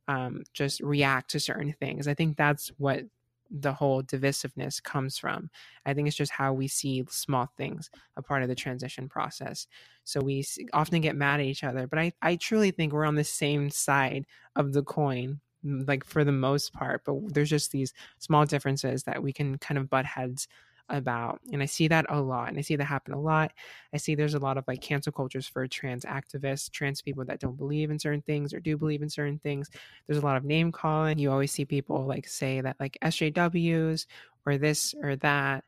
um, 0.07 0.43
just 0.53 0.79
react 0.79 1.31
to 1.31 1.39
certain 1.39 1.73
things. 1.73 2.07
I 2.07 2.13
think 2.13 2.37
that's 2.37 2.69
what 2.77 3.03
the 3.49 3.73
whole 3.73 4.03
divisiveness 4.03 4.81
comes 4.81 5.17
from. 5.17 5.49
I 5.85 5.93
think 5.93 6.07
it's 6.07 6.17
just 6.17 6.31
how 6.31 6.53
we 6.53 6.67
see 6.67 7.03
small 7.09 7.49
things 7.57 7.89
a 8.15 8.21
part 8.21 8.43
of 8.43 8.49
the 8.49 8.55
transition 8.55 9.09
process. 9.09 9.67
So 10.03 10.21
we 10.21 10.45
often 10.73 11.01
get 11.01 11.15
mad 11.15 11.39
at 11.39 11.45
each 11.45 11.63
other, 11.63 11.87
but 11.87 11.99
I, 11.99 12.13
I 12.21 12.35
truly 12.35 12.71
think 12.71 12.93
we're 12.93 13.05
on 13.05 13.15
the 13.15 13.23
same 13.23 13.69
side 13.69 14.25
of 14.55 14.73
the 14.73 14.83
coin, 14.83 15.39
like 15.63 16.03
for 16.03 16.23
the 16.23 16.31
most 16.31 16.73
part. 16.73 17.03
But 17.05 17.33
there's 17.33 17.49
just 17.49 17.71
these 17.71 17.93
small 18.19 18.45
differences 18.45 19.03
that 19.03 19.23
we 19.23 19.33
can 19.33 19.57
kind 19.57 19.77
of 19.77 19.89
butt 19.89 20.05
heads 20.05 20.47
about 20.89 21.39
and 21.51 21.61
i 21.61 21.65
see 21.65 21.87
that 21.87 22.05
a 22.09 22.19
lot 22.19 22.49
and 22.49 22.57
i 22.57 22.61
see 22.61 22.75
that 22.75 22.85
happen 22.85 23.13
a 23.13 23.19
lot. 23.19 23.51
I 23.93 23.97
see 23.97 24.15
there's 24.15 24.33
a 24.33 24.39
lot 24.39 24.57
of 24.57 24.65
like 24.67 24.81
cancel 24.81 25.11
cultures 25.11 25.47
for 25.47 25.67
trans 25.67 26.05
activists 26.05 26.71
trans 26.71 27.01
people 27.01 27.25
that 27.25 27.39
don't 27.39 27.57
believe 27.57 27.91
in 27.91 27.99
certain 27.99 28.21
things 28.21 28.53
or 28.53 28.59
do 28.59 28.77
believe 28.77 29.01
in 29.01 29.09
certain 29.09 29.39
things. 29.39 29.69
There's 30.07 30.21
a 30.21 30.25
lot 30.25 30.37
of 30.37 30.43
name 30.43 30.71
calling. 30.71 31.17
You 31.19 31.31
always 31.31 31.51
see 31.51 31.65
people 31.65 32.05
like 32.05 32.27
say 32.27 32.61
that 32.61 32.79
like 32.79 32.97
sjws 33.03 34.05
or 34.45 34.57
this 34.57 34.93
or 35.01 35.15
that 35.17 35.63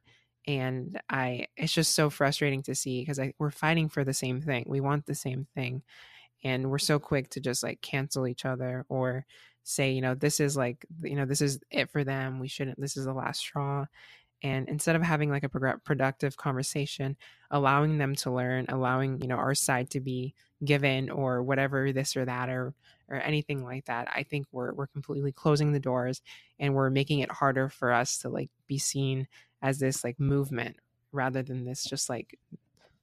and 0.47 0.99
i 1.09 1.45
it's 1.55 1.74
just 1.74 1.93
so 1.93 2.09
frustrating 2.09 2.63
to 2.63 2.74
see 2.74 3.01
because 3.01 3.19
we're 3.38 3.51
fighting 3.51 3.89
for 3.89 4.03
the 4.03 4.13
same 4.13 4.41
thing. 4.41 4.65
We 4.67 4.82
want 4.82 5.05
the 5.05 5.15
same 5.15 5.47
thing 5.55 5.84
and 6.43 6.69
we're 6.69 6.80
so 6.80 6.99
quick 6.99 7.30
to 7.32 7.39
just 7.39 7.63
like 7.63 7.82
cancel 7.82 8.28
each 8.28 8.45
other 8.45 8.86
or 8.89 9.26
say 9.63 9.91
you 9.91 10.01
know 10.01 10.15
this 10.15 10.39
is 10.39 10.57
like 10.57 10.86
you 11.03 11.15
know 11.15 11.26
this 11.26 11.41
is 11.41 11.59
it 11.69 11.91
for 11.91 12.03
them. 12.03 12.39
We 12.39 12.47
shouldn't 12.47 12.80
this 12.80 12.97
is 12.97 13.05
the 13.05 13.13
last 13.13 13.39
straw 13.39 13.86
and 14.43 14.67
instead 14.69 14.95
of 14.95 15.01
having 15.01 15.29
like 15.29 15.43
a 15.43 15.49
productive 15.49 16.37
conversation 16.37 17.15
allowing 17.51 17.97
them 17.97 18.15
to 18.15 18.31
learn 18.31 18.65
allowing 18.69 19.21
you 19.21 19.27
know 19.27 19.35
our 19.35 19.55
side 19.55 19.89
to 19.89 19.99
be 19.99 20.33
given 20.63 21.09
or 21.09 21.41
whatever 21.41 21.91
this 21.91 22.15
or 22.15 22.25
that 22.25 22.49
or 22.49 22.73
or 23.09 23.17
anything 23.17 23.63
like 23.63 23.85
that 23.85 24.07
i 24.13 24.23
think 24.23 24.45
we're 24.51 24.73
we're 24.73 24.87
completely 24.87 25.31
closing 25.31 25.71
the 25.71 25.79
doors 25.79 26.21
and 26.59 26.73
we're 26.73 26.89
making 26.89 27.19
it 27.19 27.31
harder 27.31 27.69
for 27.69 27.91
us 27.91 28.17
to 28.19 28.29
like 28.29 28.49
be 28.67 28.77
seen 28.77 29.27
as 29.61 29.79
this 29.79 30.03
like 30.03 30.19
movement 30.19 30.77
rather 31.11 31.41
than 31.43 31.65
this 31.65 31.83
just 31.83 32.09
like 32.09 32.37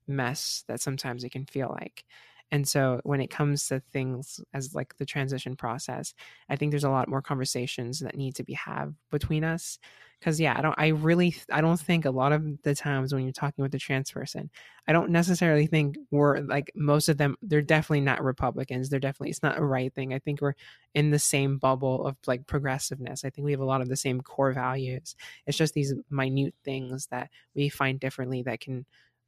mess 0.08 0.64
that 0.68 0.80
sometimes 0.80 1.22
it 1.22 1.30
can 1.30 1.44
feel 1.44 1.68
like. 1.80 2.04
And 2.50 2.66
so 2.66 3.00
when 3.04 3.20
it 3.20 3.28
comes 3.30 3.68
to 3.68 3.80
things 3.92 4.40
as 4.54 4.74
like 4.74 4.96
the 4.96 5.04
transition 5.04 5.54
process 5.54 6.14
i 6.48 6.56
think 6.56 6.70
there's 6.72 6.82
a 6.84 6.88
lot 6.88 7.06
more 7.06 7.20
conversations 7.20 8.00
that 8.00 8.16
need 8.16 8.34
to 8.36 8.42
be 8.42 8.54
had 8.54 8.94
between 9.10 9.44
us 9.44 9.78
because 10.18 10.40
yeah 10.40 10.54
i 10.56 10.60
don't 10.60 10.74
i 10.78 10.88
really 10.88 11.34
i 11.50 11.60
don't 11.60 11.80
think 11.80 12.04
a 12.04 12.10
lot 12.10 12.32
of 12.32 12.44
the 12.62 12.74
times 12.74 13.12
when 13.12 13.22
you're 13.22 13.32
talking 13.32 13.62
with 13.62 13.74
a 13.74 13.78
trans 13.78 14.10
person 14.10 14.50
i 14.86 14.92
don't 14.92 15.10
necessarily 15.10 15.66
think 15.66 15.96
we're 16.10 16.40
like 16.40 16.70
most 16.74 17.08
of 17.08 17.16
them 17.18 17.36
they're 17.42 17.62
definitely 17.62 18.00
not 18.00 18.22
republicans 18.22 18.88
they're 18.88 19.00
definitely 19.00 19.30
it's 19.30 19.42
not 19.42 19.58
a 19.58 19.64
right 19.64 19.94
thing 19.94 20.12
i 20.12 20.18
think 20.18 20.40
we're 20.40 20.54
in 20.94 21.10
the 21.10 21.18
same 21.18 21.58
bubble 21.58 22.06
of 22.06 22.16
like 22.26 22.46
progressiveness 22.46 23.24
i 23.24 23.30
think 23.30 23.44
we 23.44 23.52
have 23.52 23.60
a 23.60 23.64
lot 23.64 23.80
of 23.80 23.88
the 23.88 23.96
same 23.96 24.20
core 24.20 24.52
values 24.52 25.14
it's 25.46 25.58
just 25.58 25.74
these 25.74 25.94
minute 26.10 26.54
things 26.64 27.06
that 27.06 27.30
we 27.54 27.68
find 27.68 28.00
differently 28.00 28.42
that 28.42 28.60
can 28.60 28.84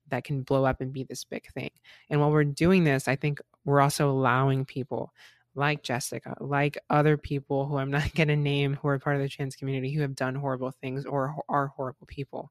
that 0.09 0.25
can 0.25 0.43
blow 0.43 0.65
up 0.65 0.81
and 0.81 0.93
be 0.93 1.05
this 1.05 1.25
big 1.25 1.47
thing 1.53 1.71
and 2.09 2.21
while 2.21 2.31
we're 2.31 2.45
doing 2.45 2.85
this 2.85 3.07
i 3.07 3.15
think 3.15 3.41
we're 3.65 3.81
also 3.81 4.11
allowing 4.11 4.65
people 4.65 5.13
like 5.55 5.83
Jessica, 5.83 6.37
like 6.41 6.79
other 6.91 7.17
people 7.17 7.67
who 7.67 7.79
I'm 7.79 7.91
not 7.91 8.13
going 8.15 8.29
to 8.29 8.37
name 8.37 8.79
who 8.81 8.89
are 8.89 8.99
part 8.99 9.17
of 9.17 9.23
the 9.23 9.29
trans 9.29 9.57
community 9.57 9.93
who 9.93 10.03
have 10.03 10.15
done 10.15 10.35
horrible 10.35 10.71
things 10.71 11.05
or 11.05 11.35
are 11.49 11.69
horrible 11.69 12.07
people. 12.07 12.51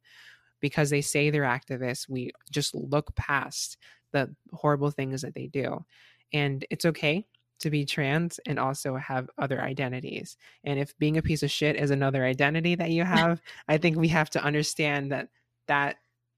Because 0.60 0.90
they 0.90 1.02
say 1.02 1.30
they're 1.30 1.44
activists, 1.44 2.10
we 2.10 2.32
just 2.52 2.76
look 2.76 3.16
past 3.16 3.78
the 4.12 4.36
horrible 4.52 4.92
things 4.92 5.22
that 5.22 5.34
they 5.34 5.48
do. 5.48 5.86
And 6.34 6.66
it's 6.70 6.86
okay 6.86 7.26
to 7.60 7.70
be 7.70 7.86
trans 7.86 8.40
and 8.46 8.60
also 8.60 8.96
have 8.96 9.30
other 9.38 9.62
identities. 9.62 10.38
And 10.64 10.80
if 10.80 10.98
being 10.98 11.18
a 11.18 11.22
piece 11.22 11.44
of 11.44 11.52
shit 11.52 11.76
is 11.76 11.92
another 11.92 12.26
identity 12.26 12.76
that 12.76 12.92
you 12.92 13.04
have, 13.06 13.42
I 13.68 13.78
think 13.78 13.98
we 13.98 14.10
have 14.10 14.30
to 14.32 14.44
understand 14.44 15.12
that 15.12 15.30
that 15.68 15.98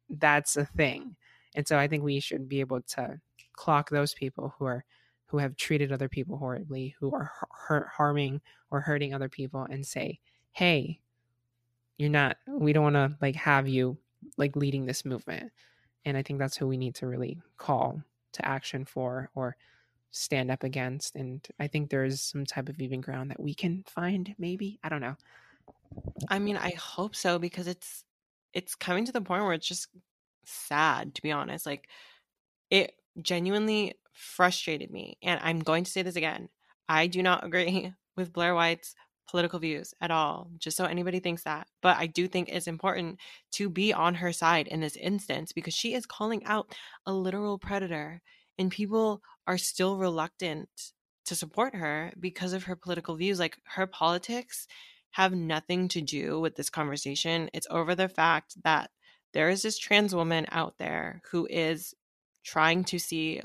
that's 0.09 0.57
a 0.57 0.65
thing. 0.65 1.15
And 1.55 1.67
so 1.67 1.77
I 1.77 1.87
think 1.87 2.03
we 2.03 2.19
should 2.19 2.47
be 2.47 2.59
able 2.59 2.81
to 2.81 3.19
clock 3.53 3.89
those 3.89 4.13
people 4.13 4.53
who 4.57 4.65
are 4.65 4.83
who 5.31 5.37
have 5.37 5.55
treated 5.55 5.93
other 5.93 6.09
people 6.09 6.37
horribly, 6.37 6.93
who 6.99 7.13
are 7.15 7.31
hurt, 7.51 7.87
harming 7.87 8.41
or 8.69 8.81
hurting 8.81 9.13
other 9.13 9.29
people, 9.29 9.65
and 9.69 9.87
say, 9.87 10.19
"Hey, 10.51 10.99
you're 11.97 12.09
not. 12.09 12.37
We 12.47 12.73
don't 12.73 12.83
want 12.83 12.95
to 12.95 13.17
like 13.21 13.35
have 13.35 13.67
you 13.67 13.97
like 14.37 14.55
leading 14.57 14.85
this 14.85 15.05
movement." 15.05 15.53
And 16.05 16.17
I 16.17 16.23
think 16.23 16.39
that's 16.39 16.57
who 16.57 16.67
we 16.67 16.77
need 16.77 16.95
to 16.95 17.07
really 17.07 17.39
call 17.57 18.03
to 18.33 18.45
action 18.45 18.85
for 18.85 19.29
or 19.35 19.55
stand 20.11 20.51
up 20.51 20.63
against. 20.63 21.15
And 21.15 21.47
I 21.59 21.67
think 21.67 21.89
there's 21.89 22.21
some 22.21 22.45
type 22.45 22.67
of 22.69 22.81
even 22.81 22.99
ground 23.01 23.31
that 23.31 23.39
we 23.39 23.53
can 23.53 23.83
find. 23.87 24.35
Maybe 24.37 24.79
I 24.83 24.89
don't 24.89 25.01
know. 25.01 25.15
I 26.29 26.39
mean, 26.39 26.57
I 26.57 26.71
hope 26.71 27.15
so 27.15 27.39
because 27.39 27.67
it's 27.67 28.03
it's 28.53 28.75
coming 28.75 29.05
to 29.05 29.13
the 29.13 29.21
point 29.21 29.43
where 29.43 29.53
it's 29.53 29.67
just 29.67 29.87
sad, 30.43 31.15
to 31.15 31.21
be 31.21 31.31
honest. 31.31 31.65
Like, 31.65 31.87
it 32.69 32.93
genuinely 33.21 33.95
frustrated 34.13 34.91
me. 34.91 35.17
And 35.21 35.39
I'm 35.43 35.59
going 35.59 35.83
to 35.83 35.91
say 35.91 36.01
this 36.01 36.15
again 36.15 36.49
I 36.87 37.07
do 37.07 37.23
not 37.23 37.45
agree 37.45 37.93
with 38.17 38.33
Blair 38.33 38.53
White's 38.53 38.95
political 39.29 39.59
views 39.59 39.93
at 40.01 40.11
all, 40.11 40.51
just 40.57 40.75
so 40.75 40.85
anybody 40.85 41.19
thinks 41.19 41.43
that. 41.43 41.67
But 41.81 41.97
I 41.97 42.07
do 42.07 42.27
think 42.27 42.49
it's 42.49 42.67
important 42.67 43.19
to 43.53 43.69
be 43.69 43.93
on 43.93 44.15
her 44.15 44.33
side 44.33 44.67
in 44.67 44.81
this 44.81 44.97
instance 44.97 45.53
because 45.53 45.73
she 45.73 45.93
is 45.93 46.05
calling 46.05 46.43
out 46.43 46.75
a 47.05 47.13
literal 47.13 47.57
predator, 47.57 48.21
and 48.57 48.69
people 48.69 49.21
are 49.47 49.57
still 49.57 49.97
reluctant 49.97 50.69
to 51.25 51.35
support 51.35 51.75
her 51.75 52.11
because 52.19 52.51
of 52.51 52.65
her 52.65 52.75
political 52.75 53.15
views. 53.15 53.39
Like 53.39 53.57
her 53.63 53.87
politics 53.87 54.67
have 55.11 55.33
nothing 55.33 55.87
to 55.89 56.01
do 56.01 56.39
with 56.39 56.55
this 56.55 56.69
conversation. 56.69 57.49
It's 57.53 57.67
over 57.69 57.95
the 57.95 58.09
fact 58.09 58.55
that 58.63 58.89
there 59.33 59.49
is 59.49 59.61
this 59.61 59.77
trans 59.77 60.13
woman 60.13 60.45
out 60.51 60.75
there 60.77 61.21
who 61.31 61.47
is 61.49 61.93
trying 62.43 62.83
to 62.85 62.99
see 62.99 63.41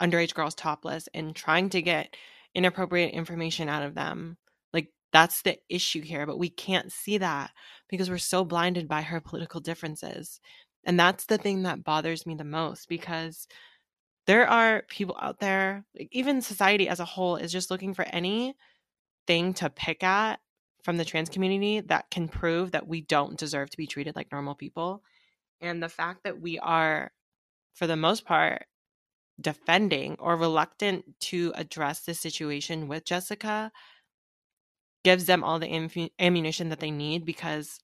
underage 0.00 0.34
girls 0.34 0.54
topless 0.54 1.08
and 1.14 1.34
trying 1.34 1.70
to 1.70 1.82
get 1.82 2.14
inappropriate 2.54 3.12
information 3.12 3.68
out 3.68 3.82
of 3.82 3.94
them. 3.94 4.36
Like 4.72 4.88
that's 5.12 5.42
the 5.42 5.58
issue 5.68 6.02
here, 6.02 6.26
but 6.26 6.38
we 6.38 6.48
can't 6.48 6.92
see 6.92 7.18
that 7.18 7.50
because 7.88 8.10
we're 8.10 8.18
so 8.18 8.44
blinded 8.44 8.88
by 8.88 9.02
her 9.02 9.20
political 9.20 9.60
differences. 9.60 10.40
And 10.84 10.98
that's 10.98 11.26
the 11.26 11.38
thing 11.38 11.62
that 11.62 11.84
bothers 11.84 12.26
me 12.26 12.34
the 12.34 12.44
most 12.44 12.88
because 12.88 13.48
there 14.26 14.48
are 14.48 14.82
people 14.88 15.16
out 15.20 15.40
there, 15.40 15.84
like 15.98 16.08
even 16.12 16.42
society 16.42 16.88
as 16.88 17.00
a 17.00 17.04
whole 17.04 17.36
is 17.36 17.52
just 17.52 17.70
looking 17.70 17.94
for 17.94 18.04
any 18.08 18.56
thing 19.26 19.54
to 19.54 19.70
pick 19.70 20.02
at 20.02 20.40
from 20.82 20.96
the 20.96 21.04
trans 21.04 21.28
community 21.28 21.80
that 21.80 22.10
can 22.10 22.28
prove 22.28 22.72
that 22.72 22.86
we 22.86 23.00
don't 23.00 23.38
deserve 23.38 23.70
to 23.70 23.76
be 23.76 23.86
treated 23.86 24.14
like 24.14 24.30
normal 24.30 24.54
people. 24.54 25.02
And 25.60 25.82
the 25.82 25.88
fact 25.88 26.24
that 26.24 26.40
we 26.40 26.58
are, 26.58 27.10
for 27.74 27.86
the 27.86 27.96
most 27.96 28.24
part, 28.24 28.66
defending 29.40 30.16
or 30.18 30.36
reluctant 30.36 31.04
to 31.20 31.52
address 31.56 32.00
the 32.00 32.14
situation 32.14 32.88
with 32.88 33.04
Jessica 33.04 33.70
gives 35.04 35.26
them 35.26 35.44
all 35.44 35.58
the 35.58 36.10
ammunition 36.18 36.68
that 36.70 36.80
they 36.80 36.90
need 36.90 37.24
because 37.24 37.78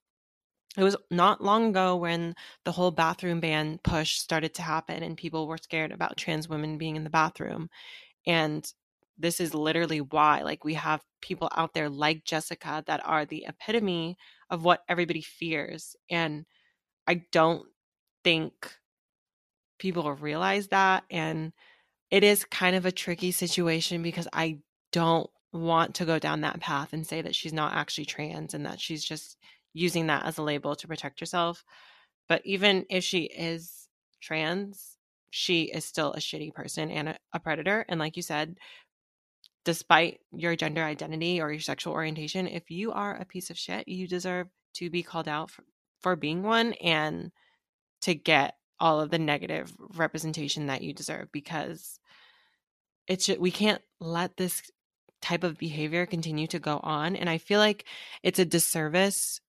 it 0.77 0.83
was 0.83 0.97
not 1.11 1.43
long 1.45 1.69
ago 1.69 1.97
when 1.97 2.35
the 2.65 2.73
whole 2.73 2.91
bathroom 2.91 3.41
ban 3.41 3.79
push 3.85 4.17
started 4.17 4.55
to 4.55 4.63
happen 4.63 5.03
and 5.03 5.17
people 5.17 5.47
were 5.47 5.59
scared 5.59 5.93
about 5.93 6.17
trans 6.17 6.49
women 6.49 6.79
being 6.79 6.97
in 6.97 7.05
the 7.05 7.11
bathroom. 7.11 7.69
And 8.27 8.67
this 9.19 9.41
is 9.41 9.55
literally 9.55 10.01
why 10.01 10.43
like 10.43 10.65
we 10.65 10.75
have 10.75 11.03
people 11.21 11.51
out 11.55 11.75
there 11.75 11.91
like 11.91 12.25
Jessica 12.25 12.83
that 12.87 13.07
are 13.07 13.27
the 13.27 13.45
epitome 13.47 14.17
of 14.51 14.65
what 14.65 14.83
everybody 14.89 15.21
fears. 15.21 15.95
And 16.11 16.47
I 17.07 17.25
don't 17.33 17.67
think 18.25 18.55
people 19.83 20.15
realize 20.15 20.69
that. 20.69 21.05
And 21.11 21.53
it 22.11 22.23
is 22.23 22.45
kind 22.45 22.77
of 22.77 22.87
a 22.87 22.93
tricky 22.93 23.33
situation 23.33 24.03
because 24.03 24.29
I 24.33 24.61
don't 24.93 25.29
want 25.53 25.97
to 25.97 26.05
go 26.07 26.19
down 26.19 26.43
that 26.43 26.61
path 26.61 26.93
and 26.93 27.07
say 27.07 27.21
that 27.21 27.35
she's 27.35 27.53
not 27.53 27.75
actually 27.75 28.07
trans 28.07 28.55
and 28.55 28.65
that 28.65 28.81
she's 28.81 29.05
just 29.05 29.37
using 29.75 30.07
that 30.07 30.25
as 30.25 30.39
a 30.39 30.43
label 30.43 30.77
to 30.77 30.87
protect 30.87 31.21
herself. 31.21 31.65
But 32.29 32.43
even 32.45 32.87
if 32.89 33.03
she 33.03 33.25
is 33.25 33.89
trans, 34.23 34.97
she 35.31 35.65
is 35.65 35.85
still 35.85 36.13
a 36.13 36.19
shitty 36.19 36.55
person 36.55 36.91
and 36.91 37.19
a, 37.33 37.41
predator. 37.41 37.85
And 37.89 37.99
like 37.99 38.17
you 38.17 38.23
said, 38.23 38.59
despite 39.65 40.21
your 40.31 40.55
gender 40.55 40.85
identity 40.85 41.41
or 41.41 41.51
your 41.51 41.61
sexual 41.61 41.93
orientation, 41.93 42.47
if 42.47 42.71
you 42.71 42.93
are 42.93 43.17
a 43.17 43.25
piece 43.25 43.51
of 43.51 43.59
shit, 43.59 43.89
you 43.89 44.07
deserve 44.07 44.47
to 44.75 44.91
be 44.91 45.03
called 45.03 45.29
out 45.29 45.51
for, 45.51 45.65
for 46.01 46.15
being 46.15 46.43
one 46.43 46.75
and 46.75 47.33
to 48.03 48.15
get 48.15 48.55
all 48.83 49.01
of 49.01 49.11
the 49.11 49.19
negative 49.19 49.73
representation 49.95 50.67
that 50.67 50.83
you 50.83 50.93
deserve 50.93 51.31
because 51.31 52.01
it's 53.07 53.29
we 53.39 53.53
can't 53.53 53.81
let 54.01 54.37
this 54.37 54.61
type 55.23 55.45
of 55.45 55.57
behavior 55.57 56.05
continue 56.05 56.49
to 56.49 56.59
go 56.59 56.81
on 56.83 57.15
and 57.15 57.31
i 57.31 57.39
feel 57.39 57.61
like 57.61 57.85
it's 58.25 58.41
a 58.41 58.45
disservice 58.45 59.41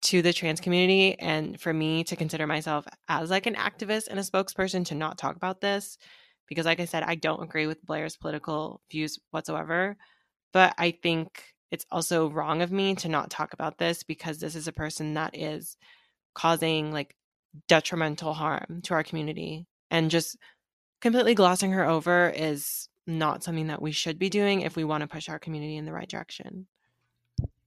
to 0.00 0.22
the 0.22 0.32
trans 0.32 0.60
community 0.60 1.18
and 1.18 1.60
for 1.60 1.72
me 1.72 2.04
to 2.04 2.14
consider 2.14 2.46
myself 2.46 2.86
as 3.08 3.30
like 3.30 3.46
an 3.46 3.56
activist 3.56 4.06
and 4.06 4.20
a 4.20 4.22
spokesperson 4.22 4.84
to 4.84 4.94
not 4.94 5.18
talk 5.18 5.34
about 5.34 5.60
this 5.60 5.98
because 6.46 6.64
like 6.64 6.78
i 6.78 6.84
said 6.84 7.02
i 7.02 7.16
don't 7.16 7.42
agree 7.42 7.66
with 7.66 7.84
blair's 7.84 8.16
political 8.16 8.80
views 8.92 9.18
whatsoever 9.32 9.96
but 10.52 10.72
i 10.78 10.92
think 10.92 11.42
it's 11.72 11.86
also 11.90 12.30
wrong 12.30 12.62
of 12.62 12.70
me 12.70 12.94
to 12.94 13.08
not 13.08 13.28
talk 13.28 13.54
about 13.54 13.78
this 13.78 14.04
because 14.04 14.38
this 14.38 14.54
is 14.54 14.68
a 14.68 14.72
person 14.72 15.14
that 15.14 15.36
is 15.36 15.76
causing 16.34 16.92
like 16.92 17.16
detrimental 17.68 18.32
harm 18.32 18.80
to 18.84 18.94
our 18.94 19.02
community 19.02 19.66
and 19.90 20.10
just 20.10 20.36
completely 21.00 21.34
glossing 21.34 21.72
her 21.72 21.84
over 21.84 22.30
is 22.30 22.88
not 23.06 23.42
something 23.42 23.66
that 23.66 23.82
we 23.82 23.92
should 23.92 24.18
be 24.18 24.30
doing 24.30 24.60
if 24.60 24.76
we 24.76 24.84
want 24.84 25.02
to 25.02 25.08
push 25.08 25.28
our 25.28 25.38
community 25.38 25.76
in 25.76 25.84
the 25.84 25.92
right 25.92 26.08
direction. 26.08 26.66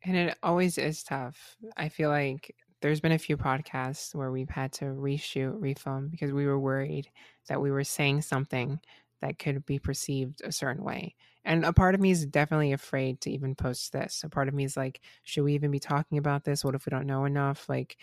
And 0.03 0.15
it 0.15 0.37
always 0.43 0.77
is 0.77 1.03
tough. 1.03 1.55
I 1.75 1.89
feel 1.89 2.09
like 2.09 2.55
there's 2.81 3.01
been 3.01 3.11
a 3.11 3.17
few 3.17 3.37
podcasts 3.37 4.13
where 4.13 4.31
we've 4.31 4.49
had 4.49 4.71
to 4.73 4.85
reshoot, 4.85 5.59
refilm 5.59 6.11
because 6.11 6.31
we 6.31 6.45
were 6.45 6.59
worried 6.59 7.09
that 7.47 7.61
we 7.61 7.71
were 7.71 7.83
saying 7.83 8.21
something 8.21 8.79
that 9.21 9.39
could 9.39 9.65
be 9.65 9.79
perceived 9.79 10.41
a 10.43 10.51
certain 10.51 10.83
way. 10.83 11.15
And 11.43 11.65
a 11.65 11.73
part 11.73 11.95
of 11.95 12.01
me 12.01 12.11
is 12.11 12.25
definitely 12.25 12.71
afraid 12.71 13.21
to 13.21 13.31
even 13.31 13.55
post 13.55 13.91
this. 13.91 14.21
A 14.23 14.29
part 14.29 14.47
of 14.47 14.53
me 14.53 14.63
is 14.63 14.77
like, 14.77 15.01
should 15.23 15.43
we 15.43 15.53
even 15.53 15.71
be 15.71 15.79
talking 15.79 16.17
about 16.17 16.43
this? 16.43 16.63
What 16.63 16.75
if 16.75 16.85
we 16.85 16.91
don't 16.91 17.07
know 17.07 17.25
enough? 17.25 17.67
Like, 17.69 17.97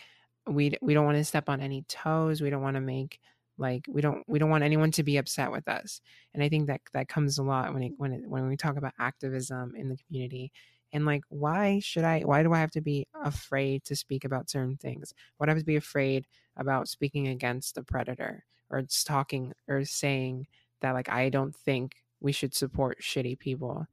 we 0.47 0.73
we 0.83 0.95
don't 0.95 1.05
want 1.05 1.17
to 1.17 1.25
step 1.25 1.49
on 1.49 1.61
any 1.61 1.83
toes 1.89 2.41
we 2.41 2.51
don't 2.51 2.63
want 2.63 2.75
to 2.75 2.81
make 2.81 3.21
like 3.59 3.85
we 3.89 4.01
don't 4.01 4.25
we 4.27 4.39
don't 4.39 4.51
want 4.51 4.65
anyone 4.65 4.91
to 4.91 5.03
be 5.03 5.17
upset 5.17 5.53
with 5.53 5.69
us 5.69 6.01
and 6.35 6.43
i 6.43 6.49
think 6.49 6.67
that 6.67 6.81
that 6.93 7.09
comes 7.09 7.39
a 7.39 7.43
lot 7.43 7.73
when 7.73 7.83
it 7.83 7.93
when 7.97 8.13
it, 8.13 8.27
when 8.27 8.49
we 8.49 8.57
talk 8.57 8.77
about 8.77 8.93
activism 8.99 9.75
in 9.77 9.89
the 9.89 9.97
community 10.07 10.51
and 10.93 11.07
like 11.07 11.23
why 11.29 11.79
should 11.81 12.05
i 12.05 12.21
why 12.21 12.43
do 12.43 12.53
i 12.53 12.59
have 12.59 12.71
to 12.71 12.81
be 12.81 13.07
afraid 13.25 13.85
to 13.85 13.97
speak 13.97 14.25
about 14.25 14.51
certain 14.51 14.77
things? 14.77 15.15
Why 15.37 15.47
i 15.47 15.51
have 15.51 15.59
to 15.59 15.65
be 15.65 15.77
afraid 15.77 16.27
about 16.57 16.89
speaking 16.89 17.29
against 17.29 17.75
the 17.75 17.83
predator 17.83 18.45
or 18.71 18.83
talking 19.05 19.53
or 19.69 19.85
saying 19.85 20.47
that 20.81 20.93
like 20.93 21.09
i 21.09 21.29
don't 21.29 21.55
think 21.55 21.97
we 22.21 22.33
should 22.33 22.55
support 22.55 23.01
shitty 23.01 23.39
people 23.39 23.87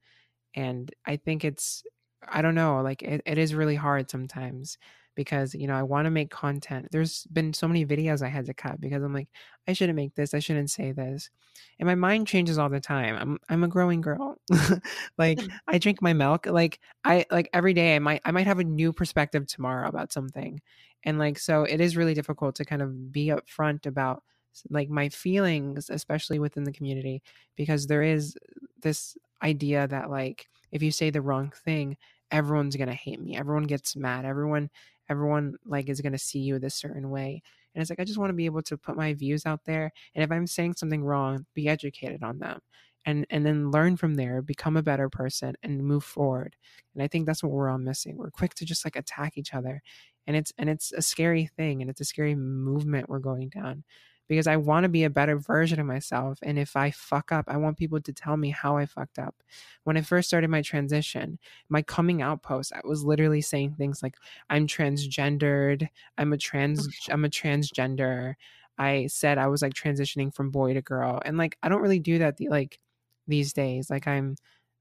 and 0.56 0.94
i 1.06 1.16
think 1.16 1.44
it's 1.46 1.84
i 2.28 2.42
don't 2.42 2.56
know 2.56 2.82
like 2.82 3.02
it, 3.02 3.22
it 3.26 3.38
is 3.38 3.56
really 3.56 3.76
hard 3.76 4.10
sometimes 4.10 4.78
because 5.20 5.54
you 5.54 5.68
know 5.68 5.76
I 5.76 5.84
want 5.84 6.06
to 6.06 6.12
make 6.12 6.30
content. 6.30 6.88
There's 6.92 7.26
been 7.26 7.52
so 7.52 7.68
many 7.68 7.86
videos 7.86 8.22
I 8.22 8.30
had 8.30 8.46
to 8.46 8.54
cut 8.54 8.80
because 8.80 9.04
I'm 9.04 9.14
like 9.14 9.28
I 9.68 9.74
shouldn't 9.74 9.98
make 9.98 10.16
this, 10.16 10.34
I 10.34 10.40
shouldn't 10.40 10.72
say 10.72 10.94
this. 10.94 11.30
And 11.78 11.88
my 11.88 11.96
mind 11.96 12.26
changes 12.26 12.58
all 12.58 12.70
the 12.70 12.80
time. 12.80 13.18
I'm 13.18 13.38
I'm 13.50 13.66
a 13.66 13.68
growing 13.68 14.00
girl. 14.00 14.38
like 15.18 15.40
mm. 15.40 15.50
I 15.68 15.78
drink 15.78 16.02
my 16.02 16.14
milk. 16.14 16.46
Like 16.46 16.80
I 17.04 17.26
like 17.32 17.50
every 17.52 17.74
day 17.74 17.98
I 17.98 18.00
might 18.00 18.22
I 18.24 18.32
might 18.32 18.48
have 18.48 18.60
a 18.60 18.64
new 18.64 18.94
perspective 18.94 19.46
tomorrow 19.46 19.90
about 19.90 20.14
something. 20.14 20.62
And 21.04 21.20
like 21.20 21.38
so 21.38 21.64
it 21.64 21.82
is 21.82 21.98
really 21.98 22.14
difficult 22.14 22.56
to 22.56 22.66
kind 22.66 22.82
of 22.82 23.12
be 23.12 23.28
upfront 23.28 23.86
about 23.86 24.24
like 24.70 24.90
my 24.90 25.10
feelings 25.10 25.90
especially 25.90 26.40
within 26.40 26.64
the 26.64 26.72
community 26.72 27.22
because 27.58 27.88
there 27.88 28.04
is 28.04 28.38
this 28.82 29.18
idea 29.44 29.86
that 29.88 30.10
like 30.10 30.48
if 30.72 30.82
you 30.82 30.92
say 30.92 31.10
the 31.10 31.22
wrong 31.22 31.52
thing 31.66 31.98
everyone's 32.32 32.76
going 32.76 32.90
to 32.90 32.96
hate 32.96 33.22
me 33.22 33.38
everyone 33.38 33.64
gets 33.64 33.96
mad 33.96 34.26
everyone 34.26 34.70
everyone 35.10 35.56
like 35.66 35.90
is 35.90 36.02
going 36.02 36.14
to 36.14 36.18
see 36.18 36.40
you 36.40 36.60
this 36.60 36.76
certain 36.76 37.10
way 37.10 37.42
and 37.74 37.82
it's 37.82 37.90
like 37.90 38.00
i 38.00 38.04
just 38.04 38.20
want 38.20 38.30
to 38.30 38.36
be 38.36 38.46
able 38.46 38.62
to 38.62 38.78
put 38.78 38.98
my 38.98 39.14
views 39.14 39.46
out 39.46 39.62
there 39.66 39.92
and 40.16 40.24
if 40.24 40.32
i'm 40.32 40.48
saying 40.48 40.74
something 40.76 41.04
wrong 41.04 41.46
be 41.54 41.68
educated 41.68 42.24
on 42.24 42.40
them 42.40 42.60
and 43.06 43.26
and 43.30 43.46
then 43.46 43.72
learn 43.72 43.96
from 43.96 44.16
there 44.16 44.42
become 44.42 44.78
a 44.78 44.84
better 44.84 45.10
person 45.10 45.54
and 45.64 45.84
move 45.84 46.04
forward 46.04 46.56
and 46.94 47.04
i 47.04 47.08
think 47.08 47.26
that's 47.26 47.44
what 47.44 47.52
we're 47.52 47.70
all 47.70 47.78
missing 47.78 48.18
we're 48.18 48.32
quick 48.32 48.54
to 48.54 48.66
just 48.66 48.86
like 48.86 48.96
attack 48.96 49.38
each 49.38 49.54
other 49.54 49.82
and 50.28 50.36
it's 50.36 50.54
and 50.58 50.70
it's 50.70 50.92
a 50.92 51.02
scary 51.02 51.50
thing 51.58 51.82
and 51.82 51.90
it's 51.90 52.02
a 52.02 52.06
scary 52.06 52.36
movement 52.36 53.10
we're 53.10 53.20
going 53.20 53.50
down 53.50 53.84
because 54.30 54.48
I 54.48 54.56
want 54.56 54.84
to 54.84 54.90
be 54.90 55.04
a 55.04 55.10
better 55.10 55.38
version 55.38 55.80
of 55.80 55.88
myself. 55.88 56.38
And 56.44 56.58
if 56.58 56.76
I 56.76 56.92
fuck 56.92 57.32
up, 57.32 57.46
I 57.48 57.58
want 57.58 57.78
people 57.78 58.00
to 58.00 58.14
tell 58.14 58.38
me 58.38 58.52
how 58.52 58.78
I 58.78 58.86
fucked 58.86 59.18
up. 59.18 59.36
When 59.84 59.98
I 59.98 60.02
first 60.02 60.30
started 60.30 60.50
my 60.52 60.62
transition, 60.62 61.40
my 61.68 61.82
coming 61.82 62.22
out 62.22 62.44
post, 62.44 62.72
I 62.72 62.82
was 62.84 63.04
literally 63.04 63.42
saying 63.42 63.74
things 63.74 64.04
like, 64.04 64.16
I'm 64.50 64.68
transgendered, 64.68 65.90
I'm 66.18 66.32
a 66.32 66.38
trans, 66.38 66.88
I'm 67.10 67.26
a 67.26 67.30
transgender. 67.30 68.36
I 68.78 69.08
said 69.08 69.40
I 69.40 69.48
was 69.48 69.64
like 69.64 69.74
transitioning 69.74 70.34
from 70.34 70.52
boy 70.52 70.76
to 70.76 70.82
girl. 70.82 71.20
And 71.26 71.38
like, 71.38 71.58
I 71.64 71.68
don't 71.68 71.82
really 71.82 72.00
do 72.00 72.20
that 72.20 72.38
the, 72.38 72.50
like 72.50 72.80
these 73.28 73.52
days. 73.52 73.90
Like, 73.90 74.08
I'm, 74.08 74.36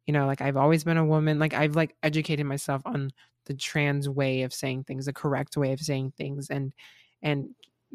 you 0.07 0.13
know, 0.13 0.27
like 0.27 0.43
I've 0.43 0.59
always 0.59 0.85
been 0.85 0.99
a 0.99 1.05
woman. 1.07 1.39
Like, 1.39 1.55
I've 1.55 1.75
like 1.75 1.97
educated 2.03 2.45
myself 2.45 2.83
on 2.85 3.11
the 3.47 3.55
trans 3.55 4.11
way 4.11 4.43
of 4.43 4.53
saying 4.53 4.85
things, 4.85 5.07
the 5.07 5.13
correct 5.15 5.57
way 5.57 5.73
of 5.73 5.81
saying 5.81 6.13
things. 6.19 6.51
And, 6.51 6.75
and 7.23 7.49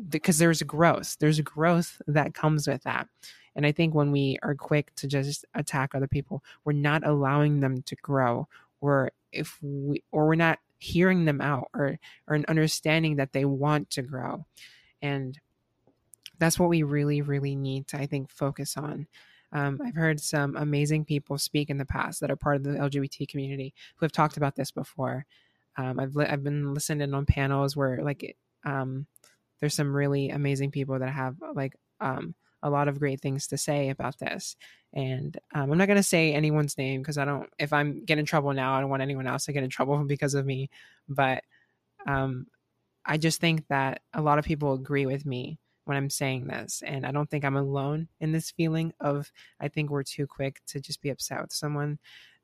because 0.09 0.37
there's 0.37 0.61
growth 0.63 1.17
there's 1.19 1.39
growth 1.41 2.01
that 2.07 2.33
comes 2.33 2.67
with 2.67 2.83
that 2.83 3.07
and 3.55 3.65
i 3.65 3.71
think 3.71 3.93
when 3.93 4.11
we 4.11 4.37
are 4.43 4.55
quick 4.55 4.93
to 4.95 5.07
just 5.07 5.45
attack 5.53 5.93
other 5.93 6.07
people 6.07 6.43
we're 6.65 6.73
not 6.73 7.05
allowing 7.05 7.59
them 7.59 7.81
to 7.83 7.95
grow 7.97 8.47
or 8.81 9.11
if 9.31 9.59
we 9.61 10.03
or 10.11 10.27
we're 10.27 10.35
not 10.35 10.59
hearing 10.79 11.25
them 11.25 11.39
out 11.39 11.69
or 11.73 11.97
or 12.27 12.35
an 12.35 12.45
understanding 12.47 13.15
that 13.17 13.33
they 13.33 13.45
want 13.45 13.89
to 13.89 14.01
grow 14.01 14.45
and 15.01 15.39
that's 16.39 16.59
what 16.59 16.69
we 16.69 16.83
really, 16.83 17.21
really 17.21 17.55
need 17.55 17.87
to, 17.87 17.97
I 17.97 18.05
think, 18.05 18.29
focus 18.29 18.77
on. 18.77 19.07
Um, 19.51 19.79
I've 19.85 19.95
heard 19.95 20.19
some 20.19 20.55
amazing 20.55 21.05
people 21.05 21.37
speak 21.37 21.69
in 21.69 21.77
the 21.77 21.85
past 21.85 22.19
that 22.21 22.31
are 22.31 22.35
part 22.35 22.55
of 22.55 22.63
the 22.63 22.71
LGBT 22.71 23.27
community 23.27 23.73
who 23.95 24.05
have 24.05 24.11
talked 24.11 24.37
about 24.37 24.55
this 24.55 24.71
before. 24.71 25.25
Um, 25.77 25.99
I've 25.99 26.15
li- 26.15 26.25
I've 26.25 26.43
been 26.43 26.73
listening 26.73 27.13
on 27.13 27.25
panels 27.25 27.75
where 27.75 28.03
like 28.03 28.35
um, 28.65 29.05
there's 29.63 29.75
some 29.75 29.95
really 29.95 30.29
amazing 30.29 30.71
people 30.71 30.99
that 30.99 31.13
have 31.13 31.37
like 31.55 31.73
um, 32.01 32.35
a 32.61 32.69
lot 32.69 32.89
of 32.89 32.99
great 32.99 33.21
things 33.21 33.47
to 33.47 33.57
say 33.57 33.87
about 33.87 34.19
this. 34.19 34.57
And 34.91 35.37
um, 35.55 35.71
I'm 35.71 35.77
not 35.77 35.87
going 35.87 35.95
to 35.95 36.03
say 36.03 36.33
anyone's 36.33 36.77
name 36.77 36.99
because 36.99 37.17
I 37.17 37.23
don't. 37.23 37.49
If 37.57 37.71
I'm 37.71 38.03
getting 38.03 38.23
in 38.23 38.25
trouble 38.25 38.51
now, 38.51 38.73
I 38.73 38.81
don't 38.81 38.89
want 38.89 39.03
anyone 39.03 39.25
else 39.25 39.45
to 39.45 39.53
get 39.53 39.63
in 39.63 39.69
trouble 39.69 40.03
because 40.05 40.33
of 40.33 40.45
me. 40.45 40.69
But 41.07 41.45
um, 42.05 42.47
I 43.05 43.15
just 43.15 43.39
think 43.39 43.65
that 43.69 44.01
a 44.13 44.21
lot 44.21 44.37
of 44.37 44.43
people 44.43 44.73
agree 44.73 45.05
with 45.05 45.25
me 45.25 45.59
when 45.85 45.95
I'm 45.95 46.09
saying 46.09 46.47
this. 46.47 46.83
And 46.85 47.05
I 47.05 47.11
don't 47.13 47.29
think 47.29 47.45
I'm 47.45 47.55
alone 47.55 48.09
in 48.19 48.33
this 48.33 48.51
feeling 48.51 48.91
of 48.99 49.31
I 49.61 49.69
think 49.69 49.89
we're 49.89 50.03
too 50.03 50.27
quick 50.27 50.59
to 50.67 50.81
just 50.81 51.01
be 51.01 51.09
upset 51.09 51.39
with 51.39 51.53
someone. 51.53 51.99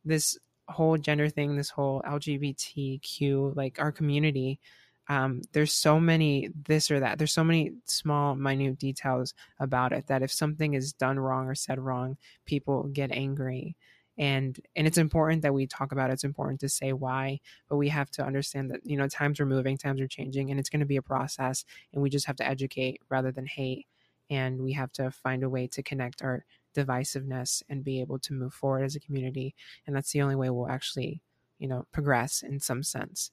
This 0.06 0.38
whole 0.70 0.98
gender 0.98 1.28
thing, 1.28 1.58
this 1.58 1.70
whole 1.70 2.02
LGBTQ, 2.08 3.58
like 3.58 3.78
our 3.78 3.92
community, 3.92 4.62
um, 5.10 5.42
there's 5.54 5.74
so 5.74 6.00
many 6.00 6.50
this 6.66 6.92
or 6.92 7.00
that. 7.00 7.18
There's 7.18 7.34
so 7.34 7.44
many 7.44 7.74
small, 7.86 8.36
minute 8.36 8.78
details 8.78 9.34
about 9.60 9.92
it 9.92 10.08
that 10.08 10.22
if 10.22 10.32
something 10.32 10.76
is 10.76 10.94
done 10.94 11.20
wrong 11.20 11.48
or 11.48 11.56
said 11.56 11.80
wrong, 11.80 12.18
people 12.46 12.84
get 12.84 13.12
angry 13.12 13.76
and 14.18 14.60
and 14.76 14.86
it's 14.86 14.98
important 14.98 15.42
that 15.42 15.54
we 15.54 15.66
talk 15.66 15.92
about 15.92 16.10
it. 16.10 16.14
it's 16.14 16.24
important 16.26 16.60
to 16.60 16.70
say 16.70 16.92
why 16.94 17.40
but 17.70 17.78
we 17.78 17.88
have 17.90 18.12
to 18.12 18.24
understand 18.24 18.70
that 18.70 18.82
you 18.84 18.98
know 18.98 19.08
times 19.08 19.40
are 19.40 19.46
moving 19.46 19.78
times 19.78 20.02
are 20.02 20.08
changing 20.08 20.52
and 20.52 20.60
it's 20.60 20.70
going 20.70 20.80
to 20.82 20.86
be 20.86 20.98
a 20.98 21.02
process 21.02 21.64
and 21.94 22.02
we 22.04 22.10
just 22.10 22.26
have 22.26 22.36
to 22.36 22.46
educate 22.48 23.02
rather 23.10 23.32
than 23.32 23.46
hate 23.46 23.88
and 24.30 24.62
we 24.62 24.74
have 24.74 24.92
to 24.92 25.10
find 25.10 25.44
a 25.44 25.50
way 25.50 25.66
to 25.68 25.82
connect 25.82 26.22
our 26.22 26.44
divisiveness 26.76 27.64
and 27.70 27.84
be 27.84 28.00
able 28.02 28.20
to 28.20 28.34
move 28.34 28.54
forward 28.54 28.84
as 28.84 28.96
a 28.96 29.00
community 29.00 29.56
and 29.88 29.96
that's 29.96 30.12
the 30.12 30.22
only 30.22 30.36
way 30.36 30.50
we'll 30.50 30.70
actually 30.70 31.22
you 31.58 31.68
know 31.68 31.86
progress 31.92 32.42
in 32.44 32.60
some 32.60 32.84
sense 32.84 33.32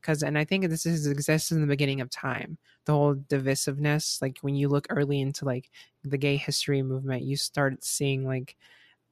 because 0.00 0.22
and 0.22 0.38
i 0.38 0.44
think 0.44 0.68
this 0.68 0.84
has 0.84 1.06
existed 1.06 1.54
in 1.54 1.60
the 1.60 1.66
beginning 1.66 2.00
of 2.00 2.10
time 2.10 2.58
the 2.84 2.92
whole 2.92 3.14
divisiveness 3.14 4.20
like 4.22 4.38
when 4.40 4.54
you 4.54 4.68
look 4.68 4.86
early 4.90 5.20
into 5.20 5.44
like 5.44 5.70
the 6.04 6.18
gay 6.18 6.36
history 6.36 6.82
movement 6.82 7.22
you 7.22 7.36
start 7.36 7.82
seeing 7.84 8.26
like 8.26 8.56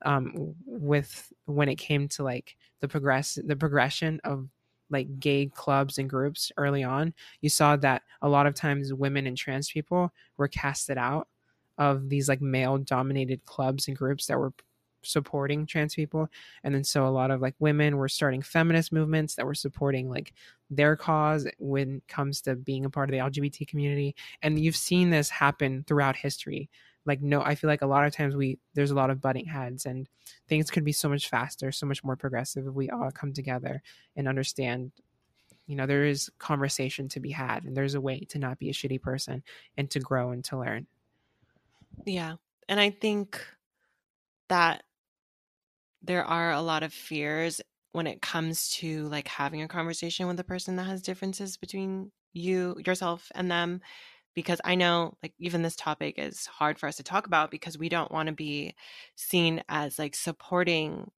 um, 0.05 0.55
with 0.67 1.33
when 1.47 1.69
it 1.69 1.77
came 1.77 2.07
to 2.09 2.23
like 2.23 2.57
the 2.81 2.89
progress 2.89 3.39
the 3.45 3.57
progression 3.57 4.21
of 4.25 4.49
like 4.91 5.19
gay 5.19 5.47
clubs 5.47 5.99
and 5.99 6.09
groups 6.09 6.53
early 6.59 6.85
on 6.85 7.13
you 7.41 7.49
saw 7.49 7.77
that 7.77 8.03
a 8.23 8.29
lot 8.29 8.47
of 8.47 8.55
times 8.55 8.93
women 8.93 9.27
and 9.27 9.37
trans 9.37 9.71
people 9.71 10.13
were 10.37 10.49
casted 10.49 10.99
out 10.99 11.29
of 11.79 12.09
these 12.09 12.29
like 12.29 12.41
male 12.41 12.79
dominated 12.79 13.45
clubs 13.45 13.89
and 13.89 13.97
groups 13.97 14.27
that 14.27 14.39
were 14.39 14.53
supporting 15.07 15.67
trans 15.67 15.95
people 15.95 16.29
and 16.63 16.75
then 16.75 16.85
so 16.85 17.07
a 17.07 17.09
lot 17.09 17.31
of 17.31 17.41
like 17.41 17.55
women 17.59 17.97
were 17.97 18.09
starting 18.09 18.43
feminist 18.43 18.93
movements 18.93 19.35
that 19.35 19.47
were 19.47 19.55
supporting 19.55 20.09
like 20.09 20.33
their 20.71 20.97
cause 20.97 21.47
when 21.59 21.97
it 21.97 22.09
comes 22.09 22.41
to 22.41 22.55
being 22.57 22.85
a 22.85 22.91
part 22.91 23.09
of 23.09 23.13
the 23.13 23.19
lgbt 23.19 23.67
community 23.69 24.15
and 24.43 24.59
you've 24.59 24.77
seen 24.77 25.11
this 25.11 25.31
happen 25.31 25.85
throughout 25.87 26.17
history. 26.17 26.69
Like 27.05 27.23
no 27.23 27.41
i 27.41 27.55
feel 27.55 27.69
like 27.69 27.83
a 27.83 27.87
lot 27.87 28.05
of 28.05 28.13
times 28.13 28.35
we 28.35 28.59
there's 28.75 28.91
a 28.91 28.97
lot 28.97 29.11
of 29.11 29.21
butting 29.21 29.47
heads 29.47 29.87
and 29.87 30.09
things 30.49 30.73
could 30.73 30.85
be 30.85 30.91
so 30.91 31.09
much 31.09 31.29
faster 31.29 31.71
so 31.71 31.87
much 31.87 32.03
more 32.03 32.17
progressive 32.17 32.67
if 32.67 32.75
we 32.75 32.91
all 32.91 33.13
come 33.13 33.33
together 33.33 33.81
and 34.17 34.27
understand 34.27 34.91
you 35.69 35.77
know 35.77 35.87
there 35.87 36.05
is 36.05 36.29
conversation 36.39 37.09
to 37.11 37.21
be 37.21 37.31
had 37.31 37.63
and 37.63 37.77
there's 37.77 37.95
a 37.95 38.01
way 38.01 38.21
to 38.31 38.41
not 38.41 38.59
be 38.59 38.71
a 38.71 38.73
shitty 38.73 39.01
person 39.01 39.45
and 39.77 39.89
to 39.91 40.01
grow 40.01 40.33
and 40.33 40.45
to 40.47 40.59
learn. 40.59 40.89
Yeah 42.05 42.35
and 42.69 42.81
i 42.81 42.91
think 42.91 43.45
that 44.49 44.83
there 46.07 46.25
are 46.25 46.53
a 46.53 46.63
lot 46.63 46.83
of 46.83 46.93
fears 46.93 47.61
when 47.93 48.07
it 48.07 48.23
comes 48.23 48.69
to 48.71 49.09
like 49.09 49.29
having 49.29 49.63
a 49.63 49.69
conversation 49.69 50.27
with 50.27 50.39
a 50.39 50.45
person 50.45 50.77
that 50.77 50.85
has 50.85 51.03
differences 51.03 51.57
between 51.57 52.13
you 52.33 52.77
yourself 52.85 53.31
and 53.35 53.51
them 53.51 53.81
because 54.35 54.61
I 54.65 54.75
know 54.75 55.15
like 55.23 55.33
even 55.39 55.63
this 55.63 55.77
topic 55.77 56.17
is 56.19 56.47
hard 56.47 56.79
for 56.79 56.87
us 56.89 56.97
to 56.97 57.03
talk 57.03 57.27
about 57.27 57.51
because 57.51 57.79
we 57.79 57.89
don't 57.89 58.13
want 58.13 58.29
to 58.29 58.35
be 58.35 58.75
seen 59.17 59.63
as 59.69 59.99
like 59.99 60.15
supporting 60.15 61.11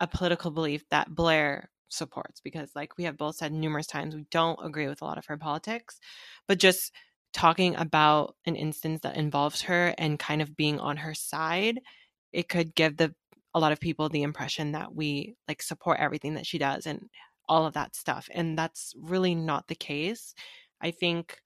a 0.00 0.06
political 0.06 0.50
belief 0.50 0.88
that 0.88 1.14
Blair 1.14 1.70
supports 1.88 2.40
because 2.40 2.70
like 2.74 2.96
we 2.96 3.04
have 3.04 3.16
both 3.16 3.36
said 3.36 3.52
numerous 3.52 3.86
times 3.86 4.14
we 4.16 4.26
don't 4.30 4.58
agree 4.64 4.88
with 4.88 5.02
a 5.02 5.04
lot 5.04 5.18
of 5.18 5.26
her 5.26 5.36
politics 5.36 6.00
but 6.48 6.58
just 6.58 6.92
talking 7.32 7.76
about 7.76 8.34
an 8.46 8.56
instance 8.56 9.00
that 9.02 9.16
involves 9.16 9.62
her 9.62 9.94
and 9.98 10.18
kind 10.18 10.42
of 10.42 10.56
being 10.56 10.80
on 10.80 10.96
her 10.96 11.14
side 11.14 11.80
it 12.32 12.48
could 12.48 12.74
give 12.74 12.96
the 12.96 13.14
a 13.54 13.60
lot 13.60 13.72
of 13.72 13.80
people 13.80 14.08
the 14.08 14.22
impression 14.22 14.72
that 14.72 14.94
we 14.94 15.36
like 15.48 15.62
support 15.62 15.98
everything 16.00 16.34
that 16.34 16.46
she 16.46 16.58
does 16.58 16.86
and 16.86 17.08
all 17.48 17.66
of 17.66 17.74
that 17.74 17.94
stuff 17.94 18.28
and 18.32 18.58
that's 18.58 18.94
really 19.00 19.34
not 19.34 19.68
the 19.68 19.74
case 19.74 20.34
i 20.80 20.90
think 20.90 21.40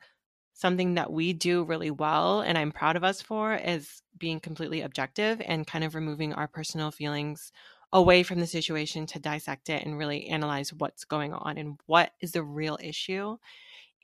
something 0.59 0.95
that 0.95 1.13
we 1.13 1.33
do 1.33 1.63
really 1.63 1.91
well 1.93 2.41
and 2.41 2.59
I'm 2.59 2.73
proud 2.73 2.97
of 2.97 3.05
us 3.05 3.23
for 3.23 3.55
is 3.55 4.03
being 4.19 4.41
completely 4.41 4.81
objective 4.81 5.41
and 5.45 5.65
kind 5.65 5.85
of 5.85 5.95
removing 5.95 6.33
our 6.33 6.49
personal 6.49 6.91
feelings 6.91 7.53
away 7.93 8.25
from 8.25 8.41
the 8.41 8.47
situation 8.47 9.07
to 9.07 9.21
dissect 9.21 9.71
it 9.71 9.85
and 9.85 9.97
really 9.97 10.27
analyze 10.27 10.73
what's 10.73 11.05
going 11.05 11.33
on 11.33 11.59
and 11.59 11.79
what 11.87 12.11
is 12.21 12.33
the 12.33 12.43
real 12.43 12.77
issue. 12.83 13.37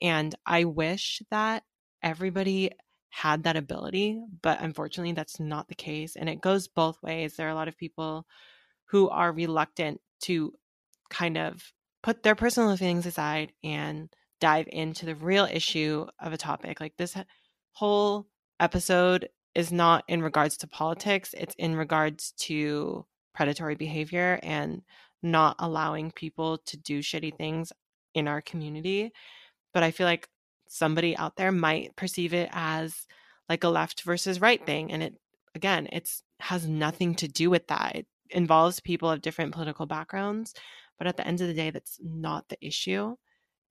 And 0.01 0.33
I 0.45 0.63
wish 0.63 1.21
that 1.29 1.63
everybody 2.01 2.71
had 3.15 3.43
that 3.43 3.55
ability, 3.55 4.21
but 4.41 4.59
unfortunately, 4.59 5.13
that's 5.13 5.39
not 5.39 5.69
the 5.69 5.73
case. 5.75 6.17
And 6.17 6.27
it 6.27 6.41
goes 6.41 6.67
both 6.67 7.01
ways. 7.01 7.37
There 7.37 7.47
are 7.47 7.51
a 7.51 7.55
lot 7.55 7.69
of 7.69 7.77
people 7.77 8.25
who 8.89 9.07
are 9.07 9.31
reluctant 9.31 10.01
to 10.23 10.51
kind 11.09 11.37
of 11.37 11.71
put 12.03 12.23
their 12.23 12.35
personal 12.35 12.75
feelings 12.75 13.05
aside 13.05 13.53
and 13.63 14.09
dive 14.41 14.67
into 14.69 15.05
the 15.05 15.15
real 15.15 15.45
issue 15.45 16.05
of 16.19 16.33
a 16.33 16.37
topic. 16.37 16.81
Like 16.81 16.97
this 16.97 17.15
whole 17.71 18.27
episode 18.59 19.29
is 19.55 19.71
not 19.71 20.03
in 20.09 20.21
regards 20.21 20.57
to 20.57 20.67
politics, 20.67 21.33
it's 21.37 21.55
in 21.57 21.77
regards 21.77 22.33
to 22.39 23.05
predatory 23.33 23.75
behavior 23.75 24.41
and 24.43 24.81
not 25.23 25.55
allowing 25.59 26.11
people 26.11 26.57
to 26.65 26.75
do 26.75 26.99
shitty 26.99 27.37
things 27.37 27.71
in 28.13 28.27
our 28.27 28.41
community. 28.41 29.13
But 29.73 29.83
I 29.83 29.91
feel 29.91 30.05
like 30.05 30.27
somebody 30.67 31.15
out 31.17 31.35
there 31.35 31.51
might 31.51 31.95
perceive 31.95 32.33
it 32.33 32.49
as 32.51 33.05
like 33.49 33.63
a 33.63 33.69
left 33.69 34.01
versus 34.03 34.41
right 34.41 34.65
thing 34.65 34.91
and 34.91 35.03
it 35.03 35.15
again 35.53 35.87
it's 35.91 36.23
has 36.39 36.67
nothing 36.67 37.15
to 37.15 37.27
do 37.27 37.49
with 37.49 37.67
that 37.67 37.95
it 37.95 38.07
involves 38.29 38.79
people 38.79 39.09
of 39.09 39.21
different 39.21 39.53
political 39.53 39.85
backgrounds 39.85 40.53
but 40.97 41.07
at 41.07 41.17
the 41.17 41.27
end 41.27 41.41
of 41.41 41.47
the 41.47 41.53
day 41.53 41.69
that's 41.69 41.99
not 42.01 42.47
the 42.49 42.57
issue 42.65 43.15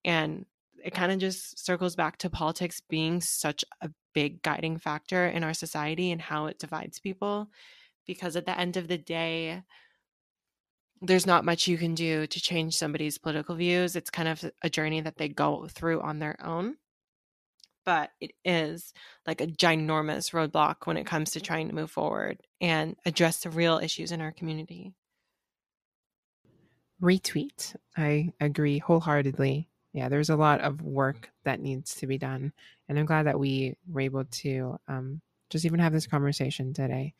and 0.04 0.46
it 0.84 0.92
kind 0.92 1.10
of 1.10 1.18
just 1.18 1.64
circles 1.64 1.96
back 1.96 2.18
to 2.18 2.30
politics 2.30 2.82
being 2.88 3.20
such 3.22 3.64
a 3.80 3.88
big 4.12 4.42
guiding 4.42 4.76
factor 4.76 5.26
in 5.26 5.42
our 5.42 5.54
society 5.54 6.12
and 6.12 6.20
how 6.20 6.46
it 6.46 6.58
divides 6.58 7.00
people. 7.00 7.48
Because 8.06 8.36
at 8.36 8.44
the 8.44 8.58
end 8.58 8.76
of 8.76 8.86
the 8.86 8.98
day, 8.98 9.62
there's 11.00 11.26
not 11.26 11.44
much 11.44 11.66
you 11.66 11.78
can 11.78 11.94
do 11.94 12.26
to 12.26 12.40
change 12.40 12.74
somebody's 12.76 13.16
political 13.16 13.54
views. 13.54 13.96
It's 13.96 14.10
kind 14.10 14.28
of 14.28 14.44
a 14.62 14.68
journey 14.68 15.00
that 15.00 15.16
they 15.16 15.28
go 15.28 15.66
through 15.70 16.02
on 16.02 16.18
their 16.18 16.36
own. 16.44 16.76
But 17.84 18.10
it 18.20 18.32
is 18.44 18.92
like 19.26 19.40
a 19.40 19.46
ginormous 19.46 20.32
roadblock 20.32 20.86
when 20.86 20.96
it 20.96 21.06
comes 21.06 21.32
to 21.32 21.40
trying 21.40 21.68
to 21.68 21.74
move 21.74 21.90
forward 21.90 22.40
and 22.60 22.96
address 23.04 23.40
the 23.40 23.50
real 23.50 23.78
issues 23.78 24.10
in 24.10 24.20
our 24.20 24.32
community. 24.32 24.94
Retweet. 27.02 27.76
I 27.96 28.32
agree 28.40 28.78
wholeheartedly 28.78 29.68
yeah, 29.94 30.08
there's 30.08 30.28
a 30.28 30.36
lot 30.36 30.60
of 30.60 30.82
work 30.82 31.30
that 31.44 31.60
needs 31.60 31.94
to 31.96 32.08
be 32.08 32.18
done. 32.18 32.52
And 32.88 32.98
I'm 32.98 33.06
glad 33.06 33.26
that 33.26 33.38
we 33.38 33.76
were 33.88 34.00
able 34.00 34.24
to 34.24 34.76
um, 34.88 35.20
just 35.50 35.64
even 35.64 35.78
have 35.78 35.92
this 35.92 36.08
conversation 36.08 36.74
today. 36.74 37.14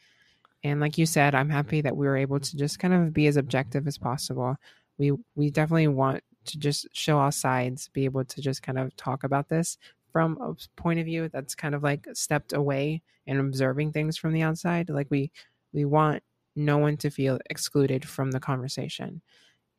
And 0.65 0.81
like 0.81 0.99
you 0.99 1.07
said, 1.07 1.37
I'm 1.37 1.51
happy 1.51 1.83
that 1.83 1.97
we 1.97 2.07
were 2.07 2.17
able 2.17 2.41
to 2.41 2.57
just 2.57 2.81
kind 2.81 2.93
of 2.93 3.13
be 3.13 3.29
as 3.29 3.37
objective 3.37 3.87
as 3.87 3.97
possible. 3.97 4.57
We 4.99 5.13
we 5.37 5.51
definitely 5.51 5.87
want 5.89 6.25
to 6.47 6.59
just 6.59 6.89
show 6.93 7.19
all 7.19 7.31
sides, 7.31 7.89
be 7.93 8.07
able 8.07 8.25
to 8.25 8.41
just 8.41 8.63
kind 8.63 8.79
of 8.79 8.95
talk 8.97 9.23
about 9.23 9.49
this 9.49 9.79
from 10.15 10.39
a 10.41 10.55
point 10.81 11.01
of 11.01 11.07
view 11.07 11.29
that's 11.29 11.57
kind 11.57 11.75
of 11.75 11.83
like 11.83 12.07
stepped 12.13 12.53
away 12.53 13.03
and 13.27 13.41
observing 13.41 13.91
things 13.91 14.17
from 14.17 14.33
the 14.33 14.43
outside. 14.43 14.89
Like 14.89 15.09
we 15.11 15.33
we 15.73 15.85
want 15.85 16.23
no 16.55 16.79
one 16.79 16.97
to 16.99 17.11
feel 17.11 17.41
excluded 17.51 18.07
from 18.09 18.31
the 18.31 18.39
conversation. 18.39 19.21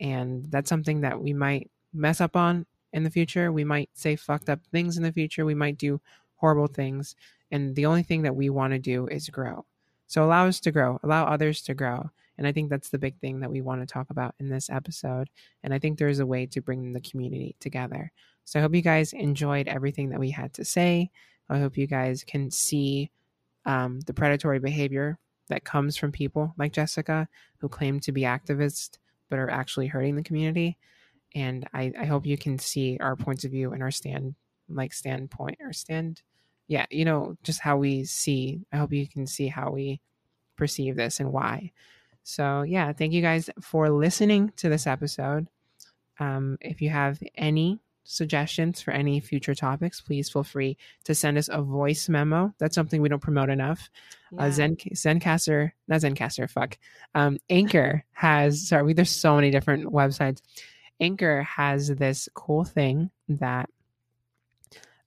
And 0.01 0.43
that's 0.51 0.67
something 0.67 0.99
that 1.01 1.21
we 1.21 1.31
might 1.31 1.71
mess 1.93 2.19
up 2.19 2.35
on 2.35 2.65
in 2.91 3.05
the 3.05 3.09
future. 3.09 3.53
We 3.53 3.63
might 3.63 3.89
say 3.93 4.17
fucked 4.17 4.49
up 4.49 4.59
things 4.73 4.97
in 4.97 5.03
the 5.03 5.13
future. 5.13 5.45
We 5.45 5.55
might 5.55 5.77
do 5.77 6.01
horrible 6.35 6.67
things. 6.67 7.15
And 7.51 7.73
the 7.73 7.85
only 7.85 8.03
thing 8.03 8.23
that 8.23 8.35
we 8.35 8.49
want 8.49 8.73
to 8.73 8.79
do 8.79 9.07
is 9.07 9.29
grow. 9.29 9.65
So 10.07 10.25
allow 10.25 10.47
us 10.47 10.59
to 10.59 10.71
grow, 10.71 10.99
allow 11.01 11.23
others 11.23 11.61
to 11.61 11.73
grow. 11.73 12.11
And 12.37 12.45
I 12.45 12.51
think 12.51 12.69
that's 12.69 12.89
the 12.89 12.99
big 12.99 13.17
thing 13.21 13.39
that 13.39 13.49
we 13.49 13.61
want 13.61 13.79
to 13.79 13.87
talk 13.87 14.09
about 14.09 14.35
in 14.41 14.49
this 14.49 14.69
episode. 14.69 15.29
And 15.63 15.73
I 15.73 15.79
think 15.79 15.97
there's 15.97 16.19
a 16.19 16.25
way 16.25 16.45
to 16.47 16.61
bring 16.61 16.91
the 16.91 16.99
community 16.99 17.55
together. 17.61 18.11
So 18.45 18.59
I 18.59 18.61
hope 18.61 18.75
you 18.75 18.81
guys 18.81 19.13
enjoyed 19.13 19.67
everything 19.67 20.09
that 20.09 20.19
we 20.19 20.31
had 20.31 20.53
to 20.53 20.65
say. 20.65 21.11
I 21.49 21.59
hope 21.59 21.77
you 21.77 21.87
guys 21.87 22.23
can 22.23 22.51
see 22.51 23.11
um, 23.65 23.99
the 24.01 24.13
predatory 24.13 24.59
behavior 24.59 25.19
that 25.49 25.63
comes 25.63 25.97
from 25.97 26.11
people 26.11 26.53
like 26.57 26.73
Jessica 26.73 27.27
who 27.57 27.69
claim 27.69 27.99
to 28.01 28.11
be 28.11 28.21
activists 28.21 28.97
but 29.29 29.39
are 29.39 29.49
actually 29.49 29.87
hurting 29.87 30.15
the 30.15 30.23
community. 30.23 30.77
And 31.33 31.67
I, 31.73 31.91
I 31.99 32.05
hope 32.05 32.25
you 32.25 32.37
can 32.37 32.57
see 32.59 32.97
our 33.01 33.15
points 33.15 33.43
of 33.43 33.51
view 33.51 33.73
and 33.73 33.83
our 33.83 33.91
stand 33.91 34.35
like 34.69 34.93
standpoint 34.93 35.57
or 35.61 35.73
stand 35.73 36.21
yeah, 36.67 36.85
you 36.89 37.05
know, 37.05 37.37
just 37.43 37.59
how 37.59 37.77
we 37.77 38.05
see. 38.05 38.61
I 38.71 38.77
hope 38.77 38.91
you 38.91 39.07
can 39.07 39.27
see 39.27 39.47
how 39.47 39.71
we 39.71 40.01
perceive 40.55 40.95
this 40.95 41.19
and 41.19 41.31
why. 41.31 41.71
So, 42.23 42.63
yeah, 42.63 42.91
thank 42.91 43.13
you 43.13 43.21
guys 43.21 43.49
for 43.61 43.89
listening 43.89 44.51
to 44.57 44.69
this 44.69 44.87
episode. 44.87 45.47
Um, 46.19 46.57
if 46.61 46.81
you 46.81 46.89
have 46.89 47.21
any 47.35 47.79
suggestions 48.05 48.81
for 48.81 48.91
any 48.91 49.19
future 49.19 49.53
topics, 49.53 49.99
please 49.99 50.29
feel 50.29 50.43
free 50.43 50.77
to 51.03 51.13
send 51.13 51.37
us 51.37 51.49
a 51.51 51.61
voice 51.61 52.07
memo. 52.07 52.53
That's 52.59 52.75
something 52.75 53.01
we 53.01 53.09
don't 53.09 53.21
promote 53.21 53.49
enough. 53.49 53.89
Uh, 54.31 54.37
yeah. 54.37 54.45
Uh, 54.45 54.51
Zen 54.51 54.75
Zencastr, 54.77 55.71
not 55.87 56.01
Zencastr, 56.01 56.49
fuck. 56.49 56.77
Um, 57.13 57.37
Anchor 57.49 58.05
has 58.13 58.67
sorry, 58.67 58.93
there's 58.93 59.09
so 59.09 59.35
many 59.35 59.51
different 59.51 59.91
websites. 59.91 60.41
Anchor 60.99 61.43
has 61.43 61.89
this 61.89 62.29
cool 62.33 62.63
thing 62.63 63.09
that 63.27 63.69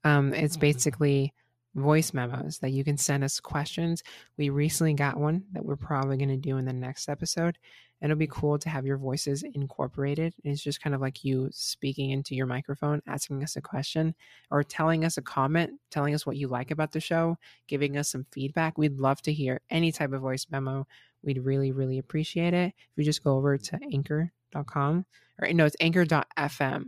um, 0.05 0.35
it's 0.35 0.57
basically 0.57 1.33
voice 1.79 2.13
memos 2.13 2.59
that 2.59 2.71
you 2.71 2.85
can 2.85 2.97
send 2.97 3.25
us 3.25 3.41
questions. 3.41 4.03
We 4.37 4.51
recently 4.51 4.95
got 4.95 5.19
one 5.19 5.45
that 5.53 5.65
we're 5.65 5.77
probably 5.77 6.17
going 6.17 6.29
to 6.29 6.37
do 6.37 6.57
in 6.57 6.65
the 6.65 6.73
next 6.73 7.09
episode. 7.09 7.59
And 8.01 8.13
it'll 8.13 8.19
be 8.19 8.29
cool 8.29 8.59
to 8.61 8.69
have 8.69 8.87
your 8.87 8.97
voices 8.97 9.43
incorporated. 9.43 10.33
It's 10.45 10.63
just 10.63 10.81
kind 10.81 10.95
of 10.95 11.01
like 11.01 11.25
you 11.25 11.49
speaking 11.51 12.11
into 12.11 12.37
your 12.37 12.47
microphone, 12.47 13.03
asking 13.09 13.43
us 13.43 13.57
a 13.57 13.61
question, 13.61 14.15
or 14.51 14.63
telling 14.63 15.05
us 15.05 15.17
a 15.17 15.23
comment, 15.23 15.73
telling 15.91 16.15
us 16.15 16.25
what 16.25 16.37
you 16.37 16.47
like 16.47 16.71
about 16.71 16.93
the 16.93 17.01
show, 17.01 17.37
giving 17.67 17.97
us 17.97 18.09
some 18.09 18.27
feedback. 18.31 18.79
We'd 18.79 19.01
love 19.01 19.21
to 19.23 19.33
hear 19.33 19.61
any 19.69 19.91
type 19.91 20.13
of 20.13 20.21
voice 20.21 20.47
memo. 20.49 20.87
We'd 21.25 21.45
really, 21.45 21.73
really 21.73 21.99
appreciate 21.99 22.55
it. 22.55 22.73
If 22.77 22.99
you 22.99 23.05
just 23.05 23.25
go 23.25 23.37
over 23.37 23.59
to 23.59 23.81
anchor.com, 23.93 25.05
or 25.41 25.53
no, 25.53 25.67
it's 25.67 25.77
anchor.fm, 25.81 26.85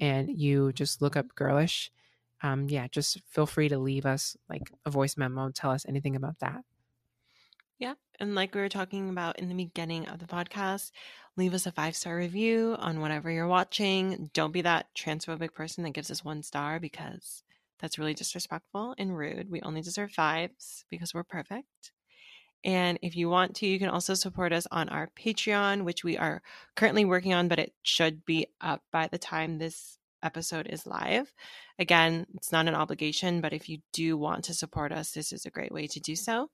and 0.00 0.38
you 0.38 0.72
just 0.74 1.00
look 1.00 1.16
up 1.16 1.34
girlish 1.34 1.90
um, 2.42 2.68
yeah, 2.68 2.88
just 2.88 3.20
feel 3.30 3.46
free 3.46 3.68
to 3.68 3.78
leave 3.78 4.04
us 4.04 4.36
like 4.48 4.70
a 4.84 4.90
voice 4.90 5.16
memo, 5.16 5.50
tell 5.50 5.70
us 5.70 5.86
anything 5.88 6.16
about 6.16 6.38
that. 6.40 6.64
Yeah. 7.78 7.94
And 8.20 8.34
like 8.34 8.54
we 8.54 8.60
were 8.60 8.68
talking 8.68 9.10
about 9.10 9.38
in 9.38 9.48
the 9.48 9.54
beginning 9.54 10.06
of 10.08 10.18
the 10.18 10.26
podcast, 10.26 10.92
leave 11.36 11.54
us 11.54 11.66
a 11.66 11.72
five 11.72 11.96
star 11.96 12.16
review 12.16 12.76
on 12.78 13.00
whatever 13.00 13.30
you're 13.30 13.48
watching. 13.48 14.30
Don't 14.34 14.52
be 14.52 14.62
that 14.62 14.86
transphobic 14.96 15.54
person 15.54 15.82
that 15.84 15.90
gives 15.90 16.10
us 16.10 16.24
one 16.24 16.42
star 16.42 16.78
because 16.78 17.42
that's 17.80 17.98
really 17.98 18.14
disrespectful 18.14 18.94
and 18.98 19.16
rude. 19.16 19.50
We 19.50 19.60
only 19.62 19.82
deserve 19.82 20.12
fives 20.12 20.84
because 20.90 21.12
we're 21.12 21.24
perfect. 21.24 21.90
And 22.64 22.98
if 23.02 23.16
you 23.16 23.28
want 23.28 23.56
to, 23.56 23.66
you 23.66 23.80
can 23.80 23.88
also 23.88 24.14
support 24.14 24.52
us 24.52 24.68
on 24.70 24.88
our 24.88 25.10
Patreon, 25.18 25.82
which 25.82 26.04
we 26.04 26.16
are 26.16 26.42
currently 26.76 27.04
working 27.04 27.34
on, 27.34 27.48
but 27.48 27.58
it 27.58 27.72
should 27.82 28.24
be 28.24 28.46
up 28.60 28.82
by 28.92 29.08
the 29.08 29.18
time 29.18 29.58
this 29.58 29.98
episode 30.22 30.66
is 30.68 30.86
live. 30.86 31.32
Again, 31.78 32.26
it's 32.34 32.52
not 32.52 32.68
an 32.68 32.74
obligation, 32.74 33.40
but 33.40 33.52
if 33.52 33.68
you 33.68 33.78
do 33.92 34.16
want 34.16 34.44
to 34.44 34.54
support 34.54 34.92
us, 34.92 35.10
this 35.12 35.32
is 35.32 35.46
a 35.46 35.50
great 35.50 35.72
way 35.72 35.86
to 35.86 36.00
do 36.00 36.16
so. 36.16 36.50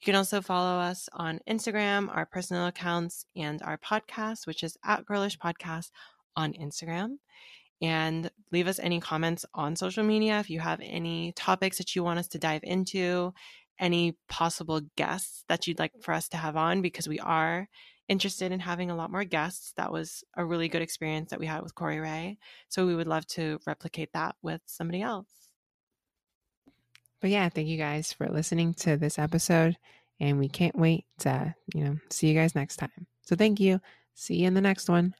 You 0.00 0.04
can 0.04 0.14
also 0.14 0.40
follow 0.40 0.78
us 0.78 1.08
on 1.12 1.40
Instagram, 1.48 2.14
our 2.14 2.26
personal 2.26 2.66
accounts, 2.66 3.26
and 3.34 3.60
our 3.62 3.78
podcast, 3.78 4.46
which 4.46 4.62
is 4.62 4.76
at 4.84 5.04
Girlish 5.04 5.38
Podcast 5.38 5.90
on 6.36 6.52
Instagram. 6.52 7.16
And 7.80 8.30
leave 8.52 8.68
us 8.68 8.78
any 8.78 9.00
comments 9.00 9.44
on 9.54 9.76
social 9.76 10.04
media 10.04 10.40
if 10.40 10.50
you 10.50 10.60
have 10.60 10.80
any 10.82 11.32
topics 11.32 11.78
that 11.78 11.96
you 11.96 12.02
want 12.04 12.18
us 12.18 12.28
to 12.28 12.38
dive 12.38 12.62
into, 12.64 13.32
any 13.78 14.16
possible 14.28 14.80
guests 14.96 15.44
that 15.48 15.66
you'd 15.66 15.78
like 15.78 15.92
for 16.00 16.12
us 16.12 16.28
to 16.28 16.36
have 16.36 16.56
on, 16.56 16.82
because 16.82 17.08
we 17.08 17.20
are 17.20 17.68
interested 18.08 18.52
in 18.52 18.60
having 18.60 18.90
a 18.90 18.96
lot 18.96 19.10
more 19.10 19.24
guests. 19.24 19.72
That 19.76 19.92
was 19.92 20.24
a 20.36 20.44
really 20.44 20.68
good 20.68 20.82
experience 20.82 21.30
that 21.30 21.40
we 21.40 21.46
had 21.46 21.62
with 21.62 21.74
Corey 21.74 22.00
Ray. 22.00 22.38
So 22.68 22.86
we 22.86 22.94
would 22.94 23.06
love 23.06 23.26
to 23.28 23.58
replicate 23.66 24.12
that 24.14 24.36
with 24.42 24.62
somebody 24.66 25.02
else. 25.02 25.28
But 27.20 27.30
yeah, 27.30 27.48
thank 27.48 27.68
you 27.68 27.78
guys 27.78 28.12
for 28.12 28.28
listening 28.28 28.74
to 28.74 28.96
this 28.96 29.18
episode. 29.18 29.76
And 30.20 30.38
we 30.38 30.48
can't 30.48 30.76
wait 30.76 31.04
to, 31.20 31.54
you 31.74 31.84
know, 31.84 31.96
see 32.10 32.28
you 32.28 32.34
guys 32.34 32.54
next 32.54 32.76
time. 32.76 33.06
So 33.22 33.36
thank 33.36 33.60
you. 33.60 33.80
See 34.14 34.36
you 34.36 34.48
in 34.48 34.54
the 34.54 34.60
next 34.60 34.88
one. 34.88 35.14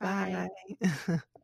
Bye. 0.00 0.48
Bye. 0.80 1.20